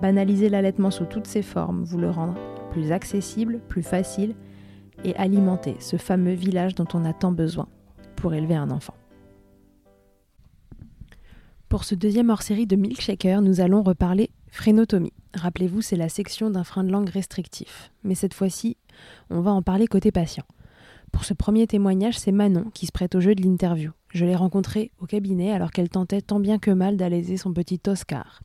banaliser 0.00 0.48
l'allaitement 0.48 0.90
sous 0.90 1.04
toutes 1.04 1.26
ses 1.26 1.42
formes, 1.42 1.84
vous 1.84 1.98
le 1.98 2.10
rendre 2.10 2.34
plus 2.70 2.92
accessible, 2.92 3.60
plus 3.68 3.82
facile 3.82 4.34
et 5.04 5.14
alimenter 5.16 5.76
ce 5.80 5.96
fameux 5.96 6.34
village 6.34 6.74
dont 6.74 6.88
on 6.94 7.04
a 7.04 7.12
tant 7.12 7.32
besoin 7.32 7.68
pour 8.16 8.34
élever 8.34 8.54
un 8.54 8.70
enfant. 8.70 8.94
Pour 11.68 11.84
ce 11.84 11.94
deuxième 11.94 12.30
hors-série 12.30 12.66
de 12.66 12.76
Milkshaker, 12.76 13.42
nous 13.42 13.60
allons 13.60 13.82
reparler 13.82 14.30
phrénotomie. 14.50 15.12
Rappelez-vous, 15.34 15.82
c'est 15.82 15.96
la 15.96 16.08
section 16.08 16.48
d'un 16.48 16.64
frein 16.64 16.84
de 16.84 16.92
langue 16.92 17.08
restrictif. 17.08 17.90
Mais 18.04 18.14
cette 18.14 18.34
fois-ci, 18.34 18.76
on 19.30 19.40
va 19.40 19.50
en 19.50 19.62
parler 19.62 19.86
côté 19.86 20.12
patient. 20.12 20.44
Pour 21.12 21.24
ce 21.24 21.34
premier 21.34 21.66
témoignage, 21.66 22.18
c'est 22.18 22.32
Manon 22.32 22.70
qui 22.72 22.86
se 22.86 22.92
prête 22.92 23.14
au 23.14 23.20
jeu 23.20 23.34
de 23.34 23.42
l'interview. 23.42 23.90
Je 24.10 24.24
l'ai 24.24 24.36
rencontrée 24.36 24.92
au 25.00 25.06
cabinet 25.06 25.52
alors 25.52 25.70
qu'elle 25.70 25.88
tentait 25.88 26.20
tant 26.20 26.40
bien 26.40 26.58
que 26.58 26.70
mal 26.70 26.96
d'alaiser 26.96 27.36
son 27.36 27.52
petit 27.52 27.80
Oscar. 27.86 28.42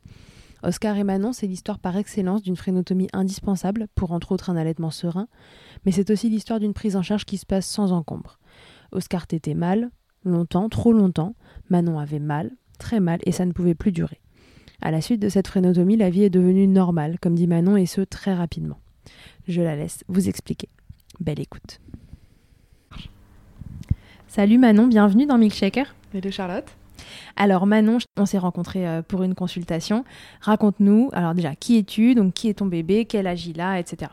Oscar 0.64 0.98
et 0.98 1.04
Manon, 1.04 1.34
c'est 1.34 1.48
l'histoire 1.48 1.80
par 1.80 1.98
excellence 1.98 2.44
d'une 2.44 2.56
phrénotomie 2.56 3.08
indispensable 3.14 3.88
pour 3.96 4.12
entre 4.12 4.32
autres 4.32 4.50
un 4.50 4.56
allaitement 4.56 4.92
serein, 4.92 5.28
mais 5.86 5.92
c'est 5.92 6.12
aussi 6.12 6.30
l'histoire 6.30 6.60
d'une 6.60 6.74
prise 6.74 6.96
en 6.96 7.02
charge 7.02 7.26
qui 7.26 7.38
se 7.38 7.46
passe 7.46 7.66
sans 7.66 7.92
encombre. 7.92 8.38
Oscar 8.92 9.26
t'était 9.26 9.56
mal, 9.56 9.90
longtemps, 10.24 10.70
trop 10.70 10.94
longtemps, 10.94 11.36
Manon 11.70 11.98
avait 11.98 12.20
mal, 12.20 12.52
très 12.78 13.00
mal, 13.00 13.20
et 13.26 13.32
ça 13.32 13.46
ne 13.46 13.54
pouvait 13.54 13.76
plus 13.76 13.92
durer. 13.92 14.22
À 14.82 14.92
la 14.92 15.02
suite 15.02 15.22
de 15.22 15.30
cette 15.30 15.48
phrénotomie, 15.48 15.98
la 15.98 16.10
vie 16.10 16.24
est 16.24 16.30
devenue 16.30 16.68
normale, 16.68 17.20
comme 17.20 17.36
dit 17.36 17.48
Manon, 17.48 17.78
et 17.78 17.86
ce 17.86 18.02
très 18.02 18.34
rapidement. 18.34 18.80
Je 19.48 19.62
la 19.62 19.76
laisse 19.76 20.04
vous 20.08 20.30
expliquer. 20.30 20.70
Belle 21.20 21.40
écoute. 21.40 21.80
Salut 24.28 24.58
Manon, 24.58 24.88
bienvenue 24.88 25.26
dans 25.26 25.38
Milkshaker. 25.38 25.94
Salut 26.14 26.32
Charlotte. 26.32 26.81
Alors 27.36 27.66
Manon, 27.66 27.98
on 28.18 28.26
s'est 28.26 28.38
rencontrés 28.38 28.88
euh, 28.88 29.02
pour 29.02 29.24
une 29.24 29.36
consultation. 29.36 30.04
Raconte-nous, 30.42 31.10
alors 31.14 31.34
déjà, 31.34 31.56
qui 31.56 31.78
es-tu? 31.78 32.16
Donc 32.16 32.34
qui 32.34 32.50
est 32.50 32.56
ton 32.56 32.66
bébé? 32.66 33.06
Quel 33.06 33.28
âge 33.28 33.48
il 33.48 33.62
a? 33.62 33.80
Etc. 33.80 34.12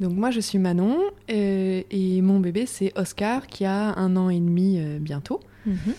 Donc 0.00 0.14
moi 0.14 0.30
je 0.30 0.40
suis 0.40 0.58
Manon 0.58 0.98
euh, 1.30 1.82
et 1.90 2.22
mon 2.22 2.40
bébé 2.40 2.66
c'est 2.66 2.92
Oscar 2.98 3.46
qui 3.46 3.64
a 3.64 3.94
un 3.94 4.16
an 4.16 4.30
et 4.30 4.40
demi 4.40 4.78
euh, 4.78 4.98
bientôt. 4.98 5.40
Mhm. 5.64 5.94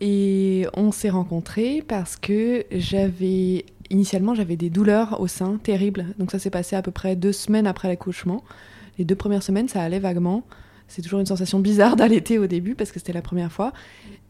Et 0.00 0.66
on 0.74 0.90
s'est 0.90 1.10
rencontrés 1.10 1.82
parce 1.86 2.16
que 2.16 2.64
j'avais 2.72 3.64
initialement 3.90 4.34
j'avais 4.34 4.56
des 4.56 4.70
douleurs 4.70 5.20
au 5.20 5.28
sein 5.28 5.58
terribles. 5.62 6.06
Donc 6.18 6.32
ça 6.32 6.38
s'est 6.38 6.50
passé 6.50 6.74
à 6.74 6.82
peu 6.82 6.90
près 6.90 7.14
deux 7.14 7.32
semaines 7.32 7.66
après 7.66 7.86
l'accouchement. 7.86 8.42
Les 8.98 9.04
deux 9.04 9.14
premières 9.14 9.42
semaines 9.42 9.68
ça 9.68 9.82
allait 9.82 10.00
vaguement. 10.00 10.42
C'est 10.88 11.02
toujours 11.02 11.20
une 11.20 11.26
sensation 11.26 11.58
bizarre 11.58 11.96
d'allaiter 11.96 12.38
au 12.38 12.46
début 12.46 12.74
parce 12.74 12.92
que 12.92 12.98
c'était 12.98 13.12
la 13.12 13.22
première 13.22 13.52
fois. 13.52 13.72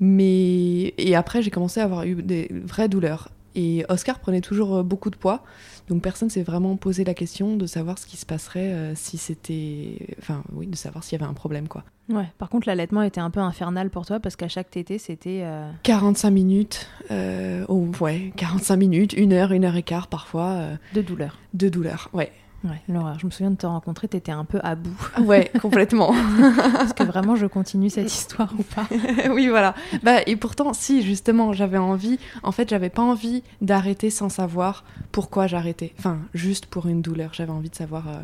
Mais 0.00 0.94
et 0.98 1.14
après, 1.14 1.42
j'ai 1.42 1.50
commencé 1.50 1.80
à 1.80 1.84
avoir 1.84 2.04
eu 2.04 2.14
des 2.22 2.50
vraies 2.52 2.88
douleurs. 2.88 3.28
Et 3.56 3.84
Oscar 3.88 4.18
prenait 4.18 4.40
toujours 4.40 4.78
euh, 4.78 4.82
beaucoup 4.82 5.10
de 5.10 5.16
poids, 5.16 5.44
donc 5.86 6.02
personne 6.02 6.28
s'est 6.28 6.42
vraiment 6.42 6.74
posé 6.74 7.04
la 7.04 7.14
question 7.14 7.56
de 7.56 7.66
savoir 7.66 8.00
ce 8.00 8.06
qui 8.06 8.16
se 8.16 8.26
passerait 8.26 8.72
euh, 8.72 8.94
si 8.96 9.16
c'était, 9.16 10.16
enfin 10.18 10.42
oui, 10.52 10.66
de 10.66 10.74
savoir 10.74 11.04
s'il 11.04 11.16
y 11.16 11.22
avait 11.22 11.30
un 11.30 11.34
problème 11.34 11.68
quoi. 11.68 11.84
Ouais. 12.08 12.26
Par 12.36 12.48
contre, 12.50 12.66
l'allaitement 12.66 13.02
était 13.02 13.20
un 13.20 13.30
peu 13.30 13.38
infernal 13.38 13.90
pour 13.90 14.06
toi 14.06 14.18
parce 14.18 14.34
qu'à 14.34 14.48
chaque 14.48 14.70
tété, 14.70 14.98
c'était. 14.98 15.42
euh, 15.44 15.70
45 15.84 16.30
minutes, 16.30 16.88
euh, 17.12 17.64
oh, 17.68 17.86
ouais, 18.00 18.32
45 18.36 18.76
minutes, 18.76 19.12
une 19.12 19.32
heure, 19.32 19.52
une 19.52 19.64
heure 19.64 19.76
et 19.76 19.84
quart 19.84 20.08
parfois 20.08 20.48
euh, 20.50 20.76
de 20.92 21.00
douleur. 21.02 21.38
de 21.54 21.68
douleur, 21.68 22.10
ouais, 22.12 22.32
Ouais. 22.64 22.80
Je 22.88 23.26
me 23.26 23.30
souviens 23.30 23.50
de 23.50 23.56
te 23.56 23.66
rencontrer, 23.66 24.08
t'étais 24.08 24.32
un 24.32 24.44
peu 24.44 24.58
à 24.62 24.74
bout. 24.74 24.96
ouais, 25.20 25.50
complètement. 25.60 26.14
Est-ce 26.80 26.94
que 26.94 27.02
vraiment 27.04 27.36
je 27.36 27.46
continue 27.46 27.90
cette 27.90 28.12
histoire 28.12 28.52
ou 28.58 28.62
pas? 28.62 28.86
Oui, 29.30 29.48
voilà. 29.48 29.74
Bah, 30.02 30.20
et 30.26 30.36
pourtant, 30.36 30.72
si, 30.72 31.02
justement, 31.02 31.52
j'avais 31.52 31.78
envie, 31.78 32.18
en 32.42 32.52
fait, 32.52 32.68
j'avais 32.68 32.90
pas 32.90 33.02
envie 33.02 33.42
d'arrêter 33.60 34.10
sans 34.10 34.28
savoir 34.28 34.84
pourquoi 35.12 35.46
j'arrêtais. 35.46 35.92
Enfin, 35.98 36.18
juste 36.34 36.66
pour 36.66 36.86
une 36.86 37.02
douleur, 37.02 37.30
j'avais 37.32 37.52
envie 37.52 37.70
de 37.70 37.74
savoir 37.74 38.08
euh, 38.08 38.22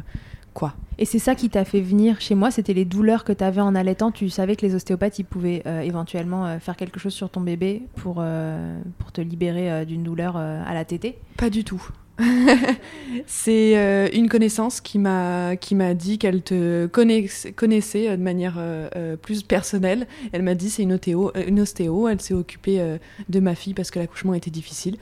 quoi. 0.53 0.75
Et 0.99 1.05
c'est 1.05 1.19
ça 1.19 1.35
qui 1.35 1.49
t'a 1.49 1.65
fait 1.65 1.81
venir 1.81 2.21
chez 2.21 2.35
moi, 2.35 2.51
c'était 2.51 2.75
les 2.75 2.85
douleurs 2.85 3.25
que 3.25 3.33
t'avais 3.33 3.61
en 3.61 3.75
allaitant. 3.75 4.11
Tu 4.11 4.29
savais 4.29 4.57
que 4.57 4.67
les 4.67 4.75
ostéopathes, 4.75 5.19
ils 5.19 5.25
pouvaient 5.25 5.63
euh, 5.67 5.81
éventuellement 5.81 6.47
euh, 6.47 6.59
faire 6.59 6.77
quelque 6.77 7.01
chose 7.01 7.15
sur 7.15 7.31
ton 7.31 7.41
bébé 7.41 7.83
pour, 7.97 8.17
euh, 8.19 8.79
pour 8.99 9.13
te 9.13 9.21
libérer 9.21 9.87
d'une 9.87 10.03
douleur 10.03 10.37
à 10.37 10.75
la 10.75 10.85
tétée? 10.85 11.19
Pas 11.37 11.51
du 11.51 11.65
tout. 11.65 11.83
c'est 13.27 13.77
euh, 13.77 14.09
une 14.13 14.29
connaissance 14.29 14.81
qui 14.81 14.99
m'a 14.99 15.57
qui 15.57 15.75
m'a 15.75 15.95
dit 15.95 16.19
qu'elle 16.19 16.43
te 16.43 16.87
connaiss- 16.87 17.53
connaissait 17.55 18.09
euh, 18.09 18.17
de 18.17 18.23
manière 18.23 18.55
euh, 18.59 19.17
plus 19.17 19.43
personnelle. 19.43 20.07
Elle 20.33 20.43
m'a 20.43 20.55
dit 20.55 20.71
c'est 20.71 20.83
une 20.83 20.93
ostéo, 20.93 21.33
une 21.47 21.61
ostéo. 21.61 22.09
Elle 22.09 22.21
s'est 22.21 22.35
occupée 22.35 22.99
de 23.29 23.41
ma 23.41 23.55
fille 23.55 23.75
parce 23.75 23.91
que 23.91 23.99
l'accouchement 23.99 24.35
était 24.35 24.51
difficile. 24.51 24.97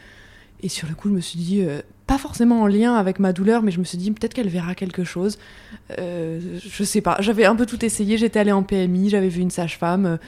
Et 0.62 0.68
sur 0.68 0.88
le 0.88 0.94
coup, 0.94 1.08
je 1.08 1.14
me 1.14 1.20
suis 1.20 1.38
dit 1.38 1.64
pas 2.06 2.18
forcément 2.18 2.62
en 2.62 2.66
lien 2.66 2.94
avec 2.94 3.18
ma 3.18 3.32
douleur, 3.32 3.62
mais 3.62 3.70
je 3.70 3.78
me 3.78 3.84
suis 3.84 3.98
dit 3.98 4.10
peut-être 4.10 4.34
qu'elle 4.34 4.48
verra 4.48 4.74
quelque 4.74 5.04
chose. 5.04 5.38
Je 5.96 6.84
sais 6.84 7.00
pas. 7.00 7.16
J'avais 7.20 7.44
un 7.44 7.54
peu 7.54 7.66
tout 7.66 7.84
essayé. 7.84 8.18
J'étais 8.18 8.40
allée 8.40 8.52
en 8.52 8.62
PMI, 8.62 9.10
j'avais 9.10 9.28
vu 9.28 9.40
une 9.40 9.50
sage-femme. 9.50 10.18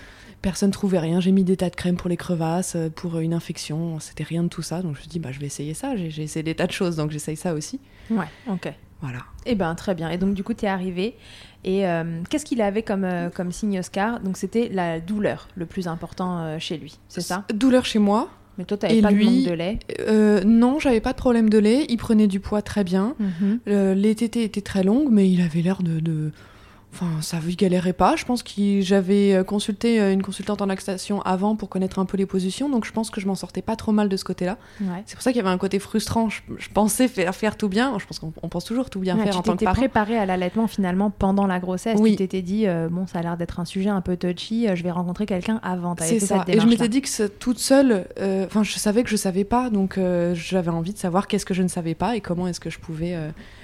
Euh, 0.41 0.43
Personne 0.43 0.71
trouvait 0.71 0.99
rien. 0.99 1.21
J'ai 1.21 1.33
mis 1.33 1.45
des 1.45 1.57
tas 1.57 1.71
de 1.71 1.77
crèmes 1.77 1.97
pour 1.97 2.09
les 2.09 2.17
crevasses, 2.17 2.75
euh, 2.77 2.89
pour 2.91 3.19
une 3.19 3.35
infection. 3.35 4.01
C'était 4.01 4.25
rien 4.25 4.43
de 4.43 4.49
tout 4.49 4.63
ça. 4.63 4.83
Donc 4.83 4.93
je 4.95 4.99
me 4.99 5.01
suis 5.03 5.09
dit, 5.09 5.19
bah, 5.19 5.31
je 5.33 5.39
vais 5.41 5.47
essayer 5.47 5.75
ça. 5.75 5.97
J'ai 5.97 6.23
essayé 6.23 6.43
des 6.43 6.55
tas 6.55 6.67
de 6.67 6.73
choses, 6.73 6.97
donc 6.97 7.11
j'essaye 7.11 7.37
ça 7.37 7.55
aussi. 7.55 7.81
Ouais, 8.11 8.27
ok. 8.49 8.73
Voilà. 9.03 9.21
Eh 9.47 9.55
ben 9.55 9.75
très 9.75 9.95
bien. 9.95 10.11
Et 10.11 10.19
donc 10.19 10.35
du 10.35 10.45
coup, 10.45 10.53
t'es 10.53 10.67
arrivé. 10.67 11.17
Et 11.65 11.87
euh, 11.87 12.21
qu'est-ce 12.29 12.45
qu'il 12.45 12.61
avait 12.61 12.83
comme, 12.83 13.05
euh, 13.05 13.31
comme 13.31 13.51
signe 13.51 13.79
Oscar? 13.79 14.21
Donc 14.21 14.37
c'était 14.37 14.69
la 14.71 15.01
douleur 15.01 15.49
le 15.55 15.65
plus 15.67 15.89
important 15.89 16.39
euh, 16.41 16.59
chez 16.59 16.77
lui, 16.77 16.99
c'est 17.09 17.23
ça? 17.23 17.45
Douleur 17.55 17.87
chez 17.87 17.99
moi. 17.99 18.29
Mais 18.59 18.65
toi, 18.67 18.77
t'avais 18.77 18.99
Et 18.99 19.01
pas 19.03 19.09
de 19.11 19.15
lui- 19.15 19.25
manque 19.25 19.49
de 19.49 19.55
lait? 19.55 19.79
Euh, 20.01 20.43
non, 20.45 20.79
j'avais 20.79 21.01
pas 21.01 21.13
de 21.13 21.17
problème 21.17 21.49
de 21.49 21.57
lait. 21.57 21.87
Il 21.89 21.97
prenait 21.97 22.27
du 22.27 22.41
poids 22.41 22.61
très 22.61 22.85
bien. 22.85 23.15
Mhm. 23.19 23.61
Euh, 23.69 23.95
les 23.95 24.15
tétés 24.15 24.43
étaient 24.45 24.61
très 24.61 24.83
longues, 24.83 25.09
mais 25.11 25.31
il 25.31 25.41
avait 25.41 25.63
l'air 25.63 25.83
de, 25.83 25.99
de- 26.01 26.31
Enfin, 26.93 27.07
ça 27.21 27.39
ne 27.39 27.53
galérait 27.55 27.93
pas. 27.93 28.17
Je 28.17 28.25
pense 28.25 28.43
que 28.43 28.81
j'avais 28.81 29.33
euh, 29.35 29.45
consulté 29.45 30.01
euh, 30.01 30.13
une 30.13 30.23
consultante 30.23 30.61
en 30.61 30.67
lactation 30.67 31.23
avant 31.23 31.55
pour 31.55 31.69
connaître 31.69 31.99
un 31.99 32.05
peu 32.05 32.17
les 32.17 32.27
positions, 32.27 32.69
donc 32.69 32.85
je 32.85 32.93
pense 32.93 33.11
que 33.11 33.21
je 33.21 33.27
m'en 33.27 33.35
sortais 33.37 33.63
pas 33.63 33.77
trop 33.77 33.93
mal 33.93 34.09
de 34.09 34.17
ce 34.17 34.25
côté-là. 34.25 34.59
Ouais. 34.81 35.03
C'est 35.07 35.15
pour 35.15 35.23
ça 35.23 35.31
qu'il 35.31 35.39
y 35.39 35.45
avait 35.45 35.55
un 35.55 35.59
côté 35.59 35.79
frustrant. 35.79 36.29
Je, 36.29 36.41
je 36.59 36.69
pensais 36.69 37.07
faire, 37.09 37.35
faire 37.35 37.57
tout 37.57 37.69
bien. 37.69 37.97
Je 37.99 38.07
pense 38.07 38.19
qu'on 38.19 38.33
on 38.43 38.49
pense 38.49 38.65
toujours 38.65 38.91
tout 38.91 38.99
bien 39.01 39.17
Ouais, 39.17 39.25
faire 39.25 39.33
tu 39.35 39.39
en 39.39 39.43
tant 39.43 39.53
que 39.53 39.59
t'étais 39.59 39.65
parent. 39.67 39.77
préparée 39.77 40.19
à 40.19 40.27
l'allaitement 40.27 40.67
finalement 40.67 41.11
pendant 41.11 41.47
la 41.47 41.61
grossesse. 41.61 41.99
Oui. 42.01 42.13
Tu 42.13 42.17
t'étais 42.17 42.43
dit, 42.43 42.67
euh, 42.67 42.89
bon, 42.91 43.07
ça 43.07 43.21
a 43.21 43.23
l'air 43.23 43.37
d'être 43.37 43.61
un 43.61 43.65
sujet 43.65 43.91
un 43.91 44.01
peu 44.01 44.17
touchy, 44.17 44.67
je 44.75 44.83
vais 44.83 44.91
rencontrer 44.91 45.27
quelqu'un 45.27 45.61
avant. 45.63 45.95
C'est 46.01 46.19
ça. 46.21 46.45
cette 46.47 46.57
Et 46.57 46.61
je 46.61 46.67
m'étais 46.67 46.89
dit 46.89 47.03
que 47.03 47.27
toute 47.29 47.59
seule, 47.59 48.07
euh, 48.21 48.47
enfin, 48.47 48.63
je 48.65 48.73
savais 48.79 49.05
que 49.05 49.11
je 49.11 49.17
savais 49.17 49.45
pas, 49.45 49.71
donc 49.71 49.97
euh, 49.97 50.35
j'avais 50.35 50.71
envie 50.71 50.93
de 50.93 50.99
savoir 50.99 51.29
qu'est-ce 51.29 51.47
que 51.47 51.55
je 51.55 51.63
ne 51.63 51.69
savais 51.69 51.95
pas 51.95 52.17
et 52.17 52.21
comment 52.21 52.47
est-ce 52.49 52.61
que 52.61 52.71
je 52.71 52.79
pouvais, 52.79 53.17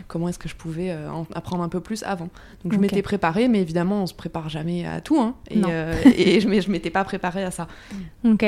comment 0.08 0.28
est-ce 0.28 0.38
que 0.38 0.48
je 0.48 0.54
pouvais 0.54 0.90
euh, 0.90 1.10
en 1.10 1.26
apprendre 1.34 1.62
un 1.62 1.68
peu 1.68 1.80
plus 1.80 2.02
avant. 2.02 2.28
Donc 2.64 2.72
je 2.72 2.78
m'étais 2.78 3.02
préparée, 3.02 3.48
mais 3.48 3.60
évidemment, 3.60 4.02
on 4.02 4.06
se 4.06 4.14
prépare 4.14 4.48
jamais 4.48 4.86
à 4.86 5.00
tout, 5.00 5.20
hein. 5.20 5.34
Et, 5.50 5.60
euh, 5.68 5.94
et 6.04 6.40
je, 6.40 6.48
je 6.60 6.70
m'étais 6.70 6.90
pas 6.90 7.04
préparée 7.04 7.44
à 7.44 7.50
ça. 7.50 7.68
Ok. 8.24 8.44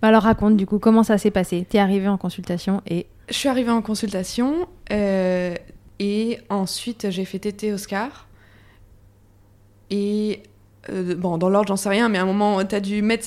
Bah 0.00 0.08
alors 0.08 0.22
raconte 0.22 0.56
du 0.56 0.66
coup 0.66 0.78
comment 0.78 1.02
ça 1.02 1.18
s'est 1.18 1.30
passé? 1.30 1.66
T'es 1.68 1.78
arrivée 1.78 2.08
en 2.08 2.16
consultation 2.16 2.82
et 2.86 3.06
Je 3.28 3.34
suis 3.34 3.48
arrivée 3.48 3.70
en 3.70 3.82
consultation 3.82 4.68
euh, 4.92 5.54
et 5.98 6.38
ensuite 6.48 7.10
j'ai 7.10 7.24
fait 7.24 7.38
tété 7.38 7.72
Oscar. 7.72 8.26
Et 9.90 10.42
euh, 10.88 11.14
bon, 11.14 11.36
dans 11.36 11.50
l'ordre, 11.50 11.68
j'en 11.68 11.76
sais 11.76 11.90
rien, 11.90 12.08
mais 12.08 12.18
à 12.18 12.22
un 12.22 12.26
moment, 12.26 12.64
tu 12.64 12.74
as 12.74 12.80
dû 12.80 13.02
mettre 13.02 13.26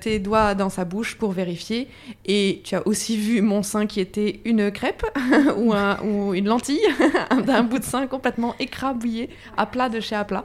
tes- 0.00 0.18
doigts 0.18 0.54
dans 0.54 0.70
sa 0.70 0.84
bouche 0.84 1.16
pour 1.16 1.32
vérifier. 1.32 1.88
Et 2.24 2.62
tu 2.64 2.74
as 2.74 2.86
aussi 2.86 3.16
vu 3.18 3.42
mon 3.42 3.62
sein 3.62 3.86
qui 3.86 4.00
était 4.00 4.40
une 4.44 4.70
crêpe 4.70 5.04
ou 5.58 6.32
une 6.34 6.46
lentille, 6.46 6.80
d'un 7.46 7.62
bout 7.64 7.78
de 7.78 7.84
sein 7.84 8.06
complètement 8.06 8.54
écrabouillé, 8.58 9.28
à 9.56 9.66
plat 9.66 9.88
de 9.88 10.00
chez 10.00 10.14
à 10.16 10.24
plat. 10.24 10.44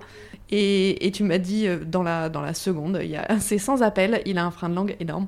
Et, 0.52 1.08
et 1.08 1.12
tu 1.12 1.24
m'as 1.24 1.38
dit 1.38 1.68
euh, 1.68 1.80
dans 1.86 2.04
la, 2.04 2.30
dans 2.30 2.42
la 2.42 2.54
seconde, 2.54 3.02
c'est 3.40 3.58
sans 3.58 3.82
appel, 3.82 4.22
il 4.26 4.38
a 4.38 4.46
un 4.46 4.52
frein 4.52 4.70
de 4.70 4.76
langue 4.76 4.96
énorme. 5.00 5.28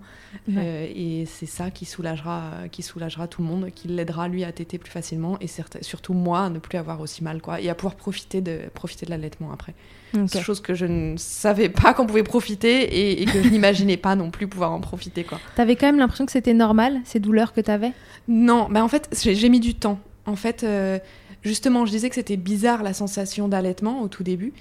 Euh, 0.58 0.88
et 0.94 1.26
c'est 1.26 1.46
ça 1.46 1.72
qui 1.72 1.86
soulagera, 1.86 2.52
qui 2.72 2.82
soulagera 2.82 3.28
tout 3.28 3.42
le 3.42 3.48
monde, 3.48 3.70
qui 3.74 3.88
l'aidera 3.88 4.28
lui 4.28 4.44
à 4.44 4.52
téter 4.52 4.78
plus 4.78 4.92
facilement 4.92 5.38
et 5.40 5.48
surtout 5.82 6.14
moi 6.14 6.46
à 6.46 6.50
ne 6.50 6.60
plus 6.60 6.78
avoir 6.78 7.00
aussi 7.02 7.24
mal 7.24 7.42
quoi, 7.42 7.62
et 7.62 7.70
à 7.70 7.76
pouvoir 7.76 7.96
profiter 7.96 8.42
de, 8.42 8.60
profiter 8.74 9.06
de 9.06 9.12
l'allaitement 9.12 9.52
après. 9.54 9.74
Ok. 10.16 10.24
C'est 10.28 10.42
chose 10.42 10.60
que 10.60 10.74
je 10.74 10.86
ne 10.86 11.16
savais 11.18 11.70
pas 11.70 11.94
qu'on 11.94 12.06
pouvait 12.06 12.24
profiter 12.24 12.84
et, 12.84 13.22
et 13.22 13.26
que 13.26 13.42
je 13.42 13.50
n'imaginais 13.50 13.98
pas 13.98 14.16
non 14.16 14.32
plus 14.32 14.48
pouvoir 14.48 14.72
en 14.72 14.82
profiter 14.82 15.24
quoi. 15.24 15.40
T'avais 15.56 15.76
quand 15.76 15.88
même 15.88 16.00
l'impression 16.00 16.26
que 16.26 16.32
c'était 16.32 16.54
normal 16.54 17.00
ces 17.06 17.20
douleurs 17.20 17.54
que 17.54 17.62
t'avais? 17.62 17.94
Non, 18.28 18.68
bah 18.70 18.84
en 18.84 18.88
fait, 18.88 19.10
j'ai 19.24 19.36
j'ai 19.36 19.50
mis 19.50 19.60
du 19.60 19.76
temps. 19.76 20.00
En 20.26 20.36
fait, 20.36 20.64
euh, 20.64 21.00
justement, 21.42 21.86
je 21.86 21.92
disais 21.92 22.10
que 22.10 22.16
c'était 22.16 22.38
bizarre 22.38 22.84
la 22.84 22.94
sensation 22.94 23.48
d'allaitement 23.48 24.02
au 24.02 24.08
tout 24.08 24.24
début. 24.24 24.54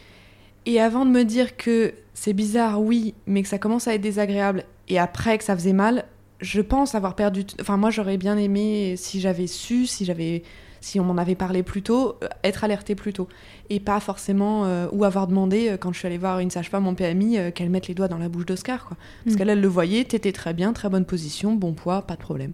Et 0.66 0.80
avant 0.80 1.04
de 1.04 1.10
me 1.10 1.24
dire 1.24 1.56
que 1.56 1.92
c'est 2.14 2.32
bizarre, 2.32 2.80
oui, 2.80 3.14
mais 3.26 3.42
que 3.42 3.48
ça 3.48 3.58
commence 3.58 3.88
à 3.88 3.94
être 3.94 4.00
désagréable, 4.00 4.64
et 4.88 4.98
après 4.98 5.38
que 5.38 5.44
ça 5.44 5.56
faisait 5.56 5.72
mal, 5.72 6.04
je 6.40 6.60
pense 6.60 6.94
avoir 6.94 7.14
perdu. 7.14 7.44
Enfin, 7.60 7.76
moi, 7.76 7.90
j'aurais 7.90 8.16
bien 8.16 8.36
aimé 8.36 8.94
si 8.96 9.20
j'avais 9.20 9.46
su, 9.46 9.86
si 9.86 10.04
j'avais, 10.04 10.42
si 10.80 10.98
on 11.00 11.04
m'en 11.04 11.16
avait 11.16 11.34
parlé 11.36 11.62
plus 11.62 11.82
tôt, 11.82 12.16
euh, 12.22 12.28
être 12.44 12.64
alertée 12.64 12.94
plus 12.94 13.12
tôt, 13.12 13.28
et 13.70 13.78
pas 13.80 14.00
forcément 14.00 14.64
euh, 14.64 14.86
ou 14.92 15.04
avoir 15.04 15.26
demandé 15.28 15.68
euh, 15.70 15.76
quand 15.76 15.92
je 15.92 15.98
suis 15.98 16.06
allée 16.06 16.18
voir 16.18 16.40
une 16.40 16.50
sage-femme 16.50 16.86
en 16.86 16.94
PMI 16.94 17.38
euh, 17.38 17.50
qu'elle 17.52 17.70
mette 17.70 17.86
les 17.88 17.94
doigts 17.94 18.08
dans 18.08 18.18
la 18.18 18.28
bouche 18.28 18.46
d'Oscar, 18.46 18.84
quoi. 18.86 18.96
Parce 19.24 19.34
Mm. 19.34 19.38
qu'elle, 19.38 19.50
elle 19.50 19.60
le 19.60 19.68
voyait, 19.68 20.04
t'étais 20.04 20.32
très 20.32 20.52
bien, 20.54 20.72
très 20.72 20.88
bonne 20.88 21.04
position, 21.04 21.54
bon 21.54 21.72
poids, 21.72 22.02
pas 22.02 22.14
de 22.16 22.20
problème. 22.22 22.52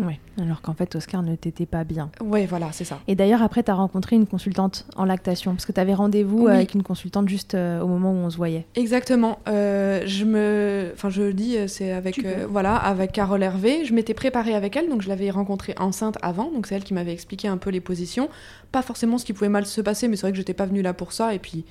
Ouais. 0.00 0.18
Alors 0.40 0.62
qu'en 0.62 0.72
fait 0.74 0.94
Oscar 0.94 1.22
ne 1.22 1.34
t'était 1.34 1.66
pas 1.66 1.84
bien. 1.84 2.10
Ouais, 2.22 2.46
voilà, 2.46 2.68
c'est 2.72 2.84
ça. 2.84 3.00
Et 3.08 3.14
d'ailleurs 3.14 3.42
après 3.42 3.62
t'as 3.62 3.74
rencontré 3.74 4.16
une 4.16 4.26
consultante 4.26 4.86
en 4.96 5.04
lactation 5.04 5.52
parce 5.52 5.66
que 5.66 5.72
t'avais 5.72 5.94
rendez-vous 5.94 6.46
Oui. 6.46 6.52
avec 6.52 6.74
une 6.74 6.82
consultante 6.82 7.28
juste 7.28 7.54
euh, 7.54 7.80
au 7.80 7.86
moment 7.86 8.12
où 8.12 8.16
on 8.16 8.30
se 8.30 8.36
voyait. 8.36 8.66
Exactement. 8.76 9.40
Euh, 9.48 10.02
je 10.06 10.24
me, 10.24 10.90
enfin, 10.94 11.10
je 11.10 11.22
le 11.22 11.34
dis, 11.34 11.56
euh, 11.56 11.66
c'est 11.66 11.92
avec, 11.92 12.14
Tu 12.14 12.26
euh, 12.26 12.46
voilà, 12.48 12.76
avec 12.76 13.12
Carole 13.12 13.42
Hervé. 13.42 13.84
Je 13.84 13.92
m'étais 13.92 14.14
préparée 14.14 14.54
avec 14.54 14.76
elle, 14.76 14.88
donc 14.88 15.02
je 15.02 15.08
l'avais 15.08 15.30
rencontrée 15.30 15.74
enceinte 15.78 16.16
avant, 16.22 16.50
donc 16.50 16.66
c'est 16.66 16.76
elle 16.76 16.84
qui 16.84 16.94
m'avait 16.94 17.12
expliqué 17.12 17.48
un 17.48 17.56
peu 17.58 17.70
les 17.70 17.80
positions, 17.80 18.28
pas 18.72 18.82
forcément 18.82 19.18
ce 19.18 19.24
qui 19.24 19.32
pouvait 19.32 19.48
mal 19.50 19.66
se 19.66 19.80
passer, 19.80 20.08
mais 20.08 20.16
c'est 20.16 20.22
vrai 20.22 20.30
que 20.32 20.38
j'étais 20.38 20.54
pas 20.54 20.66
venue 20.66 20.82
là 20.82 20.94
pour 20.94 21.12
ça. 21.12 21.34
Et 21.34 21.38
puis, 21.38 21.64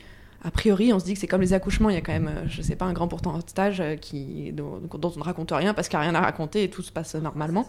a 0.43 0.51
priori, 0.51 0.93
on 0.93 0.99
se 0.99 1.05
dit 1.05 1.13
que 1.13 1.19
c'est 1.19 1.27
comme 1.27 1.41
les 1.41 1.53
accouchements, 1.53 1.89
il 1.89 1.95
y 1.95 1.97
a 1.97 2.01
quand 2.01 2.13
même, 2.13 2.29
je 2.47 2.61
sais 2.61 2.75
pas, 2.75 2.85
un 2.85 2.93
grand 2.93 3.07
pourcentage 3.07 3.81
qui, 4.01 4.51
dont, 4.53 4.79
dont 4.97 5.11
on 5.15 5.19
ne 5.19 5.23
raconte 5.23 5.51
rien 5.51 5.73
parce 5.73 5.87
qu'il 5.89 5.97
n'y 5.99 6.05
a 6.05 6.09
rien 6.09 6.15
à 6.19 6.21
raconter 6.21 6.63
et 6.63 6.69
tout 6.69 6.81
se 6.81 6.91
passe 6.91 7.15
normalement. 7.15 7.65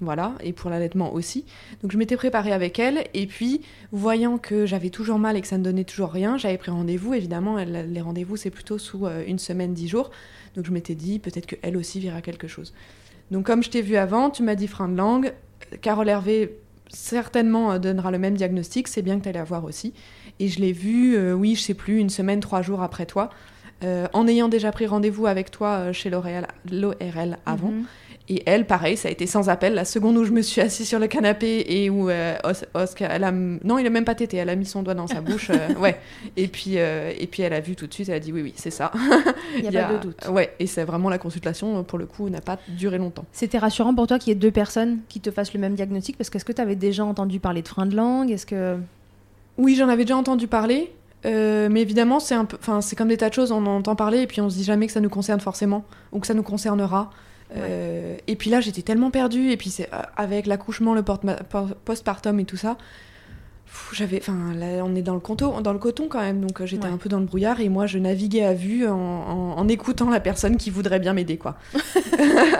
Voilà, 0.00 0.34
et 0.44 0.52
pour 0.52 0.70
l'allaitement 0.70 1.12
aussi. 1.12 1.44
Donc 1.82 1.90
je 1.90 1.98
m'étais 1.98 2.16
préparée 2.16 2.52
avec 2.52 2.78
elle, 2.78 3.04
et 3.14 3.26
puis 3.26 3.62
voyant 3.90 4.38
que 4.38 4.64
j'avais 4.64 4.90
toujours 4.90 5.18
mal 5.18 5.36
et 5.36 5.40
que 5.40 5.48
ça 5.48 5.58
ne 5.58 5.64
donnait 5.64 5.82
toujours 5.82 6.10
rien, 6.10 6.36
j'avais 6.38 6.56
pris 6.56 6.70
rendez-vous. 6.70 7.14
Évidemment, 7.14 7.58
elle- 7.58 7.90
les 7.92 8.00
rendez-vous, 8.00 8.36
c'est 8.36 8.50
plutôt 8.50 8.78
sous 8.78 9.06
euh, 9.06 9.24
une 9.26 9.40
semaine, 9.40 9.74
dix 9.74 9.88
jours. 9.88 10.12
Donc 10.54 10.66
je 10.66 10.70
m'étais 10.70 10.94
dit, 10.94 11.18
peut-être 11.18 11.46
qu'elle 11.46 11.76
aussi 11.76 11.98
verra 11.98 12.22
quelque 12.22 12.46
chose. 12.46 12.74
Donc 13.32 13.44
comme 13.44 13.62
je 13.64 13.70
t'ai 13.70 13.82
vu 13.82 13.96
avant, 13.96 14.30
tu 14.30 14.44
m'as 14.44 14.54
dit 14.54 14.68
frein 14.68 14.88
de 14.88 14.96
langue. 14.96 15.32
Carole 15.82 16.08
Hervé 16.08 16.56
certainement 16.90 17.72
euh, 17.72 17.78
donnera 17.78 18.10
le 18.12 18.18
même 18.18 18.34
diagnostic, 18.36 18.86
c'est 18.86 19.02
bien 19.02 19.18
que 19.18 19.24
tu 19.24 19.28
allais 19.30 19.38
avoir 19.40 19.64
aussi. 19.64 19.94
Et 20.38 20.46
je 20.46 20.60
l'ai 20.60 20.72
vu, 20.72 21.16
euh, 21.16 21.32
oui, 21.34 21.56
je 21.56 21.62
sais 21.62 21.74
plus, 21.74 21.98
une 21.98 22.08
semaine, 22.10 22.38
trois 22.38 22.62
jours 22.62 22.82
après 22.82 23.04
toi, 23.06 23.30
en 24.12 24.26
ayant 24.26 24.48
déjà 24.48 24.72
pris 24.72 24.86
rendez-vous 24.86 25.26
avec 25.28 25.52
toi 25.52 25.92
chez 25.92 26.10
l'ORL 26.10 26.48
l'ORL 26.72 27.38
avant. 27.46 27.70
Mhm. 27.70 27.84
Et 28.30 28.42
elle, 28.44 28.66
pareil, 28.66 28.98
ça 28.98 29.08
a 29.08 29.10
été 29.10 29.26
sans 29.26 29.48
appel. 29.48 29.72
La 29.74 29.86
seconde 29.86 30.18
où 30.18 30.24
je 30.24 30.32
me 30.32 30.42
suis 30.42 30.60
assise 30.60 30.86
sur 30.86 30.98
le 30.98 31.06
canapé 31.06 31.64
et 31.66 31.88
où 31.88 32.10
euh, 32.10 32.36
Os- 32.44 32.66
Oscar, 32.74 33.10
elle 33.10 33.24
a, 33.24 33.32
non, 33.32 33.78
il 33.78 33.86
a 33.86 33.90
même 33.90 34.04
pas 34.04 34.14
tété, 34.14 34.36
elle 34.36 34.50
a 34.50 34.54
mis 34.56 34.66
son 34.66 34.82
doigt 34.82 34.92
dans 34.92 35.06
sa 35.06 35.22
bouche, 35.22 35.48
euh, 35.50 35.74
ouais. 35.80 35.98
Et 36.36 36.46
puis, 36.46 36.74
euh, 36.76 37.10
et 37.18 37.26
puis 37.26 37.42
elle 37.42 37.54
a 37.54 37.60
vu 37.60 37.74
tout 37.74 37.86
de 37.86 37.94
suite, 37.94 38.10
elle 38.10 38.16
a 38.16 38.20
dit 38.20 38.30
oui, 38.32 38.42
oui, 38.42 38.52
c'est 38.54 38.70
ça. 38.70 38.92
Il 39.56 39.68
n'y 39.70 39.76
a, 39.76 39.86
pas 39.88 39.94
de 39.94 39.98
doute. 40.02 40.28
Ouais, 40.30 40.52
et 40.58 40.66
c'est 40.66 40.84
vraiment 40.84 41.08
la 41.08 41.16
consultation, 41.18 41.82
pour 41.84 41.98
le 41.98 42.04
coup, 42.04 42.28
n'a 42.28 42.42
pas 42.42 42.58
duré 42.68 42.98
longtemps. 42.98 43.24
C'était 43.32 43.56
rassurant 43.58 43.94
pour 43.94 44.06
toi 44.06 44.18
qu'il 44.18 44.28
y 44.28 44.32
ait 44.32 44.38
deux 44.38 44.50
personnes 44.50 44.98
qui 45.08 45.20
te 45.20 45.30
fassent 45.30 45.54
le 45.54 45.60
même 45.60 45.74
diagnostic? 45.74 46.18
Parce 46.18 46.28
que 46.28 46.36
est-ce 46.36 46.44
que 46.44 46.52
tu 46.52 46.60
avais 46.60 46.76
déjà 46.76 47.04
entendu 47.06 47.40
parler 47.40 47.62
de 47.62 47.68
frein 47.68 47.86
de 47.86 47.96
langue? 47.96 48.30
Est-ce 48.30 48.44
que 48.44 48.76
Oui, 49.56 49.74
j'en 49.74 49.88
avais 49.88 50.04
déjà 50.04 50.16
entendu 50.18 50.46
parler, 50.48 50.92
euh, 51.24 51.68
mais 51.70 51.80
évidemment, 51.80 52.20
c'est 52.20 52.34
un 52.34 52.44
peu, 52.44 52.58
enfin, 52.60 52.82
c'est 52.82 52.94
comme 52.94 53.08
des 53.08 53.16
tas 53.16 53.30
de 53.30 53.34
choses, 53.34 53.52
on 53.52 53.64
en 53.66 53.76
entend 53.78 53.96
parler 53.96 54.18
et 54.20 54.26
puis 54.26 54.40
on 54.42 54.50
se 54.50 54.56
dit 54.56 54.64
jamais 54.64 54.86
que 54.86 54.92
ça 54.92 55.00
nous 55.00 55.08
concerne 55.08 55.40
forcément 55.40 55.84
ou 56.12 56.20
que 56.20 56.26
ça 56.26 56.34
nous 56.34 56.42
concernera. 56.42 57.10
Euh, 57.56 58.16
et 58.26 58.36
puis 58.36 58.50
là, 58.50 58.60
j'étais 58.60 58.82
tellement 58.82 59.10
perdue 59.10 59.50
et 59.50 59.56
puis 59.56 59.70
c'est 59.70 59.92
euh, 59.92 60.02
avec 60.16 60.46
l'accouchement, 60.46 60.94
le 60.94 61.02
postpartum 61.02 62.38
et 62.40 62.44
tout 62.44 62.56
ça. 62.56 62.76
J'avais, 63.92 64.18
enfin, 64.20 64.52
là, 64.54 64.82
on 64.84 64.94
est 64.94 65.02
dans 65.02 65.14
le 65.14 65.20
coton, 65.20 65.60
dans 65.60 65.72
le 65.72 65.78
coton 65.78 66.08
quand 66.08 66.20
même, 66.20 66.40
donc 66.40 66.60
euh, 66.60 66.66
j'étais 66.66 66.86
Ouais. 66.86 66.92
un 66.92 66.96
peu 66.98 67.08
dans 67.08 67.20
le 67.20 67.24
brouillard 67.26 67.60
et 67.60 67.68
moi, 67.68 67.86
je 67.86 67.98
naviguais 67.98 68.44
à 68.44 68.52
vue 68.54 68.86
en, 68.86 68.94
en- 68.96 69.58
en 69.58 69.68
écoutant 69.68 70.10
la 70.10 70.20
personne 70.20 70.56
qui 70.56 70.70
voudrait 70.70 70.98
bien 71.00 71.12
m'aider, 71.14 71.36
quoi. 71.38 71.56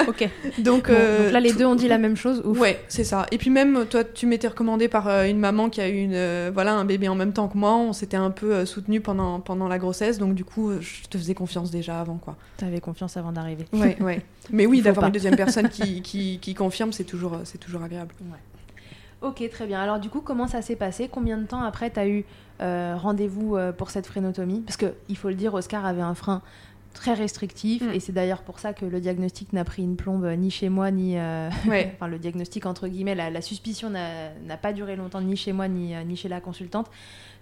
Ok. 0.08 0.28
Donc, 0.58 0.88
Bon, 0.88 0.94
euh, 0.96 1.24
donc 1.24 1.32
là, 1.32 1.40
les 1.40 1.52
deux 1.52 1.66
ont 1.66 1.74
dit 1.74 1.88
la 1.88 1.98
même 1.98 2.16
chose. 2.16 2.40
Ouf. 2.44 2.58
Ouais, 2.58 2.80
c'est 2.88 3.04
ça. 3.04 3.26
Et 3.30 3.38
puis 3.38 3.50
même, 3.50 3.84
toi, 3.86 4.04
tu 4.04 4.26
m'étais 4.26 4.48
recommandé 4.48 4.88
par 4.88 5.06
euh, 5.08 5.24
une 5.24 5.38
maman 5.38 5.68
qui 5.68 5.80
a 5.80 5.88
eu 5.88 5.96
une, 5.98 6.14
euh, 6.14 6.50
voilà, 6.52 6.74
un 6.74 6.84
bébé 6.84 7.08
en 7.08 7.14
même 7.14 7.32
temps 7.32 7.48
que 7.48 7.58
moi. 7.58 7.76
On 7.76 7.92
s'était 7.92 8.16
un 8.16 8.30
peu 8.30 8.64
soutenu 8.64 9.00
pendant, 9.00 9.40
pendant 9.40 9.68
la 9.68 9.78
grossesse, 9.78 10.18
donc 10.18 10.34
du 10.34 10.44
coup, 10.44 10.72
je 10.80 11.08
te 11.10 11.18
faisais 11.18 11.34
confiance 11.34 11.70
déjà 11.70 12.00
avant, 12.00 12.16
quoi. 12.16 12.36
T'avais 12.56 12.80
confiance 12.80 13.16
avant 13.16 13.32
d'arriver. 13.32 13.66
Ouais, 13.72 13.96
ouais. 14.00 14.22
Mais 14.50 14.64
oui, 14.66 14.80
d'avoir 14.80 15.06
une 15.06 15.12
deuxième 15.12 15.36
personne 15.36 15.68
qui, 15.68 16.00
qui, 16.02 16.38
qui 16.40 16.54
confirme, 16.54 16.92
c'est 16.92 17.04
toujours, 17.04 17.38
c'est 17.44 17.58
toujours 17.58 17.82
agréable. 17.82 18.14
Ok, 19.20 19.42
très 19.50 19.66
bien. 19.66 19.80
Alors 19.80 19.98
du 19.98 20.10
coup, 20.10 20.20
comment 20.20 20.46
ça 20.46 20.62
s'est 20.62 20.76
passé? 20.76 21.08
Combien 21.08 21.38
de 21.38 21.44
temps 21.46 21.62
après 21.62 21.90
tu 21.90 21.98
as 21.98 22.06
eu 22.08 22.24
euh, 22.60 22.94
rendez-vous 22.96 23.56
euh, 23.56 23.72
pour 23.72 23.90
cette 23.90 24.06
frénotomie? 24.06 24.60
Parce 24.60 24.76
que 24.76 24.94
il 25.08 25.16
faut 25.16 25.28
le 25.28 25.34
dire, 25.34 25.54
Oscar 25.54 25.84
avait 25.84 26.02
un 26.02 26.14
frein 26.14 26.40
très 26.94 27.14
restrictif 27.14 27.82
Mm. 27.82 27.90
et 27.92 28.00
c'est 28.00 28.12
d'ailleurs 28.12 28.42
pour 28.42 28.58
ça 28.58 28.72
que 28.72 28.84
le 28.84 28.98
diagnostic 29.00 29.52
n'a 29.52 29.62
pris 29.64 29.82
une 29.82 29.94
plombe 29.94 30.24
euh, 30.24 30.34
ni 30.36 30.50
chez 30.50 30.68
moi 30.68 30.90
ni 30.90 31.16
euh, 31.18 31.48
Ouais. 31.68 31.92
enfin 31.94 32.08
le 32.08 32.18
diagnostic 32.18 32.64
entre 32.66 32.88
guillemets 32.88 33.14
la, 33.14 33.28
la 33.30 33.40
suspicion 33.42 33.90
n'a 33.90 34.56
pas 34.60 34.72
duré 34.72 34.96
longtemps 34.96 35.20
ni 35.20 35.36
chez 35.36 35.52
moi 35.52 35.68
ni, 35.68 35.94
ni 36.06 36.16
chez 36.16 36.28
la 36.28 36.40
consultante 36.40 36.90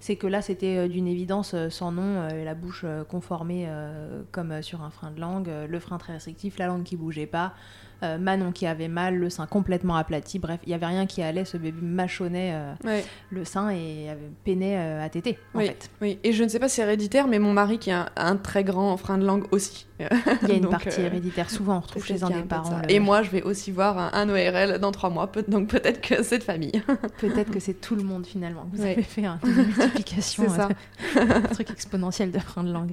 c'est 0.00 0.16
que 0.16 0.26
là 0.26 0.42
c'était 0.42 0.88
d'une 0.88 1.06
évidence 1.06 1.54
sans 1.71 1.90
nom 1.92 2.26
la 2.45 2.54
bouche 2.54 2.85
conformée 3.09 3.64
euh, 3.68 4.23
comme 4.33 4.61
sur 4.62 4.83
un 4.83 4.90
frein 4.90 5.11
de 5.12 5.21
langue 5.21 5.49
le 5.66 5.80
frein 5.80 5.97
très 5.97 6.12
restrictif 6.14 6.59
la 6.59 6.66
langue 6.66 6.83
qui 6.83 6.97
bougeait 6.97 7.26
pas 7.26 7.54
euh, 8.02 8.18
Manon 8.18 8.52
qui 8.52 8.66
avait 8.66 8.88
mal 8.88 9.16
le 9.16 9.30
sein 9.30 9.46
complètement 9.46 9.96
aplati 9.96 10.38
bref 10.38 10.60
il 10.64 10.70
y 10.70 10.74
avait 10.74 10.86
rien 10.86 11.06
qui 11.06 11.22
allait 11.22 11.44
ce 11.44 11.56
bébé 11.56 11.78
mâchonnait 11.80 12.52
euh, 12.54 12.72
Ouais. 12.84 13.04
le 13.30 13.44
sein 13.44 13.70
et 13.70 14.08
avait 14.10 14.30
peinait 14.44 14.76
euh, 14.76 15.04
à 15.04 15.08
téter 15.08 15.38
en 15.54 15.58
Oui. 15.60 15.66
fait 15.68 15.90
Oui. 16.00 16.18
Et 16.24 16.32
je 16.32 16.44
ne 16.44 16.48
sais 16.48 16.58
pas 16.58 16.68
si 16.68 16.76
c'est 16.76 16.82
héréditaire, 16.82 17.26
mais 17.28 17.38
mon 17.38 17.52
mari 17.52 17.78
qui 17.78 17.90
a 17.90 18.02
un, 18.16 18.30
un 18.32 18.36
très 18.36 18.64
grand 18.64 18.96
frein 18.96 19.18
de 19.18 19.24
langue 19.24 19.44
aussi. 19.50 19.86
il 19.98 20.48
y 20.48 20.52
a 20.52 20.54
une 20.56 20.60
Donc, 20.62 20.72
partie 20.72 21.00
héréditaire 21.00 21.48
souvent 21.48 21.78
on 21.78 21.80
retrouve 21.80 22.04
chez 22.04 22.22
un 22.22 22.28
des 22.28 22.42
parents 22.42 22.82
le- 22.82 22.92
Et 22.92 23.00
moi, 23.00 23.22
je 23.22 23.30
vais 23.30 23.42
aussi 23.42 23.70
voir 23.70 23.96
un, 23.96 24.10
un 24.12 24.28
ORL 24.28 24.78
dans 24.78 24.92
trois 24.92 25.08
mois, 25.08 25.30
donc 25.48 25.68
peut-être 25.68 26.02
que 26.02 26.22
c'est 26.22 26.36
de 26.38 26.44
famille. 26.44 26.72
Peut-être 27.18 27.50
que 27.50 27.60
c'est 27.60 27.80
tout 27.80 27.96
le 27.96 28.02
monde 28.02 28.26
finalement. 28.26 28.66
Vous 28.74 28.82
Ouais. 28.82 28.92
avez 28.92 29.02
fait 29.02 29.24
un- 29.24 29.38
une 29.42 29.54
multiplication, 29.54 30.44
C'est 30.48 30.56
ça. 30.56 30.68
un 31.18 31.40
truc 31.40 31.70
exponentiel 31.70 32.30
de 32.30 32.38
frein 32.38 32.62
de 32.62 32.72
langue. 32.72 32.92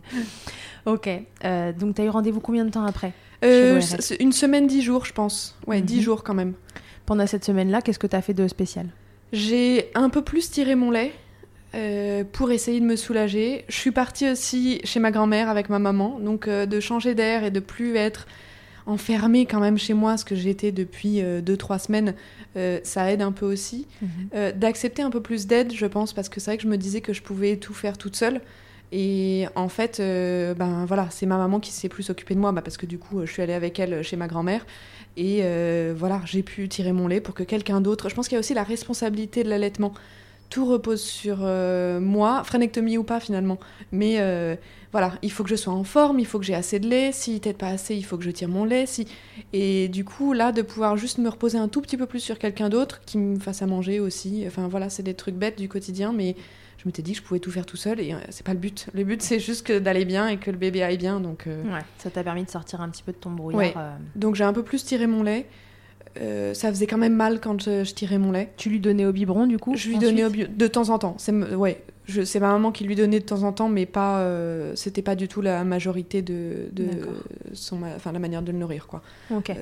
Ok, 0.85 1.09
euh, 1.45 1.71
donc 1.73 1.95
tu 1.95 2.01
as 2.01 2.05
eu 2.05 2.09
rendez-vous 2.09 2.39
combien 2.39 2.65
de 2.65 2.69
temps 2.71 2.85
après? 2.85 3.11
Euh, 3.43 3.79
une 4.19 4.31
semaine, 4.31 4.67
dix 4.67 4.81
jours, 4.81 5.05
je 5.05 5.13
pense. 5.13 5.55
Ouais, 5.67 5.81
dix 5.81 5.97
Mhm. 5.97 6.01
jours 6.01 6.23
quand 6.23 6.33
même. 6.33 6.53
Pendant 7.05 7.27
cette 7.27 7.43
semaine-là, 7.43 7.81
qu'est-ce 7.81 7.99
que 7.99 8.07
tu 8.07 8.15
as 8.15 8.21
fait 8.21 8.33
de 8.33 8.47
spécial? 8.47 8.87
J'ai 9.33 9.89
un 9.95 10.09
peu 10.09 10.21
plus 10.21 10.49
tiré 10.51 10.75
mon 10.75 10.91
lait. 10.91 11.11
euh, 11.75 12.23
pour 12.31 12.51
essayer 12.51 12.79
de 12.79 12.85
me 12.85 12.95
soulager. 12.95 13.65
Je 13.67 13.75
suis 13.75 13.89
partie 13.89 14.29
aussi 14.29 14.79
chez 14.83 14.99
ma 14.99 15.09
grand-mère 15.09 15.49
avec 15.49 15.69
ma 15.69 15.79
maman, 15.79 16.19
donc 16.19 16.47
euh, 16.47 16.67
de 16.67 16.79
changer 16.79 17.15
d'air 17.15 17.43
et 17.43 17.49
de 17.49 17.59
plus 17.59 17.95
être 17.95 18.27
enfermée 18.85 19.47
quand 19.47 19.59
même 19.59 19.79
chez 19.79 19.95
moi, 19.95 20.15
ce 20.17 20.23
que 20.23 20.35
j'étais 20.35 20.71
depuis 20.71 21.23
2-3 21.41 21.79
semaines, 21.79 22.13
ça 22.83 23.11
aide 23.11 23.23
un 23.23 23.31
peu 23.31 23.47
aussi. 23.47 23.87
Mhm. 24.03 24.51
D'accepter 24.51 25.01
un 25.01 25.09
peu 25.09 25.21
plus 25.21 25.47
d'aide, 25.47 25.73
je 25.73 25.87
pense, 25.87 26.13
parce 26.13 26.29
que 26.29 26.39
c'est 26.39 26.51
vrai 26.51 26.57
que 26.57 26.63
je 26.63 26.67
me 26.67 26.77
disais 26.77 27.01
que 27.01 27.11
je 27.11 27.23
pouvais 27.23 27.55
tout 27.57 27.73
faire 27.73 27.97
toute 27.97 28.15
seule. 28.15 28.41
Et 28.95 29.47
en 29.55 29.69
fait, 29.69 29.99
euh, 29.99 30.53
ben 30.53 30.85
voilà, 30.85 31.07
c'est 31.09 31.25
ma 31.25 31.37
maman 31.37 31.59
qui 31.59 31.71
s'est 31.71 31.89
plus 31.89 32.11
occupée 32.11 32.35
de 32.35 32.39
moi, 32.39 32.51
bah, 32.51 32.61
parce 32.61 32.77
que 32.77 32.85
du 32.85 32.99
coup, 32.99 33.25
je 33.25 33.31
suis 33.31 33.41
allée 33.41 33.53
avec 33.53 33.79
elle 33.79 34.03
chez 34.03 34.15
ma 34.17 34.27
grand-mère. 34.27 34.67
Et 35.17 35.39
euh, 35.41 35.95
voilà, 35.97 36.21
j'ai 36.25 36.43
pu 36.43 36.69
tirer 36.69 36.93
mon 36.93 37.07
lait 37.07 37.19
pour 37.19 37.33
que 37.33 37.41
quelqu'un 37.41 37.81
d'autre. 37.81 38.07
Je 38.07 38.13
pense 38.13 38.27
qu'il 38.27 38.35
y 38.35 38.37
a 38.37 38.39
aussi 38.39 38.53
la 38.53 38.61
responsabilité 38.61 39.43
de 39.43 39.49
l'allaitement. 39.49 39.95
Tout 40.51 40.67
repose 40.67 41.01
sur 41.01 41.39
euh, 41.41 41.99
moi, 41.99 42.43
phrénectomie 42.43 42.99
ou 42.99 43.03
pas 43.03 43.19
finalement. 43.19 43.57
Mais 43.91 44.19
voilà, 44.91 45.13
il 45.23 45.31
faut 45.31 45.43
que 45.43 45.49
je 45.49 45.55
sois 45.55 45.73
en 45.73 45.83
forme, 45.83 46.19
il 46.19 46.27
faut 46.27 46.37
que 46.37 46.45
j'ai 46.45 46.53
assez 46.53 46.79
de 46.79 46.87
lait. 46.87 47.11
Si 47.11 47.39
peut-être 47.39 47.57
pas 47.57 47.69
assez, 47.69 47.95
il 47.95 48.03
faut 48.03 48.17
que 48.17 48.23
je 48.23 48.29
tire 48.29 48.47
mon 48.47 48.63
lait. 48.63 48.85
Si... 48.85 49.07
Et 49.53 49.87
du 49.87 50.05
coup, 50.05 50.33
là, 50.33 50.51
de 50.51 50.61
pouvoir 50.61 50.97
juste 50.97 51.17
me 51.17 51.29
reposer 51.29 51.57
un 51.57 51.67
tout 51.67 51.81
petit 51.81 51.97
peu 51.97 52.05
plus 52.05 52.19
sur 52.19 52.37
quelqu'un 52.37 52.69
d'autre 52.69 53.01
qui 53.07 53.17
me 53.17 53.39
fasse 53.39 53.63
à 53.63 53.65
manger 53.65 53.99
aussi. 53.99 54.43
Enfin 54.45 54.67
voilà, 54.67 54.91
c'est 54.91 55.01
des 55.01 55.15
trucs 55.15 55.33
bêtes 55.33 55.57
du 55.57 55.67
quotidien, 55.67 56.13
mais 56.13 56.35
je 56.83 56.89
m'étais 56.89 57.01
dit 57.01 57.13
que 57.13 57.19
je 57.19 57.23
pouvais 57.23 57.39
tout 57.39 57.49
faire 57.49 57.65
tout 57.65 57.77
seul 57.77 58.01
et 58.01 58.13
euh, 58.13 58.17
c'est 58.29 58.45
pas 58.45 58.51
le 58.51 58.59
but. 58.59 58.87
Le 58.93 59.05
but 59.05 59.21
c'est 59.21 59.39
juste 59.39 59.71
d'aller 59.71 60.03
bien 60.03 60.27
et 60.27 60.35
que 60.35 60.51
le 60.51 60.57
bébé 60.57 60.83
aille 60.83 60.97
bien. 60.97 61.21
Donc, 61.21 61.47
euh, 61.47 61.63
ouais, 61.63 61.79
ça 61.97 62.09
t'a 62.09 62.23
permis 62.23 62.43
de 62.43 62.49
sortir 62.49 62.81
un 62.81 62.89
petit 62.89 63.03
peu 63.03 63.13
de 63.13 63.17
ton 63.17 63.31
brouillard. 63.31 63.59
Ouais. 63.61 63.73
euh. 63.77 63.95
donc 64.15 64.35
j'ai 64.35 64.43
un 64.43 64.51
peu 64.51 64.63
plus 64.63 64.83
tiré 64.83 65.07
mon 65.07 65.23
lait. 65.23 65.45
Euh, 66.21 66.53
ça 66.53 66.69
faisait 66.69 66.85
quand 66.85 66.97
même 66.97 67.15
mal 67.15 67.39
quand 67.39 67.59
je, 67.63 67.85
je 67.85 67.93
tirais 67.93 68.17
mon 68.17 68.33
lait. 68.33 68.51
Tu 68.57 68.69
lui 68.69 68.81
donnais 68.81 69.05
au 69.05 69.13
biberon 69.13 69.47
du 69.47 69.57
coup 69.57 69.75
Je 69.75 69.87
lui 69.87 69.95
ensuite 69.95 70.09
donnais 70.09 70.25
au 70.25 70.29
de 70.29 70.67
temps 70.67 70.89
en 70.89 70.99
temps. 70.99 71.15
C'est 71.17 71.31
ouais, 71.31 71.81
c'est 72.25 72.39
ma 72.41 72.51
maman 72.51 72.73
qui 72.73 72.83
lui 72.83 72.95
donnait 72.95 73.21
de 73.21 73.25
temps 73.25 73.43
en 73.43 73.53
temps, 73.53 73.69
mais 73.69 73.85
pas. 73.85 74.29
C'était 74.75 75.01
pas 75.01 75.15
du 75.15 75.29
tout 75.29 75.41
la 75.41 75.63
majorité 75.63 76.21
de, 76.21 76.69
son, 77.53 77.79
enfin 77.95 78.11
la 78.11 78.19
manière 78.19 78.41
de 78.41 78.51
le 78.51 78.57
nourrir 78.57 78.87
quoi. 78.87 79.01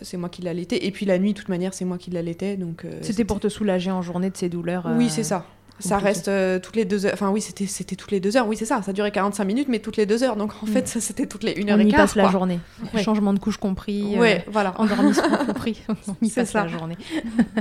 C'est 0.01 0.17
moi 0.17 0.27
qui 0.27 0.41
l'allaitais. 0.41 0.87
Et 0.87 0.91
puis 0.91 1.05
la 1.05 1.19
nuit, 1.19 1.33
de 1.33 1.37
toute 1.37 1.49
manière, 1.49 1.75
c'est 1.75 1.85
moi 1.85 1.99
qui 1.99 2.09
l'allaitais. 2.09 2.57
Donc. 2.57 2.83
C'était 3.01 3.25
pour 3.25 3.39
te 3.39 3.47
soulager 3.47 3.91
en 3.91 4.01
journée 4.01 4.31
de 4.31 4.37
ces 4.37 4.49
douleurs. 4.49 4.89
Oui, 4.97 5.09
c'est 5.09 5.23
ça. 5.23 5.45
Ça 5.81 5.97
reste 5.97 6.27
euh, 6.27 6.59
toutes 6.59 6.75
les 6.75 6.85
deux 6.85 7.05
heures. 7.05 7.13
Enfin, 7.13 7.29
oui, 7.29 7.41
c'était 7.41 7.65
c'était 7.65 7.95
toutes 7.95 8.11
les 8.11 8.19
deux 8.19 8.37
heures. 8.37 8.47
Oui, 8.47 8.55
c'est 8.57 8.65
ça. 8.65 8.81
Ça 8.81 8.93
durait 8.93 9.11
45 9.11 9.43
minutes, 9.43 9.67
mais 9.69 9.79
toutes 9.79 9.97
les 9.97 10.05
deux 10.05 10.23
heures. 10.23 10.35
Donc, 10.35 10.51
en 10.61 10.65
Mm. 10.65 10.69
fait, 10.69 10.87
ça, 10.87 11.01
c'était 11.01 11.25
toutes 11.27 11.43
les 11.43 11.51
une 11.53 11.69
heure 11.69 11.77
On 11.77 11.81
et 11.81 11.85
y 11.87 11.91
quart. 11.91 12.01
passe 12.01 12.15
la 12.15 12.29
journée. 12.29 12.59
Ouais. 12.93 13.03
Changement 13.03 13.33
de 13.33 13.39
couche 13.39 13.57
compris. 13.57 14.17
Ouais, 14.17 14.43
euh, 14.47 14.51
voilà. 14.51 14.73
Endormissement 14.79 15.37
compris. 15.45 15.81
On 16.07 16.15
y 16.25 16.29
passe 16.29 16.51
ça. 16.51 16.63
la 16.63 16.67
journée. 16.69 16.97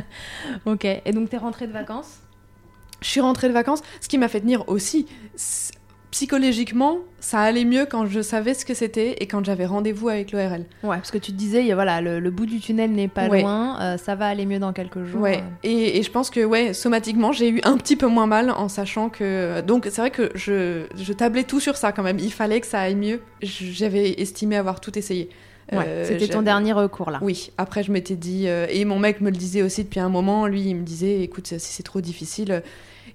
ok. 0.66 0.84
Et 0.84 1.12
donc 1.12 1.30
t'es 1.30 1.36
rentrée 1.38 1.66
de 1.66 1.72
vacances? 1.72 2.18
Je 3.02 3.08
suis 3.08 3.20
rentrée 3.20 3.48
de 3.48 3.54
vacances. 3.54 3.80
Ce 4.00 4.08
qui 4.08 4.18
m'a 4.18 4.28
fait 4.28 4.40
tenir 4.40 4.68
aussi, 4.68 5.06
psychologiquement, 6.20 6.98
ça 7.18 7.40
allait 7.40 7.64
mieux 7.64 7.86
quand 7.90 8.04
je 8.04 8.20
savais 8.20 8.52
ce 8.52 8.66
que 8.66 8.74
c'était 8.74 9.16
et 9.20 9.26
quand 9.26 9.42
j'avais 9.42 9.64
rendez-vous 9.64 10.10
avec 10.10 10.32
l'ORL. 10.32 10.66
Ouais, 10.82 10.96
parce 10.96 11.10
que 11.10 11.16
tu 11.16 11.32
te 11.32 11.36
disais, 11.36 11.72
voilà, 11.72 12.02
le, 12.02 12.20
le 12.20 12.30
bout 12.30 12.44
du 12.44 12.60
tunnel 12.60 12.92
n'est 12.92 13.08
pas 13.08 13.26
Ouais. 13.28 13.40
loin, 13.40 13.80
euh, 13.80 13.96
ça 13.96 14.14
va 14.16 14.26
aller 14.26 14.44
mieux 14.44 14.58
dans 14.58 14.74
quelques 14.74 15.02
jours. 15.04 15.22
Ouais. 15.22 15.42
Et, 15.62 15.98
et 15.98 16.02
je 16.02 16.10
pense 16.10 16.28
que, 16.28 16.44
ouais, 16.44 16.74
somatiquement, 16.74 17.32
j'ai 17.32 17.48
eu 17.48 17.60
un 17.64 17.78
petit 17.78 17.96
peu 17.96 18.06
moins 18.06 18.26
mal 18.26 18.50
en 18.50 18.68
sachant 18.68 19.08
que. 19.08 19.62
Donc, 19.62 19.86
c'est 19.90 20.00
vrai 20.02 20.10
que 20.10 20.30
je, 20.34 20.84
je 20.94 21.12
tablais 21.14 21.44
tout 21.44 21.58
sur 21.58 21.76
ça 21.76 21.90
quand 21.92 22.02
même. 22.02 22.18
Il 22.18 22.32
fallait 22.32 22.60
que 22.60 22.66
ça 22.66 22.80
aille 22.80 22.96
mieux. 22.96 23.20
J'avais 23.40 24.20
estimé 24.20 24.56
avoir 24.56 24.80
tout 24.80 24.98
essayé. 24.98 25.30
Ouais, 25.72 25.84
Euh, 25.86 26.04
C'était 26.06 26.28
ton 26.28 26.42
dernier 26.42 26.72
recours 26.74 27.10
là. 27.12 27.18
Oui, 27.22 27.50
après 27.56 27.82
je 27.84 27.92
m'étais 27.92 28.16
dit, 28.16 28.48
euh, 28.48 28.66
et 28.68 28.84
mon 28.84 28.98
mec 28.98 29.20
me 29.20 29.30
le 29.30 29.36
disait 29.36 29.62
aussi 29.62 29.84
depuis 29.84 30.00
un 30.00 30.08
moment, 30.08 30.48
lui 30.48 30.62
il 30.62 30.74
me 30.74 30.82
disait, 30.82 31.20
écoute, 31.22 31.46
si 31.46 31.60
c'est 31.60 31.84
trop 31.84 32.00
difficile, 32.00 32.62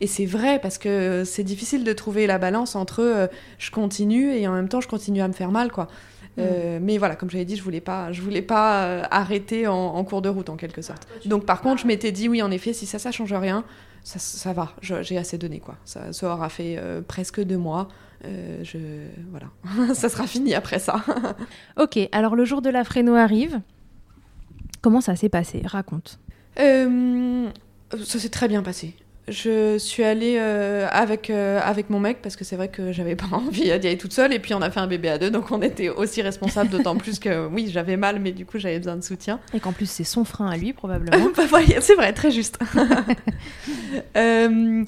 et 0.02 0.08
c'est 0.08 0.26
vrai 0.26 0.60
parce 0.60 0.78
que 0.78 1.24
c'est 1.26 1.44
difficile 1.44 1.84
de 1.84 1.94
trouver 1.94 2.28
la 2.28 2.38
balance 2.38 2.76
entre 2.76 3.02
euh, 3.02 3.28
je 3.58 3.72
continue 3.72 4.34
et 4.34 4.48
en 4.48 4.54
même 4.54 4.70
temps 4.70 4.82
je 4.82 4.88
continue 4.88 5.22
à 5.22 5.28
me 5.28 5.34
faire 5.34 5.52
mal, 5.52 5.72
quoi. 5.72 5.88
Euh, 6.38 6.80
mais 6.82 6.98
voilà, 6.98 7.16
comme 7.16 7.30
j'avais 7.30 7.46
dit, 7.46 7.56
je 7.56 7.64
voulais 7.64 7.80
pas, 7.80 8.12
je 8.12 8.22
voulais 8.22 8.42
pas 8.42 8.84
euh, 8.84 9.04
arrêter 9.10 9.68
en, 9.68 9.74
en 9.74 10.04
cours 10.04 10.22
de 10.22 10.28
route 10.28 10.50
en 10.50 10.58
quelque 10.58 10.82
sorte. 10.82 11.08
Donc 11.26 11.46
par 11.46 11.62
contre, 11.62 11.82
je 11.82 11.88
m'étais 11.88 12.12
dit, 12.12 12.28
oui, 12.28 12.42
en 12.42 12.52
effet, 12.52 12.74
si 12.74 12.86
ça, 12.86 13.00
ça 13.00 13.12
change 13.12 13.34
rien, 13.34 13.64
ça, 14.06 14.20
ça 14.20 14.54
va, 14.54 14.74
j'ai 14.82 15.18
assez 15.18 15.38
donné, 15.38 15.60
quoi. 15.60 15.76
Ça, 15.84 16.14
ça 16.14 16.32
aura 16.32 16.50
fait 16.50 16.76
euh, 16.78 17.02
presque 17.02 17.42
deux 17.42 17.58
mois. 17.58 17.88
Euh, 18.24 18.64
je, 18.64 18.78
voilà, 19.32 19.94
ça 19.96 20.10
sera 20.10 20.28
fini 20.28 20.54
après 20.54 20.80
ça. 20.80 21.04
Ok, 21.78 21.98
alors 22.12 22.36
le 22.36 22.46
jour 22.46 22.62
de 22.62 22.70
la 22.70 22.84
fréno 22.84 23.16
arrive. 23.16 23.62
Comment 24.82 25.02
ça 25.02 25.16
s'est 25.16 25.30
passé? 25.30 25.64
Raconte. 25.66 26.20
Euh, 26.60 27.50
ça 28.04 28.20
s'est 28.20 28.30
très 28.30 28.48
bien 28.48 28.62
passé. 28.62 28.96
Je 29.28 29.78
suis 29.80 30.04
allée 30.04 30.38
euh, 30.38 30.88
avec, 30.92 31.32
euh, 31.32 31.60
avec 31.64 31.90
mon 31.90 32.00
mec 32.00 32.22
parce 32.22 32.36
que 32.36 32.44
c'est 32.44 32.56
vrai 32.56 32.68
que 32.68 32.92
j'avais 32.92 33.16
pas 33.16 33.28
envie 33.32 33.64
d'y 33.64 33.72
aller 33.72 33.98
toute 33.98 34.14
seule 34.14 34.34
et 34.34 34.40
puis 34.40 34.54
on 34.54 34.62
a 34.62 34.70
fait 34.70 34.80
un 34.80 34.88
bébé 34.88 35.10
à 35.10 35.18
deux 35.18 35.32
donc 35.32 35.52
on 35.52 35.62
était 35.62 35.90
aussi 35.90 36.22
responsables 36.22 36.70
d'autant 36.70 36.96
plus 36.96 37.18
que 37.18 37.48
oui 37.48 37.70
j'avais 37.72 37.98
mal 37.98 38.20
mais 38.20 38.32
du 38.32 38.46
coup 38.46 38.60
j'avais 38.60 38.78
besoin 38.78 38.96
de 38.96 39.04
soutien. 39.04 39.40
Et 39.54 39.60
qu'en 39.60 39.72
plus 39.72 39.90
c'est 39.90 40.04
son 40.04 40.26
frein 40.26 40.50
à 40.50 40.58
lui 40.58 40.74
probablement. 40.86 41.32
Bah, 41.36 41.60
c'est 41.80 41.96
vrai, 41.96 42.14
très 42.14 42.32
juste. 42.32 42.60
Euh, 44.18 44.84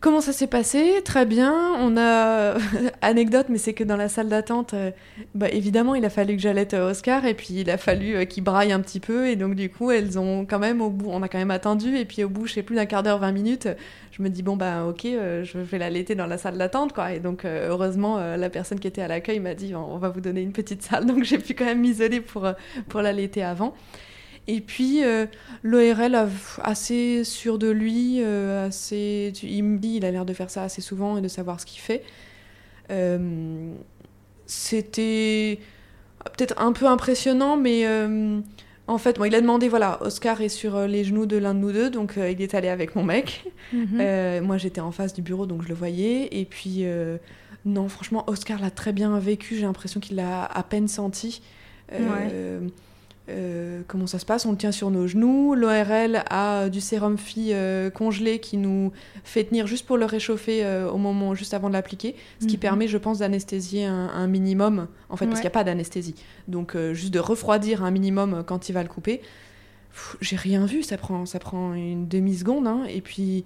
comment 0.00 0.20
ça 0.20 0.32
s'est 0.32 0.46
passé? 0.46 1.00
Très 1.04 1.26
bien. 1.26 1.52
On 1.80 1.96
a 1.96 2.54
anecdote, 3.02 3.46
mais 3.48 3.58
c'est 3.58 3.72
que 3.72 3.84
dans 3.84 3.96
la 3.96 4.08
salle 4.08 4.28
d'attente, 4.28 4.74
euh, 4.74 4.90
bah, 5.34 5.48
évidemment, 5.50 5.94
il 5.94 6.04
a 6.04 6.10
fallu 6.10 6.36
que 6.36 6.42
j'allaite 6.42 6.74
euh, 6.74 6.90
Oscar 6.90 7.24
et 7.26 7.34
puis 7.34 7.54
il 7.60 7.70
a 7.70 7.78
fallu 7.78 8.16
euh, 8.16 8.24
qu'il 8.24 8.44
braille 8.44 8.72
un 8.72 8.80
petit 8.80 9.00
peu 9.00 9.28
et 9.28 9.36
donc 9.36 9.54
du 9.54 9.70
coup, 9.70 9.90
elles 9.90 10.18
ont 10.18 10.46
quand 10.46 10.58
même 10.58 10.80
au 10.80 10.90
bout, 10.90 11.08
on 11.10 11.22
a 11.22 11.28
quand 11.28 11.38
même 11.38 11.50
attendu 11.50 11.96
et 11.96 12.04
puis 12.04 12.24
au 12.24 12.28
bout, 12.28 12.46
je 12.46 12.54
sais 12.54 12.62
plus 12.62 12.76
d'un 12.76 12.86
quart 12.86 13.02
d'heure, 13.02 13.18
20 13.18 13.32
minutes, 13.32 13.68
je 14.12 14.22
me 14.22 14.28
dis 14.28 14.42
bon 14.42 14.56
bah 14.56 14.86
ok, 14.86 15.02
je 15.04 15.58
vais 15.58 15.78
l'allaiter 15.78 16.14
dans 16.14 16.26
la 16.26 16.38
salle 16.38 16.56
d'attente 16.56 16.92
quoi. 16.92 17.12
Et 17.12 17.20
donc 17.20 17.44
heureusement, 17.44 18.18
la 18.36 18.50
personne 18.50 18.80
qui 18.80 18.88
était 18.88 19.02
à 19.02 19.08
l'accueil 19.08 19.40
m'a 19.40 19.54
dit 19.54 19.74
on 19.74 19.98
va 19.98 20.08
vous 20.08 20.20
donner 20.20 20.40
une 20.40 20.52
petite 20.52 20.82
salle, 20.82 21.04
donc 21.06 21.24
j'ai 21.24 21.38
pu 21.38 21.54
quand 21.54 21.66
même 21.66 21.80
m'isoler 21.80 22.20
pour 22.20 22.48
pour 22.88 23.02
l'allaiter 23.02 23.42
avant. 23.42 23.74
Et 24.48 24.60
puis, 24.60 25.04
euh, 25.04 25.26
l'ORL 25.62 26.28
assez 26.62 27.24
sûr 27.24 27.58
de 27.58 27.68
lui, 27.68 28.18
euh, 28.20 28.68
assez, 28.68 29.32
il 29.42 29.64
me 29.64 29.78
dit, 29.78 29.96
il 29.96 30.04
a 30.04 30.10
l'air 30.10 30.24
de 30.24 30.32
faire 30.32 30.50
ça 30.50 30.62
assez 30.62 30.80
souvent 30.80 31.18
et 31.18 31.20
de 31.20 31.28
savoir 31.28 31.60
ce 31.60 31.66
qu'il 31.66 31.80
fait. 31.80 32.02
Euh, 32.90 33.72
C'était 34.46 35.58
peut-être 36.36 36.60
un 36.60 36.72
peu 36.72 36.86
impressionnant, 36.86 37.56
mais 37.56 37.86
euh, 37.86 38.40
en 38.86 38.98
fait, 38.98 39.18
bon, 39.18 39.24
il 39.24 39.34
a 39.34 39.40
demandé, 39.40 39.68
voilà, 39.68 39.98
Oscar 40.02 40.40
est 40.40 40.48
sur 40.48 40.86
les 40.86 41.02
genoux 41.02 41.26
de 41.26 41.36
l'un 41.36 41.54
de 41.54 41.58
nous 41.58 41.72
deux, 41.72 41.90
donc 41.90 42.14
il 42.16 42.40
est 42.40 42.54
allé 42.54 42.68
avec 42.68 42.94
mon 42.94 43.02
mec. 43.02 43.44
Mhm. 43.72 44.44
Moi, 44.44 44.58
j'étais 44.58 44.80
en 44.80 44.92
face 44.92 45.12
du 45.12 45.22
bureau, 45.22 45.46
donc 45.46 45.62
je 45.62 45.68
le 45.68 45.74
voyais. 45.74 46.28
Et 46.38 46.44
puis, 46.44 46.84
non, 47.64 47.88
franchement, 47.88 48.22
Oscar 48.28 48.60
l'a 48.60 48.70
très 48.70 48.92
bien 48.92 49.18
vécu. 49.18 49.56
J'ai 49.56 49.62
l'impression 49.62 49.98
qu'il 49.98 50.16
l'a 50.16 50.44
à 50.44 50.62
peine 50.62 50.86
senti. 50.86 51.42
Euh, 51.92 52.60
euh, 53.28 53.82
comment 53.88 54.06
ça 54.06 54.18
se 54.18 54.24
passe? 54.26 54.46
On 54.46 54.52
le 54.52 54.56
tient 54.56 54.72
sur 54.72 54.90
nos 54.90 55.06
genoux. 55.06 55.54
L'ORL 55.54 56.22
a 56.30 56.68
du 56.68 56.80
sérum 56.80 57.18
phi 57.18 57.52
euh, 57.52 57.90
congelé 57.90 58.38
qui 58.38 58.56
nous 58.56 58.92
fait 59.24 59.44
tenir 59.44 59.66
juste 59.66 59.84
pour 59.86 59.96
le 59.96 60.04
réchauffer 60.04 60.64
euh, 60.64 60.88
au 60.90 60.96
moment 60.98 61.34
juste 61.34 61.52
avant 61.54 61.68
de 61.68 61.72
l'appliquer, 61.72 62.14
ce 62.40 62.46
qui 62.46 62.54
Mhm. 62.56 62.60
permet, 62.60 62.88
je 62.88 62.98
pense, 62.98 63.18
d'anesthésier 63.18 63.84
un, 63.86 64.08
un 64.08 64.26
minimum, 64.26 64.86
en 65.08 65.16
fait, 65.16 65.26
parce 65.26 65.40
qu'il 65.40 65.46
n'y 65.48 65.52
a 65.52 65.58
pas 65.58 65.64
d'anesthésie. 65.64 66.14
Donc, 66.48 66.76
euh, 66.76 66.94
juste 66.94 67.12
de 67.12 67.18
refroidir 67.18 67.82
un 67.82 67.90
minimum 67.90 68.34
euh, 68.34 68.42
quand 68.42 68.68
il 68.68 68.72
va 68.72 68.82
le 68.82 68.88
couper. 68.88 69.20
J'ai 70.20 70.36
rien 70.36 70.66
vu, 70.66 70.82
ça 70.82 70.96
prend, 70.98 71.24
ça 71.26 71.38
prend 71.38 71.72
une 71.74 72.06
demi-seconde, 72.06 72.66
hein, 72.66 72.82
et 72.88 73.00
puis 73.00 73.44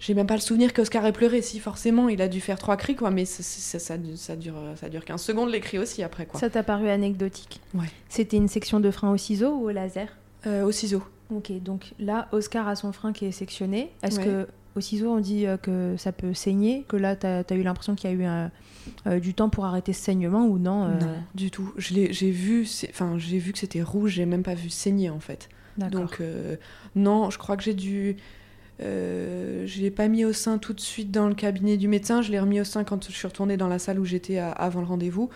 j'ai 0.00 0.14
même 0.14 0.26
pas 0.26 0.34
le 0.36 0.40
souvenir 0.40 0.72
qu'Oscar 0.72 1.04
ait 1.06 1.12
pleuré. 1.12 1.42
Si, 1.42 1.58
forcément, 1.60 2.08
il 2.08 2.22
a 2.22 2.28
dû 2.28 2.40
faire 2.40 2.58
trois 2.58 2.76
cris, 2.76 2.94
quoi, 2.96 3.10
mais 3.10 3.24
ça, 3.24 3.42
ça, 3.42 3.78
ça, 3.78 3.96
ça 4.16 4.36
dure, 4.36 4.54
ça 4.76 4.88
dure 4.88 5.04
15 5.04 5.20
secondes 5.20 5.50
les 5.50 5.60
cris 5.60 5.78
aussi 5.78 6.02
après, 6.02 6.26
quoi. 6.26 6.38
Ça 6.38 6.48
t'a 6.50 6.62
paru 6.62 6.88
anecdotique? 6.88 7.60
Ouais. 7.74 7.86
C'était 8.08 8.36
une 8.36 8.48
section 8.48 8.80
de 8.80 8.90
frein 8.90 9.10
au 9.10 9.16
ciseau 9.16 9.50
ou 9.56 9.64
au 9.66 9.70
laser? 9.70 10.08
Euh, 10.46 10.62
au 10.64 10.70
ciseau. 10.72 11.02
Ok, 11.30 11.50
donc 11.62 11.92
là, 11.98 12.28
Oscar 12.32 12.68
a 12.68 12.76
son 12.76 12.92
frein 12.92 13.12
qui 13.12 13.26
est 13.26 13.32
sectionné. 13.32 13.90
Est-ce 14.02 14.18
Ouais. 14.18 14.24
que 14.24 14.48
au 14.76 14.80
ciseau, 14.80 15.10
on 15.10 15.18
dit 15.20 15.46
euh, 15.46 15.56
que 15.56 15.96
ça 15.98 16.12
peut 16.12 16.32
saigner? 16.32 16.84
Que 16.88 16.96
là, 16.96 17.16
t'as 17.16 17.42
as 17.48 17.54
eu 17.54 17.62
l'impression 17.62 17.94
qu'il 17.96 18.08
y 18.08 18.12
a 18.12 18.16
eu 18.16 18.24
un- 18.24 18.50
euh, 19.06 19.18
du 19.20 19.34
temps 19.34 19.50
pour 19.50 19.64
arrêter 19.66 19.92
ce 19.92 20.00
saignement 20.02 20.46
ou 20.46 20.58
non 20.58 20.84
euh, 20.84 20.98
Non, 21.00 21.14
du 21.34 21.50
tout. 21.50 21.74
J'ai 21.76 22.30
vu, 22.30 22.66
enfin, 22.88 23.16
vu 23.16 23.52
que 23.52 23.58
c'était 23.58 23.82
rouge, 23.82 24.12
j'ai 24.12 24.24
même 24.26 24.42
pas 24.44 24.54
vu 24.54 24.70
saigner 24.70 25.10
en 25.10 25.20
fait. 25.20 25.48
D'accord. 25.76 26.00
Donc 26.02 26.18
euh, 26.20 26.56
non, 26.94 27.28
je 27.30 27.36
crois 27.38 27.56
que 27.56 27.62
j'ai 27.64 27.74
dû. 27.74 28.16
Euh, 28.80 29.66
je 29.66 29.80
l'ai 29.80 29.90
pas 29.90 30.08
mis 30.08 30.24
au 30.24 30.32
sein 30.32 30.58
tout 30.58 30.72
de 30.72 30.80
suite 30.80 31.10
dans 31.10 31.28
le 31.28 31.34
cabinet 31.34 31.76
du 31.76 31.88
médecin. 31.88 32.22
Je 32.22 32.30
l'ai 32.30 32.38
remis 32.40 32.60
au 32.60 32.64
sein 32.64 32.84
quand 32.84 33.06
je 33.08 33.12
suis 33.12 33.26
retournée 33.26 33.56
dans 33.56 33.68
la 33.68 33.78
salle 33.78 33.98
où 33.98 34.04
j'étais 34.04 34.38
avant 34.38 34.80
le 34.80 34.86
rendez-vous. 34.86 35.30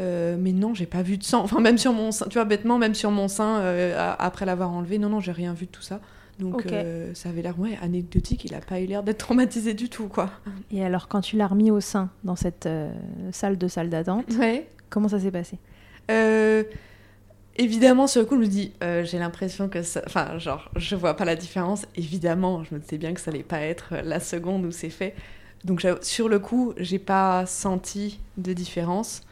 Euh, 0.00 0.36
mais 0.38 0.52
non, 0.52 0.74
j'ai 0.74 0.86
pas 0.86 1.02
vu 1.02 1.16
de 1.18 1.24
sang. 1.24 1.42
Enfin, 1.42 1.60
même 1.60 1.78
sur 1.78 1.92
mon 1.92 2.10
sein, 2.10 2.26
tu 2.28 2.34
vois, 2.34 2.44
bêtement, 2.44 2.78
même 2.78 2.94
sur 2.94 3.10
mon 3.10 3.28
sein, 3.28 3.58
euh, 3.60 4.14
après 4.18 4.44
l'avoir 4.44 4.72
enlevé, 4.72 4.98
non, 4.98 5.08
non, 5.08 5.20
j'ai 5.20 5.32
rien 5.32 5.52
vu 5.54 5.66
de 5.66 5.70
tout 5.70 5.82
ça. 5.82 6.00
Donc 6.40 6.66
euh, 6.66 7.12
ça 7.14 7.28
avait 7.28 7.42
l'air, 7.42 7.58
ouais, 7.60 7.78
anecdotique. 7.80 8.44
Il 8.44 8.54
a 8.56 8.60
pas 8.60 8.80
eu 8.80 8.86
l'air 8.86 9.04
d'être 9.04 9.18
traumatisé 9.26 9.72
du 9.72 9.88
tout, 9.88 10.08
quoi. 10.08 10.30
Et 10.72 10.84
alors, 10.84 11.06
quand 11.06 11.20
tu 11.20 11.36
l'as 11.36 11.46
remis 11.46 11.70
au 11.70 11.78
sein 11.80 12.10
dans 12.24 12.34
cette 12.34 12.66
euh, 12.66 12.92
salle 13.30 13.56
de 13.56 13.68
salle 13.68 13.88
d'attente, 13.88 14.24
Ouais. 14.38 14.68
comment 14.90 15.08
ça 15.08 15.20
s'est 15.20 15.30
passé? 15.30 15.58
Euh, 16.10 16.64
évidemment, 17.56 18.06
sur 18.06 18.20
le 18.20 18.26
coup, 18.26 18.36
je 18.36 18.40
me 18.40 18.46
dis, 18.46 18.72
euh, 18.82 19.04
j'ai 19.04 19.18
l'impression 19.18 19.68
que 19.68 19.82
ça. 19.82 20.02
Enfin, 20.06 20.38
genre, 20.38 20.70
je 20.76 20.96
vois 20.96 21.14
pas 21.14 21.24
la 21.24 21.36
différence. 21.36 21.86
Évidemment, 21.96 22.64
je 22.64 22.74
me 22.74 22.80
disais 22.80 22.98
bien 22.98 23.14
que 23.14 23.20
ça 23.20 23.30
allait 23.30 23.42
pas 23.42 23.60
être 23.60 23.94
la 24.04 24.20
seconde 24.20 24.64
où 24.64 24.70
c'est 24.70 24.90
fait. 24.90 25.14
Donc 25.64 25.86
sur 26.02 26.28
le 26.28 26.38
coup, 26.38 26.74
j'ai 26.76 26.98
pas 26.98 27.46
senti 27.46 28.20
de 28.36 28.52
différence. 28.52 29.22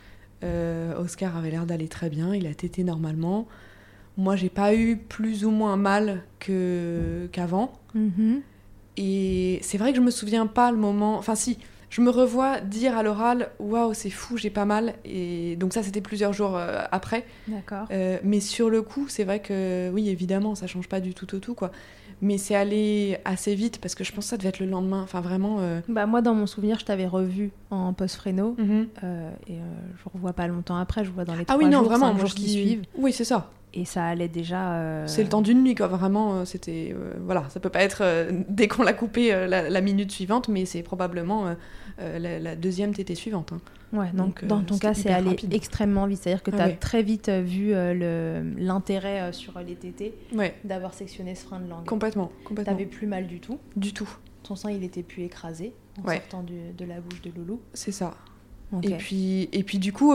Euh, 0.45 0.99
Oscar 0.99 1.37
avait 1.37 1.51
l'air 1.51 1.67
d'aller 1.67 1.89
très 1.89 2.09
bien, 2.09 2.35
il 2.35 2.47
a 2.47 2.55
tété 2.55 2.85
normalement. 2.85 3.47
Moi, 4.17 4.37
j'ai 4.37 4.49
pas 4.49 4.75
eu 4.75 4.97
plus 4.97 5.45
ou 5.45 5.51
moins 5.51 5.77
mal 5.77 6.23
qu'avant. 6.39 7.73
Mhm. 7.95 8.41
Et 8.97 9.59
c'est 9.63 9.79
vrai 9.79 9.93
que 9.93 9.97
je 9.97 10.03
me 10.03 10.11
souviens 10.11 10.47
pas 10.47 10.71
le 10.71 10.79
moment. 10.79 11.17
Enfin, 11.17 11.35
si, 11.35 11.59
je 11.95 12.01
me 12.01 12.09
revois 12.09 12.59
dire 12.61 12.97
à 12.97 13.03
l'oral 13.03 13.51
Waouh, 13.61 13.93
c'est 13.93 14.09
fou, 14.09 14.39
j'ai 14.39 14.49
pas 14.49 14.65
mal. 14.65 14.95
Et 15.05 15.57
donc, 15.57 15.75
ça, 15.75 15.83
c'était 15.83 16.01
plusieurs 16.01 16.33
jours 16.33 16.57
euh, 16.57 16.83
après. 16.91 17.27
D'accord. 17.47 17.87
Euh, 17.91 18.17
mais 18.25 18.41
sur 18.41 18.71
le 18.71 18.81
coup, 18.81 19.07
c'est 19.09 19.25
vrai 19.25 19.41
que, 19.41 19.91
oui, 19.93 20.09
évidemment, 20.09 20.55
ça 20.55 20.67
change 20.67 20.89
pas 20.89 21.01
du 21.01 21.13
tout 21.13 21.35
au 21.35 21.39
tout, 21.39 21.55
quoi. 21.55 21.71
Mais 22.23 22.39
c'est 22.39 22.55
allé 22.55 23.19
assez 23.27 23.55
vite 23.55 23.79
parce 23.81 23.95
que 23.95 24.05
je 24.05 24.13
pense 24.13 24.25
que 24.27 24.31
ça 24.31 24.37
devait 24.39 24.49
être 24.49 24.61
le 24.61 24.67
lendemain. 24.67 25.03
Enfin, 25.03 25.21
vraiment. 25.21 25.57
euh, 25.61 25.81
Bah, 25.89 26.07
moi, 26.07 26.23
dans 26.23 26.35
mon 26.35 26.47
souvenir, 26.47 26.79
je 26.79 26.85
t'avais 26.87 27.07
revu 27.07 27.51
en 27.71 27.93
post-fréno. 27.93 28.55
mhm. 28.59 28.87
euh, 29.05 29.31
et 29.49 29.55
je 29.99 30.09
revois 30.15 30.33
pas 30.33 30.47
longtemps 30.47 30.77
après, 30.79 31.05
je 31.05 31.11
vois 31.11 31.25
dans 31.25 31.35
les 31.35 31.43
Ah 31.43 31.45
trois 31.45 31.59
oui, 31.59 31.67
non, 31.67 31.81
jours, 31.81 31.89
vraiment, 31.89 32.13
moi, 32.13 32.21
jours 32.21 32.29
je 32.31 32.35
qui 32.37 32.49
suivent. 32.49 32.85
Oui, 32.97 33.13
c'est 33.13 33.25
ça. 33.25 33.51
Et 33.75 33.85
ça 33.87 34.05
allait 34.07 34.29
déjà. 34.29 34.75
euh, 34.75 35.07
C'est 35.07 35.23
le 35.23 35.29
temps 35.31 35.41
d'une 35.43 35.63
nuit, 35.63 35.75
quoi. 35.75 35.87
Vraiment, 35.87 36.35
euh, 36.35 36.45
c'était. 36.45 36.95
euh, 36.95 37.15
voilà, 37.25 37.45
ça 37.49 37.59
peut 37.59 37.71
pas 37.71 37.83
être 37.83 38.03
euh, 38.03 38.31
dès 38.49 38.69
qu'on 38.69 38.83
l'a 38.83 38.93
coupé 38.93 39.31
la, 39.49 39.71
la 39.71 39.81
minute 39.81 40.11
suivante, 40.13 40.49
mais 40.49 40.65
c'est 40.67 40.83
probablement 40.83 41.55
la, 41.99 42.39
la 42.39 42.57
deuxième 42.57 42.93
tétée 42.95 43.15
suivante. 43.15 43.53
hein. 43.55 43.61
Ouais, 43.95 44.11
donc, 44.15 44.45
Donc, 44.45 44.47
dans 44.47 44.63
ton 44.63 44.79
cas, 44.79 44.95
c'est 44.95 45.11
allé 45.11 45.31
rapide. 45.31 45.53
extrêmement 45.53 46.07
vite. 46.07 46.21
C'est-à-dire 46.23 46.43
que 46.43 46.51
Ah 46.55 46.57
tu 46.57 46.63
as 46.63 46.67
ouais. 46.67 46.77
très 46.77 47.03
vite 47.03 47.29
vu 47.31 47.73
l'intérêt 48.59 49.33
sur 49.33 49.59
les 49.61 49.75
tétés 49.75 50.15
Ouais, 50.35 50.55
d'avoir 50.65 50.95
sectionné 50.95 51.35
ce 51.35 51.45
frein 51.45 51.61
de 51.61 51.69
langue. 51.69 51.85
complètement. 51.87 52.31
complètement. 52.45 52.73
T'avais 52.73 52.87
plus 52.87 53.07
mal 53.07 53.27
du 53.27 53.41
tout. 53.41 53.59
Du 53.77 53.93
tout, 53.93 54.09
Ton 54.43 54.57
sein, 54.57 54.71
il 54.71 54.83
était 54.83 55.03
plus 55.05 55.23
écrasé 55.23 55.73
en 56.03 56.09
Ouais. 56.09 56.17
sortant 56.17 56.43
du- 56.43 56.73
de 56.77 56.85
la 56.85 57.01
bouche 57.01 57.23
de 57.23 57.31
Loulou. 57.31 57.61
c'est 57.75 57.93
ça. 57.93 58.15
Et, 58.83 58.91
puis, 58.97 59.49
et 59.53 59.63
puis, 59.63 59.79
du 59.79 59.93
coup, 59.93 60.13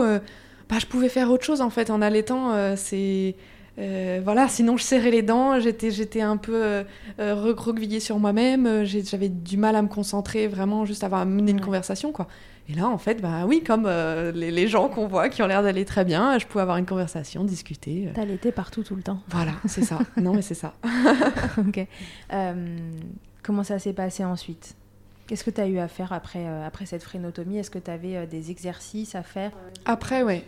bah, 0.68 0.76
je 0.80 0.86
pouvais 0.86 1.08
faire 1.08 1.30
autre 1.30 1.44
chose 1.44 1.60
en 1.60 1.70
fait. 1.70 1.90
En 1.90 2.00
allaitant, 2.02 2.52
euh, 2.52 2.74
c'est. 2.76 3.34
euh, 3.78 4.20
voilà, 4.24 4.48
sinon 4.48 4.76
je 4.76 4.82
serrais 4.82 5.10
les 5.10 5.22
dents, 5.22 5.60
j'étais, 5.60 5.90
j'étais 5.90 6.20
un 6.20 6.36
peu 6.36 6.54
euh, 6.54 6.84
recroquevillée 7.18 8.00
sur 8.00 8.18
moi-même, 8.18 8.84
j'avais 8.84 9.28
du 9.28 9.56
mal 9.56 9.76
à 9.76 9.82
me 9.82 9.88
concentrer, 9.88 10.48
vraiment 10.48 10.84
juste 10.84 11.04
à 11.04 11.24
mener 11.24 11.52
une 11.52 11.58
Ouais. 11.58 11.64
conversation 11.64 12.10
quoi. 12.12 12.26
Et 12.70 12.74
là, 12.74 12.86
en 12.86 12.98
fait, 12.98 13.22
bah 13.22 13.44
oui, 13.46 13.62
comme 13.66 13.84
euh, 13.86 14.30
les, 14.30 14.50
les 14.50 14.68
gens 14.68 14.88
qu'on 14.90 15.06
voit 15.06 15.30
qui 15.30 15.42
ont 15.42 15.46
l'air 15.46 15.62
d'aller 15.62 15.86
très 15.86 16.04
bien, 16.04 16.38
je 16.38 16.44
pouvais 16.46 16.60
avoir 16.60 16.76
une 16.76 16.84
conversation, 16.84 17.42
discuter. 17.44 18.10
T'allaitais 18.14 18.52
partout 18.52 18.82
tout 18.82 18.94
le 18.94 19.02
temps. 19.02 19.20
Voilà, 19.28 19.52
c'est 19.64 19.84
ça. 19.84 19.98
non, 20.18 20.34
mais 20.34 20.42
c'est 20.42 20.52
ça. 20.54 20.74
ok. 21.56 21.86
Comment 23.42 23.62
ça 23.64 23.78
s'est 23.78 23.92
passé 23.94 24.24
ensuite? 24.24 24.74
Qu'est-ce 25.28 25.44
que 25.44 25.50
tu 25.50 25.60
as 25.60 25.68
eu 25.68 25.78
à 25.78 25.86
faire 25.86 26.12
après, 26.12 26.44
euh, 26.44 26.66
après 26.66 26.86
cette 26.86 27.04
frénotomie 27.04 27.58
Est-ce 27.58 27.70
que 27.70 27.78
tu 27.78 27.90
avais 27.90 28.26
des 28.26 28.50
exercices 28.50 29.14
à 29.14 29.22
faire? 29.22 29.52
Après, 29.84 30.24
ouais. 30.24 30.42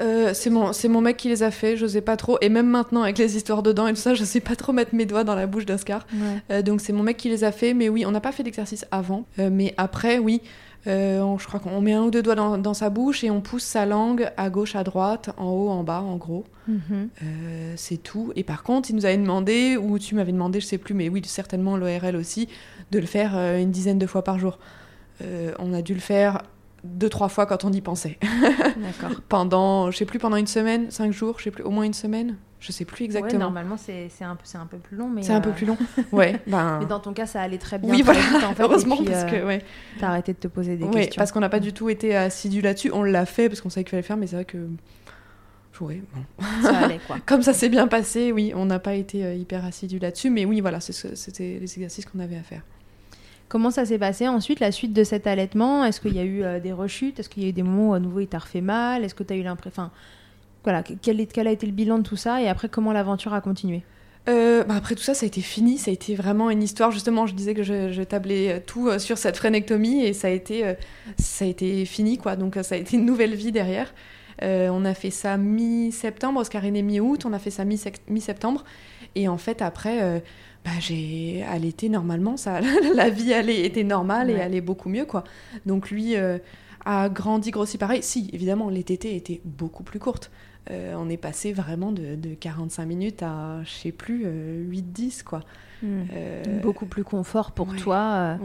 Euh, 0.00 0.34
c'est 0.34 0.50
mon, 0.50 0.72
mon 0.88 1.00
mec 1.00 1.16
qui 1.16 1.28
les 1.28 1.42
a 1.42 1.50
fait, 1.50 1.76
je 1.76 1.86
sais 1.86 2.00
pas 2.00 2.16
trop. 2.16 2.38
Et 2.40 2.48
même 2.48 2.66
maintenant, 2.66 3.02
avec 3.02 3.18
les 3.18 3.36
histoires 3.36 3.62
de 3.62 3.72
dents 3.72 3.86
et 3.86 3.92
tout 3.92 4.00
ça, 4.00 4.14
je 4.14 4.24
sais 4.24 4.40
pas 4.40 4.56
trop 4.56 4.72
mettre 4.72 4.94
mes 4.94 5.06
doigts 5.06 5.24
dans 5.24 5.34
la 5.34 5.46
bouche 5.46 5.64
d'Oscar. 5.64 6.06
Euh, 6.50 6.62
donc 6.62 6.80
c'est 6.80 6.92
mon 6.92 7.02
mec 7.02 7.16
qui 7.16 7.28
les 7.28 7.44
a 7.44 7.52
fait, 7.52 7.72
mais 7.72 7.88
oui, 7.88 8.04
on 8.04 8.10
n'a 8.10 8.20
pas 8.20 8.32
fait 8.32 8.42
d'exercice 8.42 8.84
avant. 8.90 9.24
Euh, 9.38 9.48
mais 9.50 9.74
après, 9.76 10.18
oui, 10.18 10.42
euh, 10.86 11.20
on- 11.20 11.38
je 11.38 11.46
crois 11.46 11.60
qu'on 11.60 11.80
met 11.80 11.92
un 11.92 12.02
ou 12.02 12.10
deux 12.10 12.22
doigts 12.22 12.34
dans, 12.34 12.58
dans 12.58 12.74
sa 12.74 12.90
bouche 12.90 13.24
et 13.24 13.30
on 13.30 13.40
pousse 13.40 13.64
sa 13.64 13.86
langue 13.86 14.30
à 14.36 14.50
gauche, 14.50 14.76
à 14.76 14.84
droite, 14.84 15.30
en 15.36 15.50
haut, 15.50 15.68
en 15.68 15.82
bas, 15.82 16.00
en 16.00 16.16
gros. 16.16 16.44
Mhm. 16.68 17.08
Euh, 17.22 17.74
c'est 17.76 17.96
tout. 18.02 18.32
Et 18.36 18.44
par 18.44 18.62
contre, 18.62 18.90
il 18.90 18.96
nous 18.96 19.04
avait 19.06 19.16
demandé, 19.18 19.76
ou 19.76 19.98
tu 19.98 20.14
m'avais 20.14 20.32
demandé, 20.32 20.60
je 20.60 20.66
sais 20.66 20.78
plus, 20.78 20.94
mais 20.94 21.08
oui, 21.08 21.22
certainement 21.24 21.76
l'ORL 21.76 22.16
aussi, 22.16 22.48
de 22.92 22.98
le 22.98 23.06
faire 23.06 23.32
euh, 23.36 23.58
une 23.60 23.70
dizaine 23.70 23.98
de 23.98 24.06
fois 24.06 24.22
par 24.22 24.38
jour. 24.38 24.58
On 25.58 25.72
a 25.72 25.80
dû 25.80 25.94
le 25.94 26.00
faire 26.00 26.42
deux, 26.84 27.08
trois 27.08 27.28
fois 27.30 27.46
quand 27.46 27.64
on 27.64 27.72
y 27.72 27.80
pensait. 27.80 28.18
D'accord. 28.76 29.18
pendant, 29.28 29.90
je 29.90 29.96
sais 29.96 30.04
plus, 30.04 30.18
pendant 30.18 30.36
une 30.36 30.46
semaine, 30.46 30.90
cinq 30.90 31.10
jours, 31.12 31.36
je 31.38 31.44
sais 31.44 31.50
plus, 31.50 31.64
au 31.64 31.70
moins 31.70 31.84
une 31.84 31.94
semaine, 31.94 32.36
je 32.58 32.72
sais 32.72 32.84
plus 32.84 33.02
Ouais, 33.02 33.06
exactement. 33.06 33.40
normalement, 33.40 33.76
c'est 33.76 34.08
un, 34.22 34.34
peu- 34.34 34.44
c'est 34.44 34.58
un 34.58 34.66
peu 34.66 34.78
plus 34.78 34.96
long. 34.96 35.08
mais 35.08 35.22
c'est 35.22 35.32
un 35.32 35.38
euh, 35.38 35.40
peu 35.40 35.50
plus 35.52 35.66
long. 35.66 35.76
Ouais, 36.12 36.40
ben. 36.46 36.78
Mais 36.80 36.86
dans 36.86 37.00
ton 37.00 37.12
cas, 37.12 37.26
ça 37.26 37.42
allait 37.42 37.58
très 37.58 37.78
bien. 37.78 37.90
Oui, 37.90 38.02
voilà, 38.02 38.20
vite, 38.20 38.44
en 38.44 38.54
fait, 38.54 38.62
et 38.62 38.66
heureusement, 38.66 38.96
puis, 38.96 39.04
parce 39.06 39.24
euh, 39.24 39.40
que, 39.40 39.46
ouais. 39.46 39.62
T'as 39.98 40.08
arrêté 40.08 40.32
de 40.32 40.38
te 40.38 40.48
poser 40.48 40.76
des 40.76 40.84
Ouais, 40.84 41.04
questions. 41.04 41.18
parce 41.20 41.32
qu'on 41.32 41.40
n'a 41.40 41.48
pas 41.48 41.60
du 41.60 41.72
tout 41.72 41.88
été 41.90 42.16
assidus 42.16 42.62
là-dessus. 42.62 42.90
On 42.92 43.02
l'a 43.02 43.26
fait 43.26 43.48
parce 43.48 43.60
qu'on 43.60 43.70
savait 43.70 43.84
qu'il 43.84 43.90
fallait 43.90 44.02
le 44.02 44.06
faire, 44.06 44.16
mais 44.16 44.26
c'est 44.26 44.36
vrai 44.36 44.44
que. 44.44 44.58
Ouais, 45.80 46.00
bon. 46.14 46.44
Ça 46.62 46.78
allait, 46.78 47.00
quoi. 47.06 47.18
Comme 47.26 47.42
ça 47.42 47.52
s'est 47.52 47.68
bien 47.68 47.86
passé, 47.86 48.32
oui, 48.32 48.52
on 48.56 48.64
n'a 48.64 48.78
pas 48.78 48.94
été 48.94 49.24
euh, 49.24 49.34
hyper 49.34 49.62
assidus 49.64 49.98
là-dessus, 49.98 50.30
mais 50.30 50.46
oui, 50.46 50.62
voilà, 50.62 50.80
c'était 50.80 51.58
les 51.60 51.74
exercices 51.74 52.06
qu'on 52.06 52.18
avait 52.20 52.36
à 52.38 52.42
faire. 52.42 52.62
Comment 53.48 53.70
ça 53.70 53.84
s'est 53.84 53.98
passé 53.98 54.26
ensuite, 54.26 54.58
la 54.58 54.72
suite 54.72 54.92
de 54.94 55.04
cet 55.04 55.26
allaitement? 55.26 55.84
Est-ce 55.84 56.00
qu'il 56.00 56.14
y 56.16 56.18
a 56.18 56.24
eu 56.24 56.42
euh, 56.42 56.58
des 56.60 56.72
rechutes? 56.72 57.20
Est-ce 57.20 57.28
qu'il 57.28 57.42
y 57.42 57.46
a 57.46 57.50
eu 57.50 57.52
des 57.52 57.62
moments 57.62 57.90
où 57.90 57.94
à 57.94 58.00
nouveau 58.00 58.20
il 58.20 58.26
t'a 58.26 58.38
refait 58.38 58.62
mal? 58.62 59.04
Est-ce 59.04 59.14
que 59.14 59.22
tu 59.22 59.34
as 59.34 59.36
eu 59.36 59.42
l'impression. 59.42 59.82
Enfin, 59.82 59.92
voilà, 60.66 60.82
quel, 60.82 61.20
est- 61.20 61.32
quel 61.32 61.46
a 61.46 61.52
été 61.52 61.66
le 61.66 61.72
bilan 61.72 61.98
de 61.98 62.02
tout 62.02 62.16
ça 62.16 62.42
et 62.42 62.48
après 62.48 62.68
comment 62.68 62.92
l'aventure 62.92 63.32
a 63.34 63.40
continué 63.40 63.82
Euh, 64.28 64.64
bah 64.64 64.74
après 64.76 64.96
tout 64.96 65.02
ça, 65.04 65.14
ça 65.14 65.24
a 65.24 65.28
été 65.28 65.40
fini. 65.40 65.78
Ça 65.78 65.90
a 65.90 65.94
été 65.94 66.16
vraiment 66.16 66.50
une 66.50 66.62
histoire. 66.62 66.90
Justement, 66.90 67.26
je 67.28 67.34
disais 67.34 67.54
que 67.54 67.62
je, 67.62 67.92
je 67.92 68.02
tablais 68.02 68.52
euh, 68.54 68.58
tout 68.64 68.88
euh, 68.88 68.98
sur 68.98 69.16
cette 69.18 69.36
frénectomie 69.36 70.04
et 70.04 70.12
ça 70.12 70.26
a 70.26 70.30
été, 70.32 70.74
ça 71.16 71.44
a 71.44 71.48
été 71.48 71.84
fini, 71.84 72.18
quoi. 72.18 72.34
Donc, 72.34 72.58
ça 72.62 72.74
a 72.74 72.78
été 72.78 72.96
une 72.96 73.04
nouvelle 73.06 73.34
vie 73.36 73.52
derrière. 73.52 73.94
Euh, 74.42 74.68
on 74.72 74.84
a 74.84 74.94
fait 74.94 75.10
ça 75.12 75.36
mi-septembre. 75.36 76.40
Oscar 76.40 76.64
est 76.64 76.72
né 76.72 76.82
mi-août. 76.82 77.24
On 77.24 77.32
a 77.32 77.38
fait 77.38 77.50
ça 77.52 77.64
mi-septembre. 77.64 78.64
Et 79.14 79.28
en 79.28 79.38
fait, 79.38 79.62
après, 79.62 80.02
euh, 80.02 80.18
bah, 80.64 80.72
j'ai 80.80 81.44
allaité 81.48 81.88
normalement. 81.88 82.36
Ça, 82.36 82.60
la 82.94 83.08
vie 83.10 83.32
allait, 83.32 83.64
était 83.64 83.84
normale 83.84 84.28
et 84.30 84.34
Ouais. 84.34 84.40
allait 84.40 84.60
beaucoup 84.60 84.88
mieux, 84.88 85.04
quoi. 85.06 85.22
Donc, 85.66 85.90
lui 85.92 86.16
a 86.84 87.08
grandi, 87.08 87.50
grossi 87.52 87.78
pareil. 87.78 88.02
Si, 88.02 88.28
évidemment, 88.32 88.68
les 88.70 88.82
tétés 88.82 89.14
étaient 89.16 89.40
beaucoup 89.44 89.84
plus 89.84 89.98
courtes. 90.00 90.30
Euh, 90.70 90.94
on 90.98 91.08
est 91.08 91.16
passé 91.16 91.52
vraiment 91.52 91.92
de, 91.92 92.14
de 92.16 92.34
45 92.34 92.84
minutes 92.86 93.22
à, 93.22 93.62
je 93.64 93.70
sais 93.70 93.92
plus, 93.92 94.24
euh, 94.26 94.64
8-10, 94.70 95.22
quoi. 95.22 95.40
Euh, 95.84 96.42
Beaucoup 96.62 96.86
plus 96.86 97.04
confort 97.04 97.52
pour 97.52 97.68
ouais. 97.68 97.76
toi. 97.76 97.96
euh, 97.96 98.36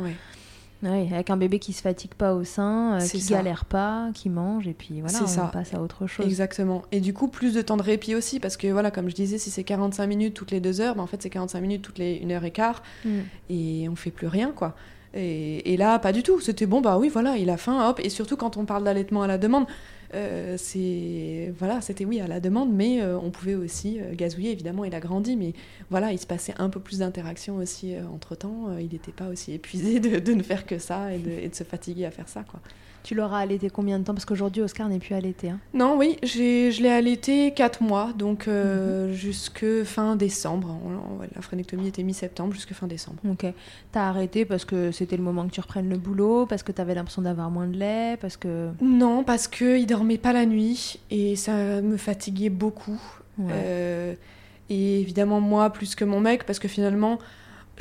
Ouais, 0.83 0.89
ouais, 0.89 1.09
avec 1.13 1.29
un 1.29 1.37
bébé 1.37 1.59
qui 1.59 1.73
se 1.73 1.81
fatigue 1.81 2.13
pas 2.15 2.33
au 2.33 2.43
sein, 2.43 2.99
euh, 2.99 3.07
qui 3.07 3.21
ça. 3.21 3.35
galère 3.35 3.65
pas, 3.65 4.09
qui 4.13 4.29
mange, 4.29 4.67
et 4.67 4.73
puis 4.73 4.99
voilà, 5.01 5.19
on 5.23 5.27
ça. 5.27 5.49
passe 5.53 5.73
à 5.73 5.81
autre 5.81 6.07
chose. 6.07 6.25
exactement. 6.25 6.83
Et 6.91 6.99
du 7.01 7.13
coup, 7.13 7.27
plus 7.27 7.53
de 7.53 7.61
temps 7.61 7.77
de 7.77 7.83
répit 7.83 8.13
aussi, 8.15 8.39
parce 8.39 8.57
que 8.57 8.67
voilà, 8.67 8.91
comme 8.91 9.09
je 9.09 9.15
disais, 9.15 9.37
si 9.37 9.49
c'est 9.51 9.63
45 9.63 10.05
minutes 10.07 10.33
toutes 10.33 10.51
les 10.51 10.59
deux 10.59 10.81
heures, 10.81 10.95
ben, 10.95 11.03
en 11.03 11.07
fait, 11.07 11.21
c'est 11.21 11.29
45 11.29 11.61
minutes 11.61 11.81
toutes 11.83 11.97
les 11.99 12.21
1 12.23 12.31
heure 12.31 12.43
et 12.45 12.51
quart, 12.51 12.83
Mm. 13.05 13.09
et 13.49 13.89
on 13.89 13.95
fait 13.95 14.11
plus 14.11 14.27
rien, 14.27 14.51
quoi. 14.55 14.75
Et, 15.13 15.73
et 15.73 15.77
là, 15.77 15.99
pas 15.99 16.13
du 16.13 16.23
tout. 16.23 16.39
C'était 16.39 16.65
bon, 16.65 16.79
bah 16.81 16.97
oui, 16.97 17.09
voilà, 17.09 17.35
il 17.37 17.49
a 17.49 17.57
faim, 17.57 17.89
hop. 17.89 17.99
Et 18.03 18.09
surtout 18.09 18.37
quand 18.37 18.55
on 18.57 18.65
parle 18.65 18.83
d'allaitement 18.83 19.21
à 19.23 19.27
la 19.27 19.37
demande, 19.37 19.65
euh, 20.13 20.55
c'est 20.57 21.53
voilà, 21.57 21.81
c'était 21.81 22.05
oui 22.05 22.19
à 22.19 22.27
la 22.27 22.39
demande, 22.39 22.73
mais 22.73 23.01
euh, 23.01 23.17
on 23.17 23.31
pouvait 23.31 23.55
aussi 23.55 23.99
euh, 23.99 24.13
gazouiller. 24.13 24.51
Évidemment, 24.51 24.85
il 24.85 24.93
a 24.95 24.99
grandi, 24.99 25.35
mais 25.35 25.53
voilà, 25.89 26.11
il 26.11 26.19
se 26.19 26.27
passait 26.27 26.53
un 26.57 26.69
peu 26.69 26.79
plus 26.79 26.99
d'interaction 26.99 27.57
aussi 27.57 27.95
entre 28.13 28.35
temps. 28.35 28.77
il 28.77 28.89
n'était 28.89 29.11
pas 29.11 29.27
aussi 29.27 29.53
épuisé 29.53 29.99
de, 29.99 30.19
de 30.19 30.33
ne 30.33 30.43
faire 30.43 30.65
que 30.65 30.79
ça 30.79 31.13
et 31.13 31.19
de, 31.19 31.31
et 31.31 31.49
de 31.49 31.55
se 31.55 31.63
fatiguer 31.63 32.05
à 32.05 32.11
faire 32.11 32.29
ça, 32.29 32.43
quoi. 32.43 32.59
Tu 33.03 33.15
l'auras 33.15 33.39
allaité 33.39 33.69
combien 33.69 33.97
de 33.99 34.03
temps? 34.03 34.13
Parce 34.13 34.25
qu'aujourd'hui, 34.25 34.61
Oscar 34.61 34.87
n'est 34.89 34.99
plus 34.99 35.15
allaité. 35.15 35.49
Hein. 35.49 35.59
Non, 35.73 35.97
oui, 35.97 36.17
je 36.23 36.81
l'ai 36.81 36.89
allaité 36.89 37.51
4 37.53 37.81
mois, 37.81 38.11
donc 38.17 38.47
euh, 38.47 39.07
Mhm. 39.07 39.13
jusque 39.13 39.65
fin 39.83 40.15
décembre. 40.15 40.77
La 41.35 41.41
frénectomie 41.41 41.87
était 41.87 42.03
mi-septembre, 42.03 42.53
jusque 42.53 42.73
fin 42.73 42.87
décembre. 42.87 43.17
Ok. 43.29 43.45
T'as 43.91 44.07
arrêté 44.07 44.45
parce 44.45 44.65
que 44.65 44.91
c'était 44.91 45.17
le 45.17 45.23
moment 45.23 45.45
que 45.47 45.51
tu 45.51 45.59
reprennes 45.61 45.89
le 45.89 45.97
boulot, 45.97 46.45
parce 46.45 46.63
que 46.63 46.71
t'avais 46.71 46.93
l'impression 46.95 47.21
d'avoir 47.21 47.49
moins 47.49 47.67
de 47.67 47.77
lait, 47.77 48.17
parce 48.21 48.37
que. 48.37 48.69
Non, 48.81 49.23
parce 49.23 49.47
qu'il 49.47 49.85
dormait 49.87 50.17
pas 50.19 50.33
la 50.33 50.45
nuit 50.45 50.99
et 51.09 51.35
ça 51.35 51.81
me 51.81 51.97
fatiguait 51.97 52.49
beaucoup. 52.49 53.01
Ouais. 53.37 53.51
Euh, 53.51 54.13
et 54.69 55.01
évidemment, 55.01 55.41
moi, 55.41 55.69
plus 55.71 55.95
que 55.95 56.05
mon 56.05 56.19
mec, 56.19 56.45
parce 56.45 56.59
que 56.59 56.67
finalement, 56.67 57.17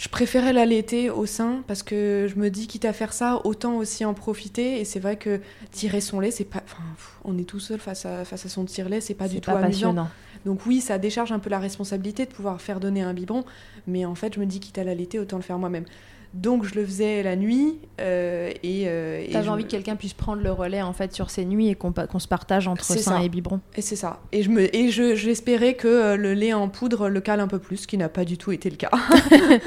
je 0.00 0.08
préférais 0.08 0.54
l'allaiter 0.54 1.10
au 1.10 1.26
sein, 1.26 1.62
parce 1.66 1.82
que 1.82 2.26
je 2.26 2.40
me 2.40 2.48
dis, 2.48 2.66
quitte 2.66 2.86
à 2.86 2.94
faire 2.94 3.12
ça, 3.12 3.42
autant 3.44 3.76
aussi 3.76 4.06
en 4.06 4.14
profiter. 4.14 4.80
Et 4.80 4.86
c'est 4.86 4.98
vrai 4.98 5.16
que 5.16 5.40
tirer 5.72 6.00
son 6.00 6.20
lait, 6.20 6.30
c'est 6.30 6.44
pas. 6.44 6.62
Enfin, 6.64 6.82
on 7.22 7.36
est 7.36 7.44
tout 7.44 7.60
seul 7.60 7.78
face 7.78 8.06
à, 8.06 8.24
face 8.24 8.46
à 8.46 8.48
son 8.48 8.64
tire-lait, 8.64 9.02
c'est 9.02 9.12
pas 9.12 9.28
du 9.28 9.42
tout 9.42 9.50
pas 9.50 9.58
amusant. 9.58 10.08
Donc 10.46 10.60
oui, 10.66 10.80
ça 10.80 10.98
décharge 10.98 11.32
un 11.32 11.38
peu 11.38 11.50
la 11.50 11.58
responsabilité 11.58 12.24
de 12.26 12.30
pouvoir 12.30 12.60
faire 12.60 12.80
donner 12.80 13.02
un 13.02 13.12
biberon, 13.12 13.44
mais 13.86 14.04
en 14.04 14.14
fait, 14.14 14.34
je 14.34 14.40
me 14.40 14.46
dis 14.46 14.60
quitte 14.60 14.78
à 14.78 14.84
l'allaiter, 14.84 15.18
autant 15.18 15.36
le 15.36 15.42
faire 15.42 15.58
moi-même. 15.58 15.84
Donc 16.32 16.64
je 16.64 16.76
le 16.76 16.86
faisais 16.86 17.24
la 17.24 17.34
nuit 17.34 17.74
euh, 18.00 18.52
et, 18.62 18.84
euh, 18.86 19.24
T'avais 19.32 19.48
envie 19.48 19.64
que 19.64 19.70
quelqu'un 19.70 19.96
puisse 19.96 20.12
prendre 20.14 20.40
le 20.40 20.52
relais 20.52 20.80
en 20.80 20.92
fait 20.92 21.12
sur 21.12 21.28
ces 21.28 21.44
nuits 21.44 21.70
et 21.70 21.74
qu'on 21.74 21.92
se 22.20 22.28
partage 22.28 22.68
entre 22.68 22.84
sein 22.84 22.98
ça. 23.18 23.22
et 23.24 23.28
biberon. 23.28 23.58
Et 23.74 23.82
c'est 23.82 23.96
ça. 23.96 24.20
Et 24.30 24.44
je 24.44 24.48
me 24.48 24.72
et 24.74 24.90
je 24.90 25.16
j'espérais 25.16 25.74
que 25.74 25.88
euh, 25.88 26.16
le 26.16 26.34
lait 26.34 26.52
en 26.52 26.68
poudre 26.68 27.08
le 27.08 27.20
cale 27.20 27.40
un 27.40 27.48
peu 27.48 27.58
plus, 27.58 27.78
ce 27.78 27.86
qui 27.88 27.98
n'a 27.98 28.08
pas 28.08 28.24
du 28.24 28.38
tout 28.38 28.52
été 28.52 28.70
le 28.70 28.76
cas. 28.76 28.90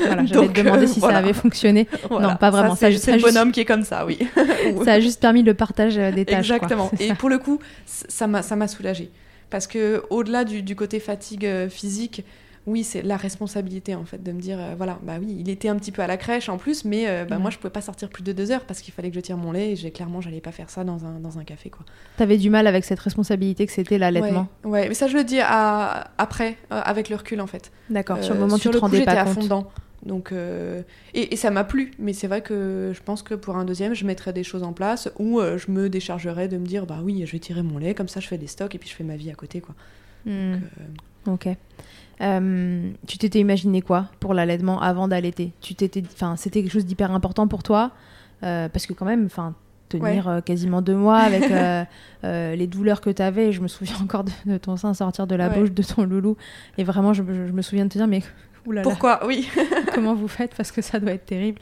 Voilà, 0.06 0.26
j'allais 0.26 0.48
te 0.48 0.62
demander 0.62 0.86
euh, 0.86 0.88
si 0.88 1.02
voilà. 1.02 1.16
ça 1.16 1.20
avait 1.20 1.34
fonctionné. 1.34 1.86
Voilà. 2.10 2.30
Non, 2.30 2.36
pas 2.38 2.50
vraiment. 2.50 2.76
Ça, 2.76 2.90
c'est 2.98 3.12
le 3.12 3.18
juste- 3.20 3.26
bonhomme 3.34 3.52
qui 3.52 3.60
est 3.60 3.66
comme 3.66 3.84
ça, 3.84 4.06
oui. 4.06 4.18
Ça 4.86 4.94
a 4.94 5.00
juste 5.02 5.20
permis 5.20 5.44
le 5.44 5.54
partage 5.54 5.96
des 5.96 6.24
tâches. 6.24 6.50
Exactement. 6.50 6.90
Et 6.98 7.14
pour 7.14 7.28
le 7.28 7.40
coup, 7.40 7.60
c- 7.86 8.06
ça 8.08 8.26
m'a 8.26 8.42
ça 8.42 8.56
m'a 8.56 8.70
soulagée 8.70 9.12
parce 9.54 9.68
que 9.68 10.04
au-delà 10.10 10.46
du, 10.46 10.64
du 10.64 10.76
côté 10.76 11.00
fatigue 11.00 11.46
euh, 11.46 11.70
physique, 11.70 12.26
oui, 12.66 12.84
c'est 12.84 13.04
la 13.04 13.18
responsabilité 13.18 13.94
en 13.94 14.04
fait 14.04 14.24
de 14.24 14.32
me 14.32 14.42
dire, 14.42 14.58
euh, 14.60 14.74
voilà, 14.76 14.98
bah 15.04 15.18
oui, 15.20 15.36
il 15.40 15.48
était 15.48 15.68
un 15.68 15.76
petit 15.76 15.92
peu 15.92 16.02
à 16.02 16.08
la 16.08 16.18
crèche 16.18 16.50
en 16.50 16.58
plus, 16.58 16.86
mais 16.86 17.08
euh, 17.08 17.24
bah, 17.26 17.38
moi 17.38 17.52
je 17.52 17.58
pouvais 17.60 17.70
pas 17.70 17.82
sortir 17.82 18.10
plus 18.10 18.24
de 18.24 18.32
deux 18.32 18.50
heures 18.50 18.66
parce 18.66 18.82
qu'il 18.82 18.94
fallait 18.96 19.10
que 19.10 19.16
je 19.16 19.20
tire 19.20 19.38
mon 19.38 19.52
lait 19.52 19.74
et 19.74 19.76
j'ai 19.76 19.92
clairement 19.92 20.22
j'allais 20.22 20.42
pas 20.42 20.52
faire 20.52 20.72
ça 20.72 20.84
dans 20.84 21.06
un, 21.06 21.20
dans 21.20 21.38
un 21.38 21.44
café 21.44 21.70
quoi. 21.70 21.86
T'avais 22.18 22.38
du 22.38 22.50
mal 22.50 22.66
avec 22.66 22.84
cette 22.84 23.00
responsabilité 23.00 23.68
que 23.68 23.72
c'était 23.72 24.00
l'allaitement? 24.00 24.48
Ouais, 24.64 24.72
ouais, 24.72 24.88
mais 24.88 24.96
ça 24.96 25.08
je 25.08 25.16
le 25.16 25.24
dis 25.24 25.40
à- 25.40 26.10
après, 26.18 26.58
euh, 26.72 26.82
avec 26.84 27.10
le 27.10 27.16
recul 27.18 27.42
en 27.42 27.48
fait. 27.48 27.72
D'accord. 27.92 28.24
sur 28.24 28.34
le 28.34 28.40
moment, 28.40 28.58
sur 28.58 28.64
tu 28.64 28.70
te 28.70 28.74
le 28.74 28.80
rendais 28.80 28.98
j'étais 28.98 29.14
pas 29.14 29.22
à 29.22 29.26
fond 29.28 29.36
compte. 29.36 29.44
dedans. 29.44 29.72
Donc, 30.06 30.32
euh, 30.34 30.82
et, 31.14 31.34
et 31.34 31.36
ça 31.38 31.50
m'a 31.50 31.64
plu, 31.64 31.92
mais 31.98 32.12
c'est 32.14 32.28
vrai 32.28 32.42
que 32.42 32.92
je 32.94 33.02
pense 33.02 33.24
que 33.24 33.36
pour 33.36 33.56
un 33.56 33.64
deuxième, 33.64 33.94
je 33.94 34.06
mettrais 34.06 34.34
des 34.34 34.44
choses 34.44 34.64
en 34.64 34.74
place 34.74 35.10
où 35.18 35.40
euh, 35.40 35.58
je 35.58 35.72
me 35.72 35.88
déchargerais 35.90 36.48
de 36.50 36.58
me 36.58 36.66
dire, 36.66 36.86
bah 36.86 37.00
oui, 37.02 37.24
je 37.26 37.32
vais 37.32 37.40
tirer 37.40 37.64
mon 37.64 37.78
lait, 37.78 37.94
comme 37.94 38.10
ça 38.10 38.20
je 38.20 38.28
fais 38.28 38.38
des 38.38 38.48
stocks 38.48 38.76
et 38.76 38.80
puis 38.80 38.90
je 38.90 38.96
fais 38.96 39.06
ma 39.06 39.16
vie 39.16 39.32
à 39.32 39.36
côté, 39.36 39.62
quoi. 39.62 39.76
Hmm. 40.26 40.54
Donc, 40.54 40.62
euh, 40.80 41.32
Ok. 41.32 41.48
Tu 43.08 43.18
t'étais 43.18 43.40
imaginé 43.40 43.82
quoi 43.82 44.10
pour 44.20 44.34
l'allaitement 44.34 44.82
avant 44.82 45.08
d'allaiter? 45.08 45.52
Tu 45.62 45.76
t'étais, 45.76 46.04
enfin, 46.06 46.36
c'était 46.36 46.62
quelque 46.62 46.72
chose 46.72 46.86
d'hyper 46.86 47.12
important 47.12 47.48
pour 47.48 47.64
toi 47.64 47.92
parce 48.42 48.86
que 48.86 48.94
quand 48.94 49.06
même, 49.06 49.26
enfin, 49.26 49.56
tenir 49.90 50.42
quasiment 50.46 50.82
deux 50.82 50.96
mois 50.96 51.20
avec 51.20 51.50
euh, 51.52 51.84
euh, 52.24 52.56
les 52.56 52.68
douleurs 52.68 53.00
que 53.00 53.10
tu 53.10 53.22
avais. 53.22 53.52
Je 53.52 53.62
me 53.62 53.68
souviens 53.68 53.96
encore 54.04 54.24
de, 54.26 54.32
de 54.46 54.58
ton 54.58 54.76
sein 54.76 54.94
sortir 54.94 55.28
de 55.28 55.36
la 55.36 55.50
Ouais. 55.50 55.60
bouche 55.60 55.72
de 55.72 55.84
ton 55.84 56.04
loulou. 56.04 56.36
Et 56.78 56.84
vraiment, 56.84 57.14
je, 57.14 57.24
je- 57.26 57.48
je 57.48 57.52
me 57.54 57.62
souviens 57.62 57.86
de 57.86 57.90
te 57.90 57.98
dire, 57.98 58.08
mais 58.08 58.22
Pourquoi? 58.84 59.26
Oui. 59.28 59.48
comment 59.94 60.14
vous 60.16 60.28
faites? 60.28 60.56
Parce 60.56 60.72
que 60.72 60.82
ça 60.82 61.00
doit 61.00 61.12
être 61.12 61.26
terrible. 61.26 61.60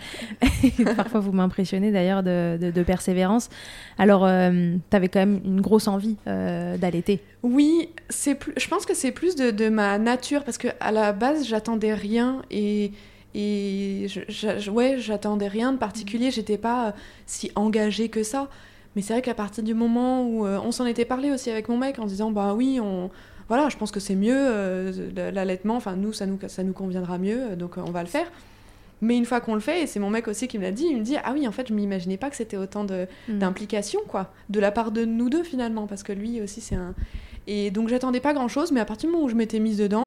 Et 0.64 0.84
parfois, 0.96 1.20
vous 1.20 1.32
m'impressionnez 1.32 1.92
d'ailleurs 1.92 2.24
de, 2.24 2.58
de- 2.62 2.72
de 2.72 2.84
persévérance. 2.84 3.50
Alors, 3.98 4.22
tu 4.28 4.96
avais 4.96 5.08
quand 5.10 5.20
même 5.20 5.42
une 5.44 5.62
grosse 5.62 5.88
envie 5.88 6.18
euh, 6.28 6.78
d'allaiter. 6.78 7.20
Oui, 7.44 7.90
c'est 8.10 8.36
plus. 8.36 8.54
Je 8.58 8.68
pense 8.68 8.86
que 8.86 8.94
c'est 8.94 9.12
plus 9.12 9.36
de, 9.36 9.52
de 9.52 9.70
ma 9.70 9.98
nature 9.98 10.44
parce 10.44 10.58
que 10.58 10.68
à 10.80 10.92
la 10.92 11.12
base, 11.14 11.48
j'attendais 11.48 11.94
rien 11.94 12.42
et 12.52 12.92
et 13.34 14.08
je, 14.10 14.20
je- 14.28 14.60
je- 14.60 14.70
ouais, 14.70 14.98
j'attendais 15.00 15.48
rien 15.48 15.72
de 15.72 15.78
particulier. 15.78 16.32
J'étais 16.32 16.58
pas 16.58 16.88
euh, 16.88 16.92
si 17.26 17.52
engagée 17.56 18.10
que 18.10 18.24
ça. 18.24 18.50
Mais 18.96 19.02
c'est 19.02 19.14
vrai 19.14 19.22
qu'à 19.22 19.34
partir 19.34 19.64
du 19.64 19.74
moment 19.74 20.28
où 20.28 20.46
euh, 20.46 20.60
on 20.66 20.72
s'en 20.74 20.86
était 20.86 21.06
parlé 21.06 21.32
aussi 21.32 21.50
avec 21.50 21.70
mon 21.70 21.78
mec 21.78 21.98
en 21.98 22.06
disant 22.06 22.30
bah 22.30 22.54
oui, 22.54 22.80
on 22.84 23.10
voilà, 23.48 23.70
je 23.70 23.78
pense 23.78 23.92
que 23.92 24.00
c'est 24.00 24.16
mieux 24.16 24.36
euh, 24.36 25.32
l'allaitement. 25.32 25.76
Enfin 25.76 25.96
nous, 25.96 26.14
ça 26.14 26.26
nous 26.26 26.40
ça 26.48 26.64
nous 26.64 26.74
conviendra 26.74 27.18
mieux, 27.18 27.56
donc 27.56 27.78
euh, 27.78 27.82
on 27.86 27.92
va 27.92 28.02
le 28.04 28.10
faire. 28.10 28.32
Mais 29.04 29.18
une 29.18 29.26
fois 29.26 29.42
qu'on 29.42 29.56
le 29.56 29.62
fait, 29.62 29.82
et 29.82 29.88
c'est 29.88 30.00
mon 30.00 30.12
mec 30.12 30.28
aussi 30.28 30.48
qui 30.48 30.60
me 30.60 30.64
l'a 30.64 30.72
dit, 30.72 30.86
il 30.88 30.98
me 30.98 31.04
dit 31.04 31.16
ah 31.24 31.32
oui 31.34 31.48
en 31.48 31.52
fait 31.52 31.68
je 31.70 31.74
m'imaginais 31.74 32.18
pas 32.18 32.30
que 32.30 32.36
c'était 32.36 32.58
autant 32.58 32.84
de 32.84 33.08
Mm. 33.28 33.40
d'implication 33.40 34.00
quoi, 34.08 34.32
de 34.50 34.60
la 34.60 34.72
part 34.72 34.92
de 34.92 35.06
nous 35.06 35.30
deux 35.30 35.44
finalement, 35.44 35.88
parce 35.88 36.04
que 36.04 36.14
lui 36.14 36.40
aussi 36.42 36.62
c'est 36.62 36.76
un 36.76 36.94
et 37.48 37.72
donc 37.72 37.90
j'attendais 37.90 38.20
pas 38.20 38.34
grand 38.34 38.48
chose, 38.48 38.72
mais 38.72 38.80
à 38.80 38.86
partir 38.86 39.10
du 39.10 39.14
moment 39.14 39.26
où 39.26 39.30
je 39.30 39.36
m'étais 39.36 39.60
mise 39.60 39.78
dedans, 39.78 40.04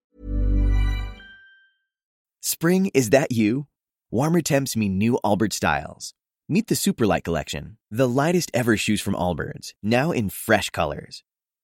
Spring, 2.41 2.91
is 2.95 3.11
that 3.11 3.33
you? 3.33 3.65
Warmer 4.13 4.43
temps 4.43 4.77
mean 4.77 4.99
new 4.99 5.19
Allbirds 5.25 5.55
styles. 5.55 6.13
Meet 6.49 6.67
the 6.69 6.75
Superlight 6.75 7.25
Collection, 7.25 7.79
the 7.91 8.07
lightest 8.07 8.51
ever 8.53 8.77
shoes 8.77 9.01
from 9.01 9.15
Allbirds, 9.15 9.73
now 9.83 10.13
in 10.13 10.29
fresh 10.29 10.71
colors. 10.71 11.25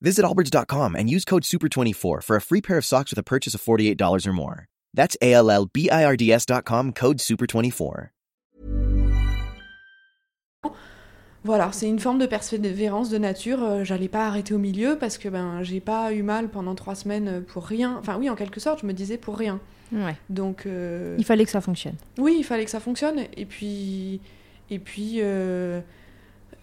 Visit 0.00 0.24
allbirds.com 0.24 0.94
and 0.94 1.08
use 1.10 1.24
code 1.24 1.42
SUPER24 1.42 2.22
for 2.22 2.36
a 2.36 2.40
free 2.40 2.60
pair 2.60 2.78
of 2.78 2.84
socks 2.84 3.10
with 3.10 3.18
a 3.18 3.22
purchase 3.24 3.54
of 3.54 3.60
$48 3.62 4.26
or 4.28 4.32
more. 4.32 4.66
That's 4.94 5.16
A-L-L-B-I-R-D-S.com 5.20 6.92
code 6.92 7.18
SUPER24. 7.18 8.08
voilà, 11.44 11.70
c'est 11.72 11.88
une 11.88 11.98
forme 11.98 12.18
de 12.18 12.26
persévérance 12.26 13.08
de 13.10 13.18
nature. 13.18 13.62
euh, 13.62 13.82
J'allais 13.84 14.08
pas 14.08 14.26
arrêter 14.26 14.52
au 14.54 14.58
milieu 14.58 14.98
parce 14.98 15.16
que 15.18 15.28
ben 15.28 15.62
j'ai 15.62 15.80
pas 15.80 16.12
eu 16.12 16.22
mal 16.22 16.48
pendant 16.48 16.74
trois 16.74 16.94
semaines 16.94 17.42
pour 17.42 17.64
rien. 17.66 17.96
Enfin 17.98 18.16
oui, 18.18 18.28
en 18.28 18.34
quelque 18.34 18.60
sorte, 18.60 18.80
je 18.82 18.86
me 18.86 18.92
disais 18.92 19.16
pour 19.18 19.36
rien. 19.38 19.58
Ouais. 19.92 20.16
Donc 20.28 20.66
euh, 20.66 21.14
Il 21.18 21.24
fallait 21.24 21.44
que 21.44 21.50
ça 21.50 21.60
fonctionne. 21.62 21.94
Oui, 22.18 22.36
il 22.38 22.44
fallait 22.44 22.64
que 22.64 22.70
ça 22.70 22.80
fonctionne. 22.80 23.20
Et 23.36 23.46
puis, 23.46 24.20
et 24.70 24.78
puis, 24.78 25.18
euh, 25.22 25.80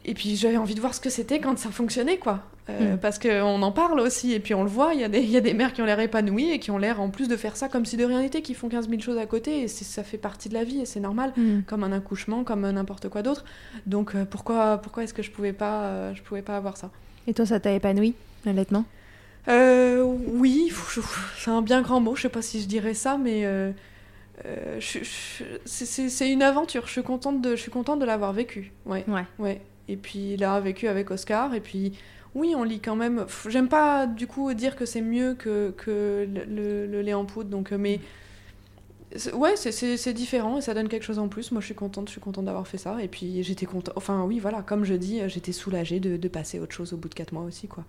et 0.03 0.13
puis, 0.13 0.35
j'avais 0.35 0.57
envie 0.57 0.75
de 0.75 0.81
voir 0.81 0.93
ce 0.93 0.99
que 1.01 1.09
c'était 1.09 1.39
quand 1.39 1.57
ça 1.57 1.71
fonctionnait, 1.71 2.17
quoi. 2.19 2.43
Euh, 2.67 2.95
Mm. 2.95 2.97
Parce 2.97 3.19
qu'on 3.19 3.61
en 3.61 3.71
parle 3.71 3.99
aussi, 3.99 4.33
et 4.33 4.39
puis 4.39 4.55
on 4.55 4.63
le 4.63 4.69
voit. 4.69 4.95
Il 4.95 4.99
y, 4.99 5.03
a 5.03 5.07
des- 5.07 5.19
il 5.21 5.29
y 5.29 5.37
a 5.37 5.41
des 5.41 5.53
mères 5.53 5.71
qui 5.71 5.83
ont 5.83 5.85
l'air 5.85 5.99
épanouies 5.99 6.49
et 6.49 6.57
qui 6.57 6.71
ont 6.71 6.79
l'air 6.79 6.99
en 6.99 7.09
plus 7.11 7.27
de 7.27 7.35
faire 7.37 7.55
ça 7.57 7.69
comme 7.69 7.85
si 7.85 7.95
de 7.95 8.03
rien 8.03 8.21
n'était, 8.21 8.41
qui 8.41 8.55
font 8.55 8.69
15 8.69 8.89
000 8.89 8.99
choses 9.01 9.19
à 9.19 9.27
côté. 9.27 9.61
Et 9.61 9.67
ça 9.67 10.03
fait 10.03 10.17
partie 10.17 10.49
de 10.49 10.55
la 10.55 10.63
vie 10.63 10.79
et 10.81 10.85
c'est 10.85 10.99
normal, 10.99 11.31
comme 11.67 11.83
un 11.83 11.91
accouchement, 11.91 12.43
comme 12.43 12.67
n'importe 12.67 13.07
quoi 13.09 13.21
d'autre. 13.21 13.45
Donc 13.85 14.15
euh, 14.15 14.25
pourquoi, 14.25 14.79
pourquoi 14.79 15.03
est-ce 15.03 15.13
que 15.13 15.21
je 15.21 15.29
pouvais 15.29 15.53
pas, 15.53 15.83
euh, 15.83 16.15
je 16.15 16.23
pouvais 16.23 16.41
pas 16.41 16.57
avoir 16.57 16.75
ça? 16.75 16.89
Et 17.27 17.35
toi, 17.35 17.45
ça 17.45 17.59
t'a 17.59 17.71
épanoui, 17.71 18.15
l'allaitement 18.45 18.85
oui, 19.47 20.71
c'est 21.37 21.51
un 21.51 21.61
bien 21.61 21.83
grand 21.83 21.99
mot, 22.01 22.15
je 22.15 22.23
sais 22.23 22.29
pas 22.29 22.41
si 22.41 22.61
je 22.61 22.67
dirais 22.67 22.95
ça, 22.95 23.19
mais 23.21 23.45
c'est- 24.79 26.31
une 26.31 26.41
aventure, 26.43 26.87
je 26.87 26.91
suis 26.91 27.03
contente 27.03 27.41
de, 27.41 27.51
je 27.55 27.61
suis 27.61 27.71
contente 27.71 27.99
de 27.99 28.05
l'avoir 28.05 28.33
vécu. 28.33 28.71
Ouais, 28.85 29.03
Ouais. 29.07 29.25
ouais. 29.39 29.61
Et 29.87 29.97
puis 29.97 30.35
l'avoir 30.37 30.61
vécu 30.61 30.87
avec 30.87 31.11
Oscar, 31.11 31.53
et 31.53 31.59
puis 31.61 31.93
oui, 32.35 32.53
on 32.55 32.63
lit 32.63 32.79
quand 32.81 32.95
même. 32.95 33.25
J'aime 33.47 33.67
pas 33.69 34.05
du 34.05 34.27
coup 34.27 34.53
dire 34.53 34.75
que 34.75 34.85
c'est 34.85 35.01
mieux 35.01 35.33
que, 35.33 35.73
que 35.77 36.27
le, 36.31 36.43
le- 36.43 36.85
le 36.87 37.01
lait 37.01 37.13
en 37.13 37.25
poudre, 37.25 37.49
donc, 37.49 37.71
euh, 37.71 37.77
mais 37.77 37.99
ouais, 39.33 39.55
c'est- 39.55 40.13
différent 40.13 40.57
et 40.57 40.61
ça 40.61 40.73
donne 40.73 40.89
quelque 40.89 41.03
chose 41.03 41.19
en 41.19 41.27
plus. 41.29 41.51
Moi, 41.51 41.61
je 41.61 41.65
suis 41.67 41.75
contente, 41.75 42.07
je 42.07 42.11
suis 42.11 42.21
contente 42.21 42.45
d'avoir 42.45 42.67
fait 42.67 42.77
ça, 42.77 43.01
et 43.01 43.07
puis 43.07 43.41
j'étais 43.43 43.65
contente. 43.65 43.93
Enfin, 43.97 44.23
oui, 44.23 44.39
voilà, 44.39 44.61
comme 44.61 44.83
je 44.83 44.93
dis, 44.93 45.21
j'étais 45.27 45.51
soulagée 45.53 45.99
de, 45.99 46.17
de 46.17 46.27
passer 46.27 46.59
autre 46.59 46.73
chose 46.75 46.93
au 46.93 46.97
bout 46.97 47.09
de 47.09 47.13
4 47.15 47.31
mois 47.31 47.43
aussi, 47.43 47.67
quoi. 47.67 47.85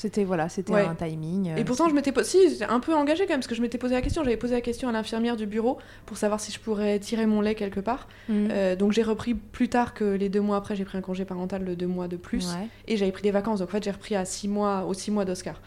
C'était 0.00 0.24
voilà, 0.24 0.48
c'était 0.48 0.72
Ouais. 0.72 0.86
un 0.86 0.94
timing. 0.94 1.50
euh, 1.50 1.56
Et 1.56 1.64
pourtant, 1.64 1.86
je 1.90 1.94
m'étais 1.94 2.10
si, 2.24 2.48
j'étais 2.48 2.64
un 2.64 2.80
peu 2.80 2.94
engagée 2.94 3.24
quand 3.26 3.34
même, 3.34 3.40
parce 3.40 3.48
que 3.48 3.54
je 3.54 3.60
m'étais 3.60 3.76
posé 3.76 3.94
la 3.94 4.00
question. 4.00 4.24
J'avais 4.24 4.38
posé 4.38 4.54
la 4.54 4.62
question 4.62 4.88
à 4.88 4.92
l'infirmière 4.92 5.36
du 5.36 5.44
bureau 5.44 5.76
pour 6.06 6.16
savoir 6.16 6.40
si 6.40 6.50
je 6.52 6.58
pourrais 6.58 6.98
tirer 7.00 7.26
mon 7.26 7.42
lait 7.42 7.54
quelque 7.54 7.80
part. 7.80 8.08
Mhm. 8.30 8.48
Euh, 8.50 8.76
donc 8.76 8.92
j'ai 8.92 9.02
repris 9.02 9.34
plus 9.34 9.68
tard 9.68 9.92
que 9.92 10.04
les 10.04 10.30
deux 10.30 10.40
mois 10.40 10.56
après, 10.56 10.74
j'ai 10.74 10.86
pris 10.86 10.96
un 10.96 11.02
congé 11.02 11.26
parental 11.26 11.66
de 11.66 11.74
deux 11.74 11.86
mois 11.86 12.08
de 12.08 12.16
plus. 12.16 12.46
Ouais. 12.48 12.66
Et 12.88 12.96
j'avais 12.96 13.12
pris 13.12 13.22
des 13.22 13.30
vacances, 13.30 13.58
donc 13.58 13.68
en 13.68 13.72
fait 13.72 13.84
j'ai 13.84 13.90
repris 13.90 14.16
à 14.16 14.24
six 14.24 14.48
mois, 14.48 14.86
aux 14.86 14.94
six 14.94 15.10
mois 15.10 15.26
d'Oscar. 15.26 15.60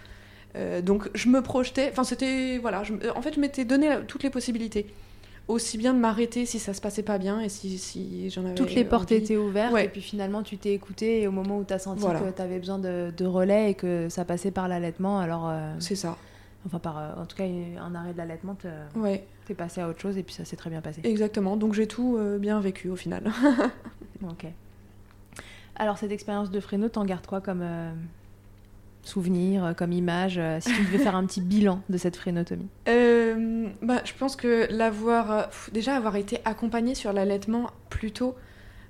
Euh, 0.55 0.81
donc 0.81 1.11
je 1.13 1.29
me 1.29 1.43
projetais, 1.43 1.89
enfin 1.91 2.03
c'était, 2.03 2.57
voilà, 2.57 2.81
je 2.83 2.93
en 3.15 3.21
fait 3.21 3.35
je 3.35 3.39
m'étais 3.39 3.65
donné 3.65 3.89
toutes 4.07 4.23
les 4.23 4.31
possibilités. 4.31 4.87
Aussi 5.49 5.77
bien 5.77 5.93
de 5.93 5.99
m'arrêter 5.99 6.45
si 6.45 6.57
ça 6.57 6.73
se 6.73 6.79
passait 6.79 7.03
pas 7.03 7.17
bien 7.17 7.41
et 7.41 7.49
si, 7.49 7.77
si 7.77 8.29
j'en 8.29 8.45
avais 8.45 8.55
Toutes 8.55 8.73
les 8.75 8.85
portes 8.85 9.11
envie. 9.11 9.15
étaient 9.21 9.35
ouvertes 9.35 9.73
Ouais. 9.73 9.85
et 9.85 9.89
puis 9.89 9.99
finalement 10.01 10.41
tu 10.41 10.57
t'es 10.57 10.73
écouté 10.73 11.21
et 11.21 11.27
au 11.27 11.31
moment 11.31 11.57
où 11.57 11.65
tu 11.65 11.73
as 11.73 11.79
senti 11.79 11.99
Voilà. 12.01 12.21
que 12.21 12.29
tu 12.33 12.41
avais 12.41 12.59
besoin 12.59 12.79
de, 12.79 13.11
de 13.15 13.25
relais 13.25 13.71
et 13.71 13.73
que 13.73 14.07
ça 14.09 14.23
passait 14.23 14.51
par 14.51 14.69
l'allaitement, 14.69 15.19
alors 15.19 15.49
euh, 15.49 15.73
C'est 15.79 15.95
ça, 15.95 16.15
enfin 16.65 16.79
par 16.79 16.97
euh, 16.97 17.21
en 17.21 17.25
tout 17.25 17.35
cas 17.35 17.43
un 17.43 17.93
arrêt 17.93 18.13
de 18.13 18.17
l'allaitement, 18.17 18.55
te- 18.55 18.67
ouais, 18.97 19.25
t'es 19.45 19.53
passé 19.53 19.81
à 19.81 19.89
autre 19.89 19.99
chose 19.99 20.17
et 20.17 20.23
puis 20.23 20.33
ça 20.33 20.45
s'est 20.45 20.55
très 20.55 20.69
bien 20.69 20.79
passé. 20.79 21.01
exactement. 21.03 21.57
Donc 21.57 21.73
j'ai 21.73 21.87
tout 21.87 22.15
euh, 22.17 22.37
bien 22.37 22.59
vécu 22.61 22.89
au 22.89 22.95
final. 22.95 23.29
Ok. 24.23 24.45
Alors 25.75 25.97
cette 25.97 26.11
expérience 26.13 26.51
de 26.51 26.59
Fresno, 26.61 26.87
t'en 26.87 27.03
gardes 27.03 27.27
quoi 27.27 27.41
comme 27.41 27.61
souvenir, 29.03 29.65
euh, 29.65 29.73
comme 29.73 29.91
image 29.91 30.37
euh, 30.37 30.59
Si 30.59 30.73
tu 30.73 30.83
devais 30.83 30.97
faire 30.97 31.15
un 31.15 31.25
petit 31.25 31.41
bilan 31.41 31.81
de 31.89 31.97
cette 31.97 32.15
frénotomie. 32.15 32.67
Euh, 32.89 33.67
bah, 33.81 34.01
je 34.05 34.13
pense 34.13 34.35
que 34.35 34.67
l'avoir. 34.69 35.49
déjà, 35.71 35.95
avoir 35.95 36.15
été 36.15 36.39
accompagnée 36.45 36.93
sur 36.93 37.11
l'allaitement 37.11 37.71
plus 37.89 38.11
tôt. 38.11 38.35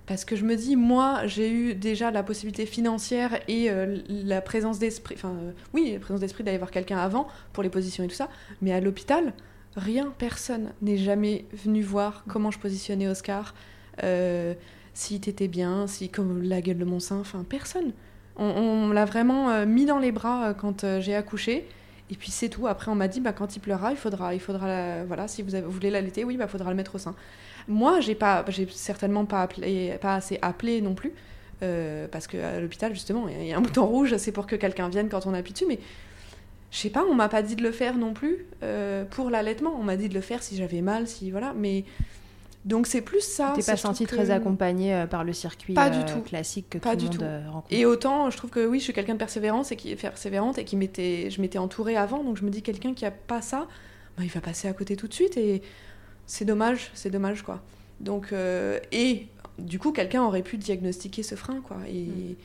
Parce 0.06 0.26
que 0.26 0.36
je 0.36 0.44
me 0.44 0.56
dis, 0.56 0.76
moi, 0.76 1.26
j'ai 1.26 1.50
eu 1.50 1.76
déjà 1.76 2.12
la 2.12 2.24
possibilité 2.24 2.66
financière 2.66 3.40
et 3.48 3.70
la 4.10 4.42
présence 4.42 4.80
d'esprit. 4.80 5.16
Enfin, 5.16 5.34
oui, 5.74 5.92
la 5.94 6.00
présence 6.00 6.20
d'esprit 6.20 6.44
d'aller 6.44 6.58
voir 6.58 6.72
quelqu'un 6.72 6.98
avant 6.98 7.28
pour 7.54 7.64
les 7.64 7.70
positions 7.70 8.04
et 8.04 8.08
tout 8.08 8.16
ça. 8.16 8.28
Mais 8.62 8.74
à 8.74 8.82
l'hôpital, 8.82 9.32
rien, 9.78 10.14
personne 10.18 10.74
n'est 10.82 10.98
jamais 10.98 11.46
venu 11.54 11.82
voir 11.82 12.26
comment 12.28 12.52
je 12.52 12.60
positionnais 12.60 13.08
Oscar, 13.08 13.54
si 14.94 15.22
t'étais 15.22 15.48
bien, 15.48 15.88
si 15.88 16.10
comme 16.10 16.42
la 16.42 16.62
gueule 16.62 16.80
de 16.80 16.86
mon 16.86 17.00
sein. 17.00 17.20
Enfin, 17.20 17.46
personne. 17.48 17.94
On, 18.36 18.90
l'a 18.92 19.06
vraiment 19.06 19.50
euh, 19.50 19.66
mis 19.66 19.86
dans 19.86 20.00
les 20.00 20.12
bras 20.12 20.50
euh, 20.50 20.54
quand 20.54 20.84
euh, 20.84 21.00
j'ai 21.00 21.16
accouché. 21.16 21.68
Et 22.10 22.16
puis 22.16 22.32
c'est 22.32 22.50
tout. 22.50 22.68
Après, 22.68 22.92
on 22.92 22.96
m'a 22.96 23.08
dit, 23.08 23.20
bah, 23.20 23.34
quand 23.34 23.56
il 23.56 23.60
pleurera, 23.60 23.92
il 23.92 23.98
faudra, 23.98 24.34
il 24.34 24.40
faudra, 24.40 24.68
la- 24.68 25.06
voilà, 25.06 25.28
si 25.28 25.42
vous, 25.42 25.52
voulez 25.68 25.90
l'allaiter, 25.90 26.24
oui, 26.24 26.38
bah, 26.38 26.48
faudra 26.48 26.70
le 26.70 26.76
mettre 26.76 26.96
au 26.96 26.98
sein. 26.98 27.16
Moi, 27.68 28.02
j'ai 28.02 28.16
pas, 28.16 28.44
j'ai 28.50 28.68
certainement 28.70 29.26
pas 29.26 29.42
appelé, 29.42 29.98
pas 30.02 30.16
assez 30.16 30.38
appelé 30.42 30.82
non 30.82 30.96
plus, 30.96 31.14
parce 32.12 32.28
que 32.28 32.38
à 32.38 32.60
l'hôpital 32.60 32.94
justement, 32.94 33.30
il 33.30 33.46
y 33.48 33.54
a 33.54 33.58
un 33.58 33.62
bouton 33.62 33.86
rouge, 33.86 34.18
c'est 34.18 34.34
pour 34.34 34.48
que 34.48 34.58
quelqu'un 34.58 34.90
vienne 34.90 35.08
quand 35.08 35.26
on 35.26 35.34
appuie 35.34 35.54
dessus, 35.54 35.66
mais 35.66 35.80
je 36.72 36.78
sais 36.78 36.90
pas, 36.90 37.06
on 37.10 37.14
m'a 37.16 37.30
pas 37.30 37.42
dit 37.42 37.56
de 37.56 37.64
le 37.64 37.72
faire 37.72 37.96
non 37.98 38.14
plus 38.14 38.46
pour 39.12 39.30
l'allaitement. 39.30 39.74
On 39.80 39.84
m'a 39.84 39.96
dit 39.96 40.10
de 40.10 40.14
le 40.14 40.22
faire 40.22 40.44
si 40.44 40.58
j'avais 40.58 40.82
mal, 40.82 41.08
si 41.08 41.32
voilà. 41.32 41.54
Mais 41.56 41.86
donc 42.66 42.88
c'est 42.88 43.02
plus 43.02 43.22
ça. 43.22 43.54
T'es 43.56 43.62
pas 43.64 43.76
senti 43.78 44.06
que- 44.06 44.16
très 44.16 44.32
accompagné 44.32 44.94
euh, 44.94 45.06
par 45.08 45.24
le 45.24 45.34
circuit 45.34 45.74
Pas 45.74 45.90
du 45.90 46.00
euh, 46.00 46.04
tout. 46.14 46.22
classique 46.22 46.70
que 46.70 46.78
Pas 46.78 46.96
tout 46.96 47.04
le 47.06 47.10
du 47.10 47.18
monde 47.18 47.18
tout. 47.18 47.24
euh, 47.24 47.50
rencontre. 47.52 47.74
Et 47.74 47.86
autant, 47.86 48.30
je 48.30 48.38
trouve 48.38 48.50
que 48.52 48.66
oui, 48.66 48.80
je 48.80 48.86
suis 48.86 48.94
quelqu'un 48.94 49.14
de 49.14 49.20
persévérance 49.20 49.72
et 49.72 49.76
qui 49.76 49.92
est 49.92 49.96
persévérante 49.96 50.58
et 50.58 50.64
qui 50.66 50.76
m'était, 50.78 51.30
je 51.30 51.42
m'étais 51.42 51.58
entourée 51.58 51.98
avant, 51.98 52.24
donc 52.24 52.38
je 52.38 52.44
me 52.46 52.50
dis 52.50 52.62
quelqu'un 52.62 52.94
qui 52.94 53.06
a 53.06 53.12
pas 53.12 53.42
ça, 53.42 53.68
bah, 54.18 54.24
il 54.24 54.30
va 54.30 54.42
passer 54.42 54.68
à 54.68 54.74
côté 54.74 54.96
tout 54.96 55.08
de 55.08 55.14
suite 55.14 55.36
et 55.38 55.62
c'est 56.26 56.46
dommage, 56.46 56.90
c'est 56.94 57.10
dommage 57.10 57.42
quoi. 57.44 57.62
Donc 58.00 58.32
euh, 58.32 58.80
et 58.92 59.28
du 59.60 59.78
coup, 59.80 59.92
quelqu'un 59.92 60.24
aurait 60.24 60.42
pu 60.42 60.58
diagnostiquer 60.58 61.22
ce 61.24 61.36
frein 61.36 61.62
quoi 61.62 61.78
et 61.88 62.04
Mm. 62.06 62.36